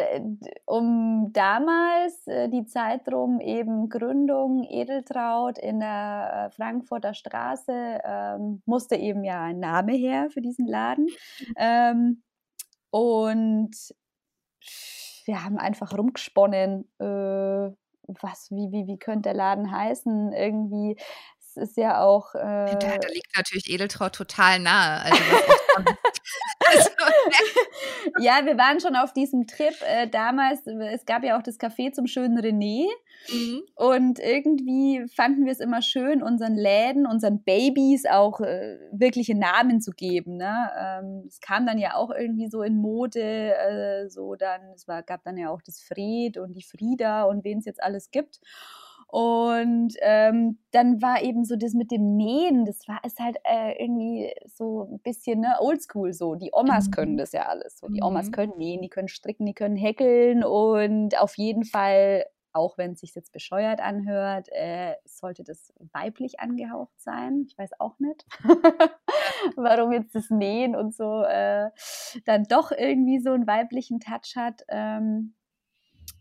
um 0.66 1.32
damals 1.34 2.28
äh, 2.28 2.50
die 2.50 2.66
Zeit 2.66 3.08
drum 3.08 3.40
eben 3.40 3.90
Gründung 3.90 4.64
Edeltraut 4.64 5.58
in 5.58 5.80
der 5.80 6.48
äh, 6.48 6.56
Frankfurter 6.56 7.14
Straße 7.14 8.02
ähm, 8.04 8.62
musste 8.66 8.96
eben 8.96 9.24
ja 9.24 9.44
ein 9.44 9.60
Name 9.60 9.94
her 9.94 10.30
für 10.30 10.42
diesen 10.42 10.68
Laden. 10.68 11.08
Ähm, 11.58 12.24
und 12.90 13.76
wir 15.26 15.44
haben 15.44 15.58
einfach 15.58 15.98
rumgesponnen, 15.98 16.90
äh, 17.00 17.72
was, 18.22 18.50
wie, 18.52 18.72
wie, 18.72 18.88
wie 18.88 18.98
könnte 18.98 19.30
der 19.30 19.34
Laden 19.36 19.72
heißen? 19.72 20.34
Irgendwie 20.34 20.98
ist 21.58 21.78
ja 21.78 22.02
auch. 22.02 22.36
Äh, 22.36 22.40
da, 22.40 22.78
da, 22.78 23.08
liegt 23.10 23.36
natürlich 23.36 23.70
Edeltraut 23.70 24.14
total 24.14 24.60
nahe. 24.60 25.02
Also, 25.04 25.24
also 26.68 26.90
ja, 28.20 28.46
wir 28.46 28.58
waren 28.58 28.80
schon 28.80 28.96
auf 28.96 29.14
diesem 29.14 29.48
Trip 29.48 29.76
äh, 29.82 30.08
damals. 30.08 30.66
Es 30.68 31.06
gab 31.06 31.24
ja 31.24 31.38
auch 31.38 31.44
das 31.44 31.60
Café 31.60 31.92
zum 31.92 32.08
schönen 32.08 32.40
René. 32.40 32.88
Mhm. 33.32 33.64
Und 33.76 34.20
irgendwie 34.20 35.06
fanden 35.14 35.46
wir 35.46 35.52
es 35.52 35.60
immer 35.60 35.82
schön, 35.82 36.24
unseren 36.24 36.56
Läden, 36.56 37.06
unseren 37.06 37.44
Babys 37.44 38.06
auch 38.06 38.40
äh, 38.40 38.78
wirkliche 38.92 39.36
Namen 39.36 39.82
zu 39.82 39.92
geben. 39.92 40.38
Ne? 40.38 40.72
Ähm, 40.78 41.24
es 41.28 41.40
kam 41.40 41.66
dann 41.66 41.78
ja 41.78 41.96
auch 41.96 42.12
irgendwie 42.12 42.48
so 42.50 42.62
in 42.62 42.78
Mode, 42.78 43.22
äh, 43.22 44.10
so 44.10 44.36
dann, 44.36 44.62
es 44.74 44.88
war, 44.88 45.04
gab 45.04 45.24
dann 45.24 45.38
ja 45.38 45.50
auch 45.50 45.62
das 45.62 45.82
Fred 45.82 46.38
und 46.38 46.54
die 46.54 46.64
Frieda 46.64 47.24
und 47.24 47.44
wen 47.44 47.60
es 47.60 47.66
jetzt 47.66 47.84
alles 47.84 48.12
gibt. 48.12 48.40
Und 49.12 49.96
ähm, 50.02 50.60
dann 50.70 51.02
war 51.02 51.24
eben 51.24 51.44
so 51.44 51.56
das 51.56 51.74
mit 51.74 51.90
dem 51.90 52.16
Nähen, 52.16 52.66
das 52.66 52.88
war 52.88 53.04
ist 53.04 53.20
halt 53.20 53.38
äh, 53.44 53.72
irgendwie 53.82 54.32
so 54.46 54.84
ein 54.84 55.00
bisschen 55.00 55.40
ne, 55.40 55.56
oldschool 55.60 56.14
so. 56.14 56.36
Die 56.36 56.52
Omas 56.54 56.88
mhm. 56.88 56.92
können 56.92 57.18
das 57.18 57.32
ja 57.32 57.48
alles. 57.48 57.80
So. 57.80 57.88
Die 57.88 58.04
Omas 58.04 58.28
mhm. 58.28 58.32
können 58.34 58.58
nähen, 58.58 58.84
die 58.84 58.90
können 58.90 59.08
stricken, 59.08 59.48
die 59.48 59.56
können 59.56 59.76
häkeln 59.76 60.44
und 60.44 61.20
auf 61.20 61.38
jeden 61.38 61.64
Fall 61.64 62.26
auch 62.52 62.78
wenn 62.78 62.94
es 62.94 63.02
sich 63.02 63.14
jetzt 63.16 63.32
bescheuert 63.32 63.80
anhört, 63.80 64.48
äh, 64.52 64.96
sollte 65.06 65.44
das 65.44 65.74
weiblich 65.94 66.40
angehaucht 66.40 67.00
sein. 67.00 67.46
Ich 67.48 67.58
weiß 67.58 67.80
auch 67.80 68.00
nicht, 68.00 68.26
warum 69.56 69.92
jetzt 69.92 70.16
das 70.16 70.30
Nähen 70.30 70.76
und 70.76 70.96
so 70.96 71.24
äh, 71.24 71.70
dann 72.26 72.44
doch 72.46 72.72
irgendwie 72.72 73.20
so 73.20 73.32
einen 73.32 73.48
weiblichen 73.48 74.00
Touch 74.00 74.36
hat. 74.36 74.64
Ähm, 74.68 75.36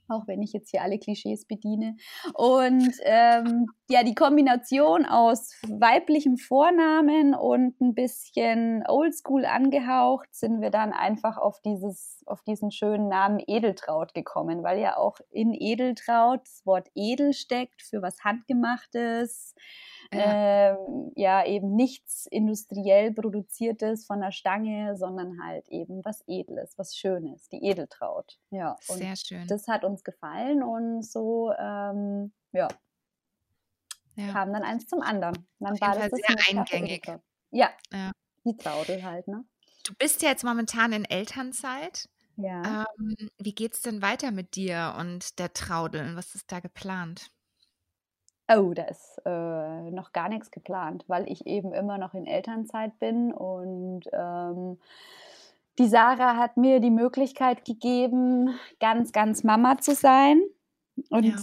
auch 0.09 0.27
wenn 0.27 0.43
ich 0.43 0.53
jetzt 0.53 0.71
hier 0.71 0.83
alle 0.83 0.99
Klischees 0.99 1.47
bediene. 1.47 1.97
Und 2.35 2.93
ähm, 3.05 3.67
ja, 3.89 4.03
die 4.03 4.15
Kombination 4.15 5.07
aus 5.07 5.53
weiblichem 5.67 6.37
Vornamen 6.37 7.35
und 7.35 7.81
ein 7.81 7.95
bisschen 7.95 8.85
oldschool 8.87 9.47
angehaucht, 9.47 10.29
sind 10.35 10.61
wir 10.61 10.71
dann 10.71 10.93
einfach 10.93 11.39
auf 11.39 11.61
dieses, 11.63 12.23
auf 12.27 12.43
diesen 12.43 12.71
schönen 12.71 13.09
Namen 13.09 13.43
Edeltraut 13.47 14.15
gekommen, 14.15 14.63
weil 14.63 14.79
ja 14.79 14.97
auch 14.97 15.19
in 15.31 15.55
Edeltraut 15.55 16.41
das 16.43 16.67
Wort 16.67 16.89
edel 16.95 17.33
steckt 17.33 17.83
für 17.83 18.03
was 18.03 18.23
Handgemachtes 18.23 19.55
ja. 20.13 20.71
Ähm, 20.71 21.13
ja, 21.17 21.45
eben 21.45 21.75
nichts 21.75 22.27
industriell 22.31 23.13
produziertes 23.13 24.07
von 24.07 24.21
der 24.21 24.33
Stange, 24.33 24.97
sondern 24.97 25.43
halt 25.43 25.69
eben 25.69 26.03
was 26.05 26.23
Edles, 26.27 26.79
was 26.79 26.97
Schönes, 26.97 27.49
die 27.51 27.63
Edeltraut. 27.63 28.39
Ja, 28.51 28.77
und 28.89 28.99
sehr 28.99 29.17
schön. 29.17 29.47
Das 29.49 29.69
hat 29.69 29.85
uns 29.85 30.05
gefallen 30.05 30.63
und 30.63 31.05
so, 31.05 31.53
ähm, 31.59 32.33
ja, 32.53 32.69
ja, 34.19 34.33
kam 34.33 34.53
dann 34.53 34.63
eins 34.63 34.87
zum 34.87 35.01
anderen. 35.01 35.47
Dann 35.59 35.75
Auf 35.75 35.81
war 35.81 35.95
das, 35.95 36.11
das 36.11 36.21
sehr 36.21 36.59
eingängig. 36.59 37.07
Ja, 37.51 37.71
ja, 37.93 38.13
die 38.45 38.57
Traudel 38.57 39.03
halt, 39.03 39.29
ne? 39.29 39.45
Du 39.85 39.95
bist 39.95 40.23
ja 40.23 40.31
jetzt 40.31 40.45
momentan 40.45 40.93
in 40.93 41.05
Elternzeit. 41.05 42.09
Ja. 42.37 42.85
Ähm, 42.99 43.31
wie 43.39 43.55
geht's 43.55 43.81
denn 43.83 44.03
weiter 44.03 44.31
mit 44.31 44.55
dir 44.55 44.95
und 44.99 45.39
der 45.39 45.53
Traudel? 45.55 46.15
Was 46.15 46.35
ist 46.35 46.53
da 46.53 46.61
geplant? 46.61 47.31
Oh, 48.51 48.73
da 48.75 48.85
ist 48.85 49.21
äh, 49.25 49.91
noch 49.91 50.13
gar 50.13 50.29
nichts 50.29 50.51
geplant, 50.51 51.05
weil 51.07 51.31
ich 51.31 51.47
eben 51.47 51.73
immer 51.73 51.99
noch 51.99 52.15
in 52.15 52.27
Elternzeit 52.27 52.99
bin 52.99 53.33
und 53.33 54.05
ähm, 54.13 54.79
die 55.79 55.89
Sarah 55.89 56.37
hat 56.37 56.57
mir 56.57 56.81
die 56.81 56.91
Möglichkeit 56.91 57.65
gegeben, 57.65 58.59
ganz, 58.81 59.13
ganz 59.13 59.45
Mama 59.45 59.79
zu 59.79 59.95
sein. 59.95 60.43
Und 61.11 61.25
ja. 61.25 61.37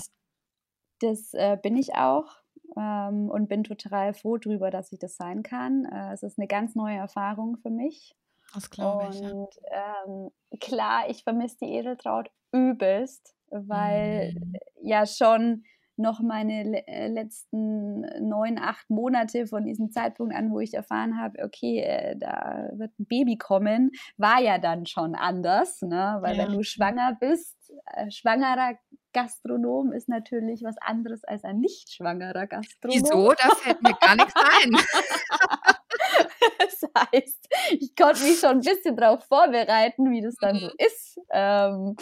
das 1.00 1.34
äh, 1.34 1.58
bin 1.62 1.78
ich 1.78 1.96
auch 1.96 2.45
ähm, 2.78 3.30
und 3.30 3.48
bin 3.48 3.64
total 3.64 4.14
froh 4.14 4.38
darüber, 4.38 4.72
dass 4.72 4.92
ich 4.92 5.00
das 5.00 5.16
sein 5.16 5.44
kann. 5.44 5.86
Äh, 5.86 6.14
es 6.14 6.24
ist 6.24 6.38
eine 6.38 6.48
ganz 6.48 6.76
neue 6.76 6.98
Erfahrung 6.98 7.58
für 7.58 7.70
mich. 7.70 8.16
Das 8.54 8.70
glaube 8.70 9.10
ich. 9.12 9.22
Und 9.22 9.50
ja. 9.72 9.96
ähm, 10.08 10.30
klar, 10.60 11.10
ich 11.10 11.24
vermisse 11.24 11.58
die 11.62 11.74
Edeltraut 11.74 12.30
übelst, 12.52 13.36
weil 13.50 14.34
mhm. 14.34 14.54
ja 14.82 15.06
schon 15.06 15.64
noch 15.98 16.20
meine 16.20 16.86
äh, 16.88 17.08
letzten 17.08 18.02
neun, 18.20 18.58
acht 18.60 18.90
Monate 18.90 19.48
von 19.48 19.66
diesem 19.66 19.92
Zeitpunkt 19.92 20.36
an, 20.36 20.52
wo 20.52 20.60
ich 20.60 20.74
erfahren 20.74 21.18
habe, 21.20 21.44
okay, 21.44 21.80
äh, 21.80 22.18
da 22.18 22.70
wird 22.74 22.92
ein 23.00 23.06
Baby 23.06 23.38
kommen, 23.38 23.92
war 24.18 24.42
ja 24.42 24.58
dann 24.58 24.86
schon 24.86 25.16
anders, 25.16 25.82
ne? 25.82 26.18
weil 26.22 26.36
ja. 26.36 26.44
wenn 26.44 26.54
du 26.54 26.64
schwanger 26.64 27.16
bist, 27.20 27.72
äh, 27.86 28.12
schwangerer 28.12 28.78
Gastronom 29.16 29.94
ist 29.94 30.10
natürlich 30.10 30.62
was 30.62 30.78
anderes 30.78 31.24
als 31.24 31.46
ein 31.46 31.60
nicht 31.60 31.94
schwangerer 31.94 32.48
Gastronom. 32.48 32.98
Wieso? 32.98 33.32
Da 33.32 33.56
fällt 33.56 33.82
mir 33.82 33.94
gar 33.94 34.16
nichts 34.18 34.34
ein. 34.36 34.72
das 36.60 36.82
heißt, 37.14 37.48
ich 37.80 37.96
konnte 37.96 38.24
mich 38.24 38.40
schon 38.40 38.58
ein 38.58 38.60
bisschen 38.60 38.98
darauf 38.98 39.24
vorbereiten, 39.24 40.12
wie 40.12 40.20
das 40.20 40.36
dann 40.36 40.58
so 40.58 40.66
mhm. 40.66 40.74
ist. 40.78 41.18
Ähm, 41.32 41.96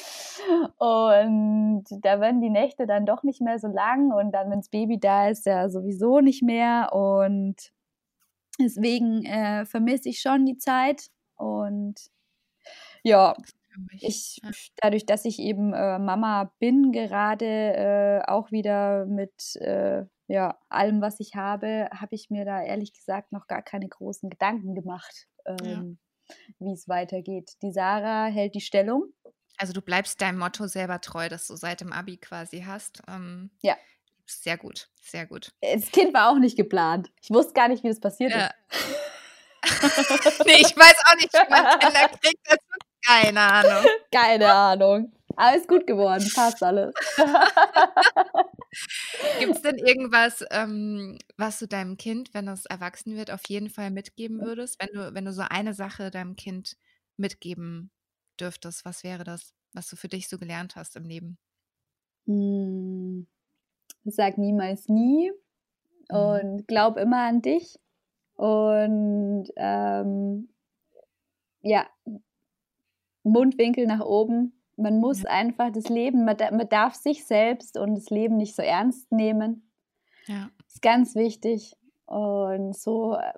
und 0.80 1.84
da 2.01 2.20
werden 2.20 2.41
die 2.41 2.49
Nächte 2.49 2.88
dann 2.88 3.05
doch 3.05 3.22
nicht 3.22 3.41
mehr 3.41 3.59
so 3.59 3.68
lang 3.68 4.11
und 4.11 4.32
dann, 4.32 4.49
wenn 4.49 4.61
das 4.61 4.70
Baby 4.70 4.99
da 4.99 5.30
ist, 5.30 5.45
ja 5.45 5.70
sowieso 5.70 6.20
nicht 6.20 6.41
mehr. 6.41 6.93
Und 6.93 7.72
deswegen 8.59 9.24
äh, 9.24 9.66
vermisse 9.66 10.09
ich 10.09 10.20
schon 10.20 10.47
die 10.47 10.57
Zeit. 10.57 11.11
Und 11.36 12.09
ja, 13.03 13.36
ich, 13.99 14.41
dadurch, 14.78 15.05
dass 15.05 15.26
ich 15.26 15.39
eben 15.39 15.74
äh, 15.74 15.99
Mama 15.99 16.53
bin, 16.59 16.91
gerade 16.91 17.45
äh, 17.45 18.21
auch 18.28 18.51
wieder 18.51 19.05
mit 19.05 19.55
äh, 19.57 20.03
ja, 20.28 20.57
allem, 20.69 21.01
was 21.01 21.19
ich 21.19 21.36
habe, 21.36 21.89
habe 21.93 22.15
ich 22.15 22.30
mir 22.30 22.45
da 22.45 22.61
ehrlich 22.63 22.93
gesagt 22.93 23.32
noch 23.32 23.47
gar 23.47 23.61
keine 23.61 23.88
großen 23.88 24.30
Gedanken 24.30 24.74
gemacht, 24.74 25.28
ähm, 25.45 25.99
ja. 26.28 26.36
wie 26.59 26.74
es 26.74 26.88
weitergeht. 26.88 27.51
Die 27.61 27.71
Sarah 27.71 28.28
hält 28.28 28.55
die 28.55 28.61
Stellung. 28.61 29.13
Also 29.57 29.74
du 29.74 29.82
bleibst 29.82 30.21
deinem 30.21 30.39
Motto 30.39 30.67
selber 30.67 31.01
treu, 31.01 31.30
das 31.30 31.47
du 31.47 31.55
seit 31.55 31.82
dem 31.82 31.93
Abi 31.93 32.17
quasi 32.17 32.61
hast. 32.61 33.03
Ähm, 33.07 33.51
ja. 33.61 33.78
Sehr 34.26 34.57
gut, 34.57 34.89
sehr 35.01 35.26
gut. 35.26 35.53
Das 35.61 35.91
Kind 35.91 36.13
war 36.13 36.32
auch 36.32 36.39
nicht 36.39 36.55
geplant. 36.55 37.11
Ich 37.21 37.30
wusste 37.30 37.53
gar 37.53 37.67
nicht, 37.67 37.84
wie 37.84 37.89
das 37.89 37.99
passiert 37.99 38.32
ja. 38.32 38.47
ist. 38.47 38.55
nee, 40.45 40.61
ich 40.61 40.76
weiß 40.76 40.95
auch 41.09 41.15
nicht, 41.15 41.34
wie 41.34 41.49
man 41.49 41.80
Kinder 41.80 42.09
kriegt. 42.19 42.39
Das 42.45 42.57
keine 43.06 43.39
Ahnung. 43.39 43.86
Keine 44.12 44.51
Ahnung. 44.51 45.12
Aber 45.36 45.58
ist 45.58 45.68
gut 45.68 45.88
geworden, 45.88 46.30
passt 46.36 46.62
alles. 46.62 46.93
Gibt 49.39 49.56
es 49.56 49.62
denn 49.64 49.78
irgendwas, 49.78 50.45
ähm, 50.51 51.18
was 51.38 51.60
du 51.60 51.68
deinem 51.68 51.97
Kind, 51.97 52.34
wenn 52.34 52.47
es 52.47 52.66
erwachsen 52.66 53.16
wird, 53.16 53.32
auf 53.32 53.41
jeden 53.47 53.70
Fall 53.70 53.89
mitgeben 53.89 54.41
würdest? 54.41 54.80
Wenn 54.80 54.89
du, 54.93 55.14
wenn 55.14 55.26
du 55.26 55.34
so 55.34 55.43
eine 55.49 55.74
Sache 55.74 56.12
deinem 56.12 56.36
Kind 56.36 56.78
mitgeben 57.18 57.89
dürftest, 58.39 58.86
was 58.86 59.04
wäre 59.04 59.24
das, 59.24 59.54
was 59.74 59.89
du 59.89 59.95
für 59.95 60.08
dich 60.08 60.30
so 60.30 60.38
gelernt 60.38 60.76
hast 60.76 60.95
im 60.95 61.06
Leben? 61.06 61.38
Hm. 62.26 63.28
Sag 64.06 64.38
niemals 64.38 64.88
nie 64.88 65.32
mhm. 66.10 66.16
und 66.16 66.68
glaub 66.68 66.97
immer 66.97 67.24
an 67.24 67.41
dich. 67.41 67.80
Und 68.36 69.47
ähm, 69.56 70.49
ja, 71.62 71.88
Mundwinkel 73.24 73.88
nach 73.88 74.01
oben. 74.05 74.53
Man 74.76 74.99
muss 74.99 75.24
ja. 75.24 75.30
einfach 75.30 75.71
das 75.71 75.89
Leben, 75.89 76.26
man, 76.26 76.38
man, 76.51 76.69
darf 76.69 76.95
sich 76.95 77.26
selbst 77.26 77.78
und 77.78 77.95
das 77.95 78.09
Leben 78.09 78.38
nicht 78.38 78.55
so 78.55 78.61
ernst 78.61 79.11
nehmen. 79.11 79.69
Ja. 80.26 80.49
Ist 80.67 80.82
ganz 80.82 81.15
wichtig. 81.15 81.76
Und 82.05 82.76
so 82.76 83.15
äh, 83.15 83.34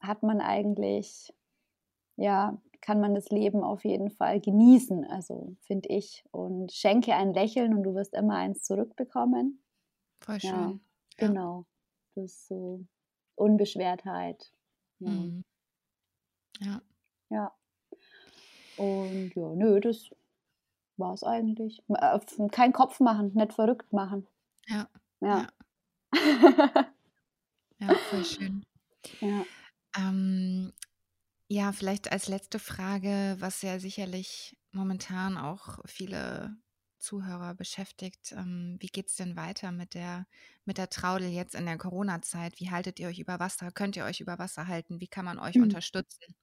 hat 0.00 0.22
man 0.22 0.40
eigentlich, 0.40 1.32
ja, 2.16 2.60
kann 2.80 3.00
man 3.00 3.14
das 3.14 3.30
Leben 3.30 3.64
auf 3.64 3.84
jeden 3.84 4.10
Fall 4.10 4.40
genießen, 4.40 5.04
also 5.06 5.56
finde 5.62 5.88
ich. 5.88 6.24
Und 6.30 6.72
schenke 6.72 7.14
ein 7.14 7.34
Lächeln 7.34 7.74
und 7.74 7.82
du 7.82 7.94
wirst 7.94 8.14
immer 8.14 8.36
eins 8.36 8.62
zurückbekommen. 8.62 9.62
Voll 10.20 10.40
schön. 10.40 10.50
Ja, 10.50 10.78
genau. 11.16 11.66
Das 12.14 12.24
ist 12.24 12.48
so 12.48 12.84
Unbeschwertheit. 13.34 14.52
Ja. 15.00 15.10
Mhm. 15.10 15.44
Ja. 16.60 16.82
ja. 17.28 17.52
Und 18.76 19.32
ja, 19.34 19.54
nö, 19.54 19.80
das 19.80 20.10
war 20.96 21.14
es 21.14 21.22
eigentlich. 21.22 21.82
Äh, 21.88 22.18
kein 22.50 22.72
Kopf 22.72 23.00
machen, 23.00 23.32
nicht 23.34 23.52
verrückt 23.52 23.92
machen. 23.92 24.26
Ja. 24.66 24.88
Ja. 25.20 25.46
Ja, 26.12 26.12
ja 27.78 27.94
voll 28.10 28.24
schön. 28.24 28.64
Ja. 29.20 29.44
Ähm, 29.96 30.72
ja, 31.48 31.72
vielleicht 31.72 32.10
als 32.10 32.28
letzte 32.28 32.58
Frage, 32.58 33.36
was 33.38 33.62
ja 33.62 33.78
sicherlich 33.78 34.56
momentan 34.72 35.38
auch 35.38 35.78
viele 35.86 36.56
Zuhörer 36.98 37.54
beschäftigt. 37.54 38.32
Ähm, 38.32 38.76
wie 38.80 38.88
geht 38.88 39.08
es 39.08 39.16
denn 39.16 39.36
weiter 39.36 39.70
mit 39.70 39.94
der, 39.94 40.26
mit 40.64 40.78
der 40.78 40.90
Traudel 40.90 41.28
jetzt 41.28 41.54
in 41.54 41.66
der 41.66 41.78
Corona-Zeit? 41.78 42.58
Wie 42.58 42.70
haltet 42.70 42.98
ihr 42.98 43.08
euch 43.08 43.18
über 43.18 43.38
Wasser? 43.38 43.70
Könnt 43.70 43.96
ihr 43.96 44.04
euch 44.04 44.20
über 44.20 44.38
Wasser 44.38 44.66
halten? 44.66 45.00
Wie 45.00 45.08
kann 45.08 45.24
man 45.24 45.38
euch 45.38 45.54
mhm. 45.54 45.64
unterstützen? 45.64 46.34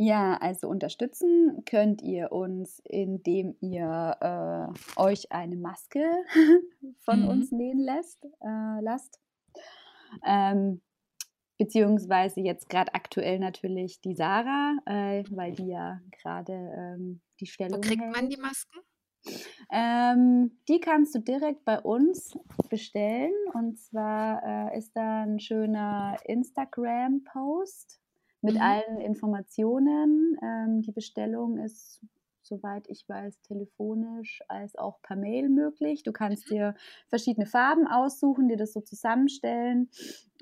Ja, 0.00 0.36
also 0.36 0.68
unterstützen 0.68 1.64
könnt 1.68 2.02
ihr 2.02 2.30
uns, 2.30 2.80
indem 2.84 3.56
ihr 3.60 4.16
äh, 4.20 5.00
euch 5.00 5.32
eine 5.32 5.56
Maske 5.56 6.08
von 7.00 7.22
mhm. 7.22 7.28
uns 7.28 7.50
nähen 7.50 7.80
lässt, 7.80 8.24
äh, 8.24 8.80
lasst. 8.80 9.18
Ähm, 10.24 10.82
beziehungsweise 11.58 12.40
jetzt 12.42 12.68
gerade 12.68 12.94
aktuell 12.94 13.40
natürlich 13.40 14.00
die 14.00 14.14
Sarah, 14.14 14.76
äh, 14.86 15.24
weil 15.30 15.50
die 15.54 15.66
ja 15.66 16.00
gerade 16.22 16.52
ähm, 16.52 17.20
die 17.40 17.46
Stellung 17.46 17.78
Wo 17.78 17.80
kriegt 17.80 18.00
hält. 18.00 18.14
man 18.14 18.28
die 18.28 18.36
Masken? 18.36 18.78
Ähm, 19.72 20.60
die 20.68 20.78
kannst 20.78 21.16
du 21.16 21.18
direkt 21.18 21.64
bei 21.64 21.80
uns 21.80 22.38
bestellen. 22.70 23.34
Und 23.52 23.80
zwar 23.80 24.70
äh, 24.70 24.78
ist 24.78 24.92
da 24.94 25.22
ein 25.22 25.40
schöner 25.40 26.18
Instagram-Post 26.24 28.00
mit 28.40 28.54
mhm. 28.54 28.60
allen 28.60 29.00
Informationen. 29.00 30.36
Ähm, 30.42 30.82
die 30.82 30.92
Bestellung 30.92 31.58
ist, 31.58 32.00
soweit 32.42 32.88
ich 32.88 33.08
weiß, 33.08 33.40
telefonisch 33.42 34.40
als 34.48 34.76
auch 34.76 35.00
per 35.02 35.16
Mail 35.16 35.48
möglich. 35.48 36.02
Du 36.02 36.12
kannst 36.12 36.50
mhm. 36.50 36.54
dir 36.54 36.74
verschiedene 37.08 37.46
Farben 37.46 37.86
aussuchen, 37.86 38.48
dir 38.48 38.56
das 38.56 38.72
so 38.72 38.80
zusammenstellen. 38.80 39.90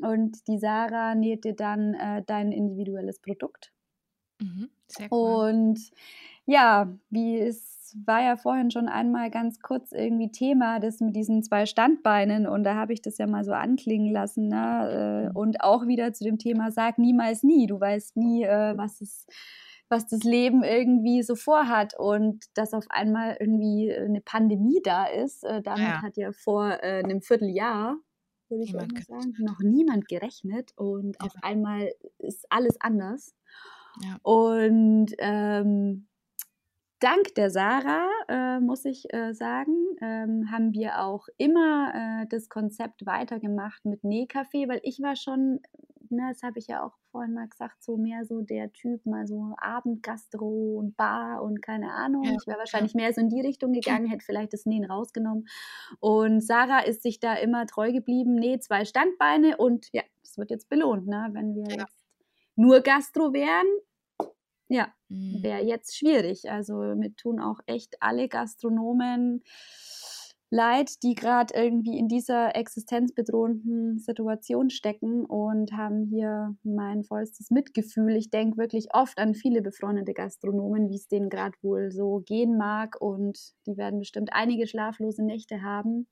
Und 0.03 0.47
die 0.49 0.59
Sarah 0.59 1.15
näht 1.15 1.45
dir 1.45 1.55
dann 1.55 1.95
äh, 1.95 2.23
dein 2.25 2.53
individuelles 2.53 3.21
Produkt. 3.21 3.73
Mhm. 4.41 4.71
Sehr 4.87 5.09
cool. 5.11 5.51
Und 5.51 5.91
ja, 6.45 6.97
wie 7.11 7.39
es 7.39 7.76
war 8.05 8.23
ja 8.23 8.37
vorhin 8.37 8.71
schon 8.71 8.89
einmal 8.89 9.31
ganz 9.31 9.61
kurz 9.61 9.93
irgendwie 9.93 10.31
Thema, 10.31 10.81
das 10.81 11.01
mit 11.01 11.15
diesen 11.15 11.43
zwei 11.43 11.67
Standbeinen 11.67 12.47
und 12.47 12.65
da 12.65 12.75
habe 12.75 12.93
ich 12.93 13.03
das 13.03 13.19
ja 13.19 13.27
mal 13.27 13.45
so 13.45 13.53
anklingen 13.53 14.13
lassen. 14.13 14.49
Ne? 14.49 15.27
Äh, 15.27 15.29
mhm. 15.29 15.37
Und 15.37 15.61
auch 15.61 15.87
wieder 15.87 16.13
zu 16.13 16.25
dem 16.25 16.39
Thema, 16.39 16.71
sag 16.71 16.99
niemals 16.99 17.43
nie. 17.43 17.67
Du 17.67 17.81
weißt 17.81 18.17
nie, 18.17 18.45
äh, 18.45 18.77
was 18.77 19.01
es 19.01 19.27
was 19.89 20.09
das 20.09 20.25
Leben 20.25 20.65
irgendwie 20.65 21.23
so 21.23 21.37
vorhat 21.37 21.95
und 21.97 22.45
dass 22.55 22.75
auf 22.75 22.87
einmal 22.89 23.37
irgendwie 23.39 23.95
eine 23.95 24.21
Pandemie 24.21 24.81
da 24.83 25.05
ist. 25.07 25.45
Äh, 25.45 25.63
damit 25.63 25.85
ja. 25.85 26.03
hat 26.03 26.17
ja 26.17 26.33
vor 26.33 26.65
einem 26.65 27.23
Vierteljahr, 27.23 27.97
würde 28.49 28.65
ich 28.65 28.73
mal 28.73 28.89
sagen, 29.07 29.35
noch 29.39 29.61
niemand 29.61 30.09
gerechnet 30.09 30.73
und 30.77 31.17
ja. 31.21 31.27
auf 31.27 31.33
einmal 31.43 31.89
ist 32.19 32.47
alles 32.51 32.81
anders. 32.81 33.35
Ja. 34.03 34.19
Und 34.23 35.13
ähm, 35.19 36.09
dank 37.01 37.35
der 37.35 37.51
Sarah, 37.51 38.09
äh, 38.29 38.61
muss 38.61 38.85
ich 38.85 39.13
äh, 39.13 39.35
sagen, 39.35 39.75
ähm, 40.01 40.51
haben 40.51 40.73
wir 40.73 41.03
auch 41.03 41.29
immer 41.37 41.93
äh, 42.23 42.27
das 42.29 42.49
Konzept 42.49 43.07
weitergemacht 43.07 43.85
mit 43.85 44.05
Nähkaffee, 44.05 44.69
weil 44.69 44.81
ich 44.83 45.01
war 45.01 45.17
schon, 45.17 45.61
ne, 46.09 46.29
das 46.29 46.43
habe 46.43 46.59
ich 46.59 46.69
ja 46.69 46.83
auch 46.83 46.95
vorhin 47.11 47.35
mal 47.35 47.49
gesagt, 47.49 47.83
so 47.83 47.97
mehr 47.97 48.25
so 48.25 48.41
der 48.41 48.73
Typ, 48.73 49.05
mal 49.05 49.27
so 49.27 49.55
Abendgastro 49.59 50.79
und 50.79 50.97
Bar 50.97 51.43
und 51.43 51.63
keine 51.63 51.93
Ahnung. 51.93 52.25
Ja, 52.25 52.33
ich 52.33 52.47
wäre 52.47 52.59
wahrscheinlich 52.59 52.95
ja. 52.95 53.03
mehr 53.03 53.13
so 53.13 53.21
in 53.21 53.29
die 53.29 53.41
Richtung 53.41 53.73
gegangen, 53.73 54.07
hätte 54.11 54.25
vielleicht 54.25 54.53
das 54.53 54.67
Nähen 54.67 54.85
rausgenommen. 54.85 55.47
Und 56.01 56.41
Sarah 56.43 56.81
ist 56.81 57.03
sich 57.03 57.21
da 57.21 57.35
immer 57.35 57.67
treu 57.67 57.93
geblieben. 57.93 58.35
Nee, 58.35 58.59
zwei 58.59 58.85
Standbeine 58.85 59.57
und 59.59 59.89
ja, 59.93 60.03
das 60.23 60.39
wird 60.39 60.51
jetzt 60.51 60.69
belohnt, 60.69 61.07
ne? 61.07 61.29
wenn 61.33 61.55
wir 61.55 61.65
ja. 61.69 61.81
jetzt 61.83 62.05
nur 62.57 62.81
Gastro 62.81 63.35
wären, 63.35 63.67
ja, 64.69 64.93
mhm. 65.09 65.43
wäre 65.43 65.65
jetzt 65.65 65.97
schwierig. 65.97 66.51
Also 66.51 66.75
mir 66.75 67.15
tun 67.17 67.41
auch 67.41 67.61
echt 67.67 67.97
alle 68.01 68.29
Gastronomen 68.29 69.43
leid, 70.51 71.03
die 71.03 71.15
gerade 71.15 71.55
irgendwie 71.55 71.99
in 71.99 72.09
dieser 72.09 72.55
existenzbedrohenden 72.55 73.99
Situation 73.99 74.71
stecken 74.71 75.25
und 75.25 75.73
haben 75.73 76.05
hier 76.05 76.55
mein 76.63 77.03
vollstes 77.03 77.51
Mitgefühl. 77.51 78.17
Ich 78.17 78.31
denke 78.31 78.57
wirklich 78.57 78.95
oft 78.95 79.19
an 79.19 79.35
viele 79.35 79.61
befreundete 79.61 80.15
Gastronomen, 80.15 80.89
wie 80.89 80.97
es 80.97 81.09
denen 81.09 81.31
gerade 81.31 81.57
wohl 81.63 81.91
so 81.91 82.23
gehen 82.25 82.57
mag 82.57 83.01
und 83.01 83.39
die 83.67 83.77
werden 83.77 83.99
bestimmt 83.99 84.31
einige 84.33 84.67
schlaflose 84.67 85.25
Nächte 85.25 85.63
haben. 85.63 86.07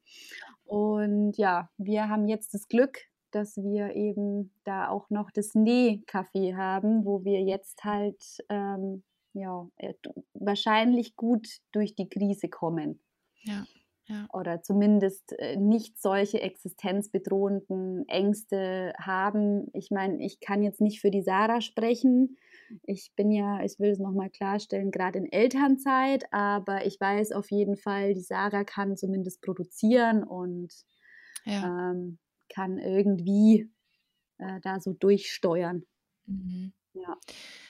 Und 0.65 1.37
ja, 1.37 1.71
wir 1.79 2.09
haben 2.09 2.27
jetzt 2.27 2.55
das 2.55 2.67
Glück, 2.69 2.99
dass 3.35 3.57
wir 3.57 3.95
eben 3.95 4.53
da 4.65 4.89
auch 4.89 5.11
noch 5.11 5.31
das 5.31 5.55
Nähcafé 5.55 6.57
haben, 6.57 7.05
wo 7.05 7.25
wir 7.25 7.43
jetzt 7.43 7.85
halt 7.85 8.23
ähm, 8.49 9.03
ja, 9.33 9.69
äh, 9.77 9.95
wahrscheinlich 10.35 11.17
gut 11.17 11.49
durch 11.73 11.95
die 11.95 12.09
Krise 12.09 12.49
kommen. 12.49 13.01
Ja. 13.43 13.65
Ja. 14.07 14.27
Oder 14.35 14.63
zumindest 14.63 15.33
äh, 15.39 15.57
nicht 15.57 15.99
solche 15.99 16.43
existenzbedrohenden 16.43 18.07
Ängste 18.07 18.93
haben. 18.99 19.69
Ich 19.73 19.91
meine, 19.91 20.23
ich 20.23 20.41
kann 20.41 20.63
jetzt 20.63 20.83
nicht 20.83 21.01
für 21.01 21.11
die 21.11 21.23
Sarah 21.23 21.63
sprechen. 21.63 22.37
Ich 22.83 23.13
bin 23.17 23.31
ja, 23.31 23.63
ich 23.63 23.79
will 23.81 23.91
es 23.91 23.99
nochmal 23.99 24.29
klarstellen, 24.29 24.91
gerade 24.91 25.21
in 25.21 25.33
Elternzeit, 25.33 26.25
aber 26.33 26.85
ich 26.85 27.01
weiß 27.01 27.33
auf 27.33 27.51
jeden 27.51 27.77
Fall, 27.77 28.13
die 28.13 28.21
Sarah 28.21 28.65
kann 28.65 28.99
zumindest 28.99 29.41
produzieren 29.41 30.23
und 30.23 30.71
ja. 31.47 31.93
ähm, 31.93 32.19
kann 32.55 32.79
irgendwie 32.79 33.69
äh, 34.39 34.61
da 34.63 34.81
so 34.81 34.93
durchsteuern. 34.93 35.85
Mhm. 36.27 36.73
Ja, 36.95 37.17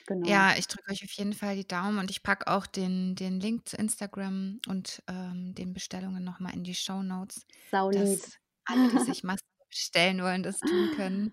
genau. 0.06 0.26
Ja, 0.28 0.54
ich 0.56 0.66
drücke 0.68 0.90
euch 0.92 1.02
auf 1.02 1.12
jeden 1.12 1.32
Fall 1.32 1.56
die 1.56 1.66
Daumen 1.66 1.98
und 1.98 2.10
ich 2.10 2.22
packe 2.22 2.46
auch 2.48 2.66
den, 2.66 3.14
den 3.14 3.40
Link 3.40 3.68
zu 3.68 3.76
Instagram 3.76 4.60
und 4.68 5.02
ähm, 5.08 5.54
den 5.54 5.72
Bestellungen 5.72 6.22
nochmal 6.22 6.54
in 6.54 6.64
die 6.64 6.74
Show 6.74 7.02
Notes. 7.02 7.46
Dass 7.90 8.38
alle, 8.66 8.88
die 8.88 9.00
sich 9.00 9.22
Masken 9.24 9.48
bestellen 9.70 10.22
wollen, 10.22 10.42
das 10.42 10.58
tun 10.64 10.90
können. 10.90 11.32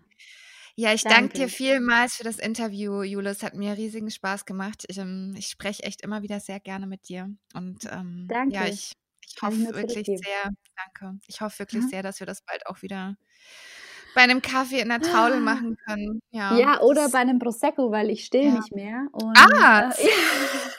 Ja, 0.75 0.93
ich 0.93 1.03
danke. 1.03 1.19
danke 1.19 1.33
dir 1.33 1.49
vielmals 1.49 2.15
für 2.15 2.23
das 2.23 2.39
Interview, 2.39 3.03
Julius. 3.03 3.43
Hat 3.43 3.55
mir 3.55 3.77
riesigen 3.77 4.09
Spaß 4.09 4.45
gemacht. 4.45 4.85
Ich, 4.87 4.97
ähm, 4.97 5.35
ich 5.37 5.47
spreche 5.47 5.83
echt 5.83 6.01
immer 6.01 6.21
wieder 6.21 6.39
sehr 6.39 6.59
gerne 6.59 6.87
mit 6.87 7.09
dir. 7.09 7.29
Und 7.53 7.85
ähm, 7.91 8.27
danke. 8.27 8.55
ja, 8.55 8.67
ich 8.67 8.93
ich 9.35 9.41
hoffe 9.41 9.75
wirklich 9.75 10.05
sehr, 10.05 10.51
danke. 10.75 11.19
Ich 11.27 11.41
hoffe 11.41 11.59
wirklich 11.59 11.83
mhm. 11.83 11.89
sehr, 11.89 12.03
dass 12.03 12.19
wir 12.19 12.27
das 12.27 12.41
bald 12.41 12.65
auch 12.67 12.81
wieder 12.81 13.15
bei 14.13 14.21
einem 14.21 14.41
Kaffee 14.41 14.79
in 14.81 14.89
der 14.89 14.99
Traudel 14.99 15.39
machen 15.39 15.77
können. 15.85 16.21
Ja, 16.31 16.57
ja 16.57 16.81
oder 16.81 17.09
bei 17.09 17.19
einem 17.19 17.39
Prosecco, 17.39 17.91
weil 17.91 18.09
ich 18.09 18.25
still 18.25 18.45
ja. 18.45 18.53
nicht 18.55 18.75
mehr. 18.75 19.07
Und, 19.13 19.37
ah! 19.37 19.91
Äh, 19.91 20.07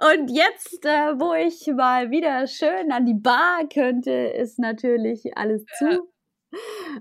Und 0.00 0.30
jetzt, 0.30 0.84
äh, 0.84 1.18
wo 1.18 1.34
ich 1.34 1.66
mal 1.74 2.10
wieder 2.10 2.46
schön 2.46 2.92
an 2.92 3.06
die 3.06 3.14
Bar 3.14 3.68
könnte, 3.72 4.10
ist 4.10 4.58
natürlich 4.58 5.36
alles 5.36 5.64
zu. 5.78 6.08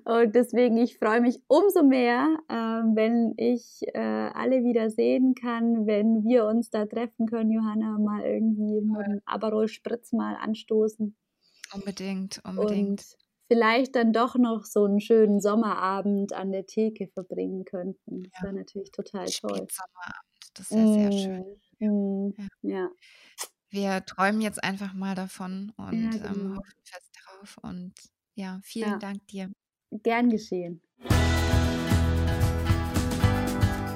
Und 0.06 0.36
deswegen, 0.36 0.78
ich 0.78 0.98
freue 0.98 1.22
mich 1.22 1.40
umso 1.48 1.84
mehr, 1.84 2.38
äh, 2.50 2.54
wenn 2.54 3.34
ich 3.38 3.82
äh, 3.94 4.00
alle 4.00 4.64
wieder 4.64 4.90
sehen 4.90 5.36
kann, 5.36 5.86
wenn 5.86 6.24
wir 6.24 6.46
uns 6.46 6.70
da 6.70 6.86
treffen 6.86 7.28
können, 7.28 7.52
Johanna, 7.52 7.98
mal 8.00 8.24
irgendwie 8.24 8.82
mit 8.82 9.06
einem 9.06 9.22
Aperol 9.26 9.68
Spritz 9.68 10.12
mal 10.12 10.36
anstoßen. 10.36 11.16
Unbedingt, 11.74 12.42
unbedingt. 12.46 12.90
Und 12.90 13.18
vielleicht 13.48 13.96
dann 13.96 14.14
doch 14.14 14.36
noch 14.36 14.66
so 14.66 14.86
einen 14.86 15.00
schönen 15.00 15.40
Sommerabend 15.40 16.34
an 16.34 16.52
der 16.52 16.66
Theke 16.66 17.08
verbringen 17.08 17.66
könnten. 17.66 18.24
Das 18.24 18.34
ja. 18.38 18.44
wäre 18.44 18.54
natürlich 18.54 18.92
total 18.92 19.26
toll. 19.26 19.68
Sommerabend, 19.70 20.52
das 20.54 20.72
wäre 20.72 20.86
mm. 20.86 20.94
sehr 20.94 21.12
schön. 21.12 21.46
Mm. 21.80 22.34
Ja. 22.62 22.78
ja. 22.78 22.90
Wir 23.70 24.06
träumen 24.06 24.42
jetzt 24.42 24.64
einfach 24.64 24.94
mal 24.94 25.16
davon 25.16 25.74
und 25.78 25.94
ja, 25.94 26.10
ähm, 26.10 26.12
genau. 26.12 26.34
ähm, 26.34 26.58
hoffen 26.58 26.82
fest 26.84 27.12
darauf 27.26 27.58
und 27.64 27.94
ja, 28.36 28.60
vielen 28.64 28.92
ja. 28.92 28.98
Dank 28.98 29.28
dir. 29.28 29.52
Gern 29.92 30.30
geschehen. 30.30 30.82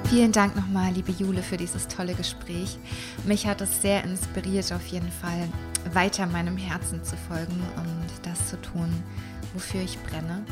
Vielen 0.08 0.32
Dank 0.32 0.56
nochmal, 0.56 0.92
liebe 0.94 1.12
Jule, 1.12 1.42
für 1.42 1.58
dieses 1.58 1.86
tolle 1.86 2.14
Gespräch. 2.14 2.78
Mich 3.26 3.46
hat 3.46 3.60
es 3.60 3.82
sehr 3.82 4.04
inspiriert, 4.04 4.72
auf 4.72 4.86
jeden 4.86 5.10
Fall 5.10 5.48
weiter 5.92 6.26
meinem 6.26 6.56
Herzen 6.56 7.04
zu 7.04 7.16
folgen 7.16 7.60
und 7.76 8.26
das 8.26 8.48
zu 8.48 8.60
tun, 8.60 8.88
wofür 9.52 9.82
ich 9.82 9.98
brenne. 10.04 10.46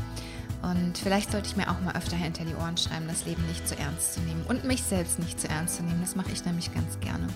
Und 0.63 0.99
vielleicht 0.99 1.33
sollte 1.33 1.49
ich 1.49 1.57
mir 1.57 1.71
auch 1.71 1.81
mal 1.81 1.97
öfter 1.97 2.17
hinter 2.17 2.45
die 2.45 2.55
Ohren 2.55 2.77
schreiben, 2.77 3.07
das 3.09 3.25
Leben 3.25 3.47
nicht 3.47 3.67
zu 3.69 3.79
ernst 3.79 4.15
zu 4.15 4.21
nehmen 4.21 4.45
und 4.49 4.65
mich 4.65 4.83
selbst 4.83 5.19
nicht 5.19 5.41
zu 5.41 5.49
ernst 5.49 5.77
zu 5.77 5.83
nehmen. 5.83 6.01
Das 6.01 6.17
mache 6.17 6.33
ich 6.33 6.45
nämlich 6.45 6.73
ganz 6.75 6.99
gerne. 7.01 7.27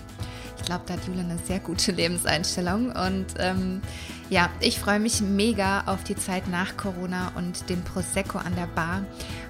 Ich 0.57 0.65
glaube, 0.65 0.83
da 0.85 0.93
hat 0.93 1.07
Jule 1.07 1.21
eine 1.21 1.37
sehr 1.47 1.59
gute 1.59 1.91
Lebenseinstellung. 1.91 2.91
Und 2.91 3.27
ähm, 3.37 3.81
ja, 4.29 4.49
ich 4.59 4.79
freue 4.79 4.99
mich 4.99 5.21
mega 5.21 5.81
auf 5.85 6.03
die 6.03 6.15
Zeit 6.15 6.47
nach 6.47 6.77
Corona 6.77 7.31
und 7.35 7.69
den 7.69 7.83
Prosecco 7.83 8.37
an 8.37 8.55
der 8.55 8.67
Bar 8.67 9.03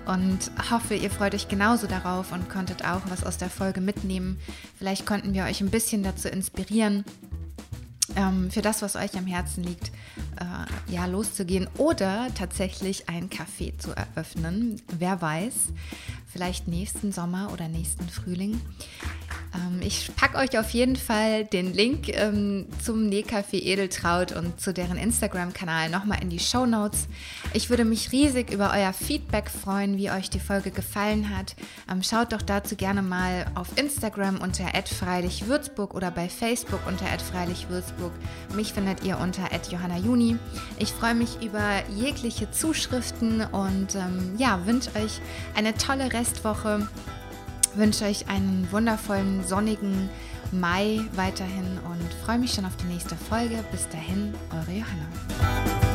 und 0.05 0.51
hoffe, 0.72 0.95
ihr 0.95 1.11
freut 1.11 1.36
euch 1.36 1.47
genauso 1.47 1.88
darauf 1.88 2.32
und 2.32 2.49
konntet 2.49 2.84
auch 2.86 3.01
was 3.09 3.24
aus 3.24 3.38
der 3.38 3.49
Folge 3.49 3.82
mitnehmen. 3.82 4.39
Vielleicht 4.78 5.05
konnten 5.05 5.34
wir 5.34 5.43
euch 5.43 5.61
ein 5.61 5.69
bisschen 5.69 6.03
dazu 6.03 6.28
inspirieren, 6.28 7.05
ähm, 8.16 8.51
für 8.51 8.62
das, 8.62 8.82
was 8.82 8.95
euch 8.95 9.18
am 9.18 9.26
Herzen 9.26 9.64
liegt, 9.64 9.91
äh, 10.39 10.91
ja, 10.91 11.05
loszugehen 11.05 11.68
oder 11.78 12.28
tatsächlich 12.36 13.09
ein 13.09 13.30
Café 13.30 13.78
zu 13.78 13.91
eröffnen. 13.91 14.82
Wer 14.97 15.22
weiß, 15.22 15.53
vielleicht 16.32 16.68
nächsten 16.68 17.12
Sommer 17.12 17.52
oder 17.52 17.68
nächsten 17.68 18.08
Frühling. 18.10 18.62
Ähm, 19.54 19.82
ich 19.82 20.12
packe 20.16 20.38
euch 20.38 20.58
auf 20.58 20.70
jeden 20.72 20.96
Fall 20.96 21.46
den 21.46 21.74
Link 21.74 22.08
ähm, 22.10 22.68
zum 22.84 23.10
Nähcafé 23.10 23.62
Edeltraut 23.62 24.32
und 24.32 24.60
zu 24.62 24.74
deren 24.74 24.98
Instagram-Kanal 24.98 25.90
nochmal 25.90 26.20
in 26.22 26.30
die 26.30 26.40
Show 26.40 26.66
Notes. 26.66 27.08
Ich 27.54 27.70
würde 27.70 27.86
mich 27.86 28.12
riesig 28.12 28.52
über 28.52 28.72
euer 28.74 28.94
Feedback 28.94 29.50
freuen, 29.50 29.98
wie 29.98 30.10
euch 30.12 30.30
die 30.30 30.40
Folge 30.40 30.72
gefallen 30.72 31.36
hat. 31.36 31.56
Ähm, 31.92 32.04
schaut 32.04 32.32
doch 32.32 32.42
dazu 32.42 32.76
gerne 32.76 33.02
mal 33.02 33.46
auf 33.56 33.78
Instagram 33.78 34.40
unter 34.40 34.66
@freilichwürzburg 34.86 35.94
oder 35.94 36.12
bei 36.12 36.30
Facebook 36.30 36.80
unter 36.88 37.06
@freilichwürzburg. 37.06 38.14
Mich 38.56 38.74
findet 38.74 39.04
ihr 39.04 39.20
unter 39.20 39.50
@johannajuni. 39.70 40.38
Ich 40.80 40.94
freue 40.94 41.16
mich 41.16 41.42
über 41.42 41.84
jegliche 41.90 42.50
Zuschriften 42.52 43.42
und 43.42 43.98
ja, 44.38 44.66
wünsche 44.66 44.90
euch 44.96 45.20
eine 45.56 45.76
tolle 45.76 46.14
Restwoche 46.22 46.88
wünsche 47.74 48.05
euch 48.05 48.30
einen 48.30 48.72
wundervollen, 48.72 49.43
sonnigen 49.43 50.07
Mai 50.51 50.99
weiterhin 51.13 51.80
und 51.89 52.13
freue 52.24 52.38
mich 52.38 52.53
schon 52.53 52.65
auf 52.65 52.76
die 52.78 52.86
nächste 52.86 53.15
Folge. 53.15 53.57
Bis 53.72 53.89
dahin, 53.89 54.36
eure 54.51 54.72
Johanna. 54.72 55.91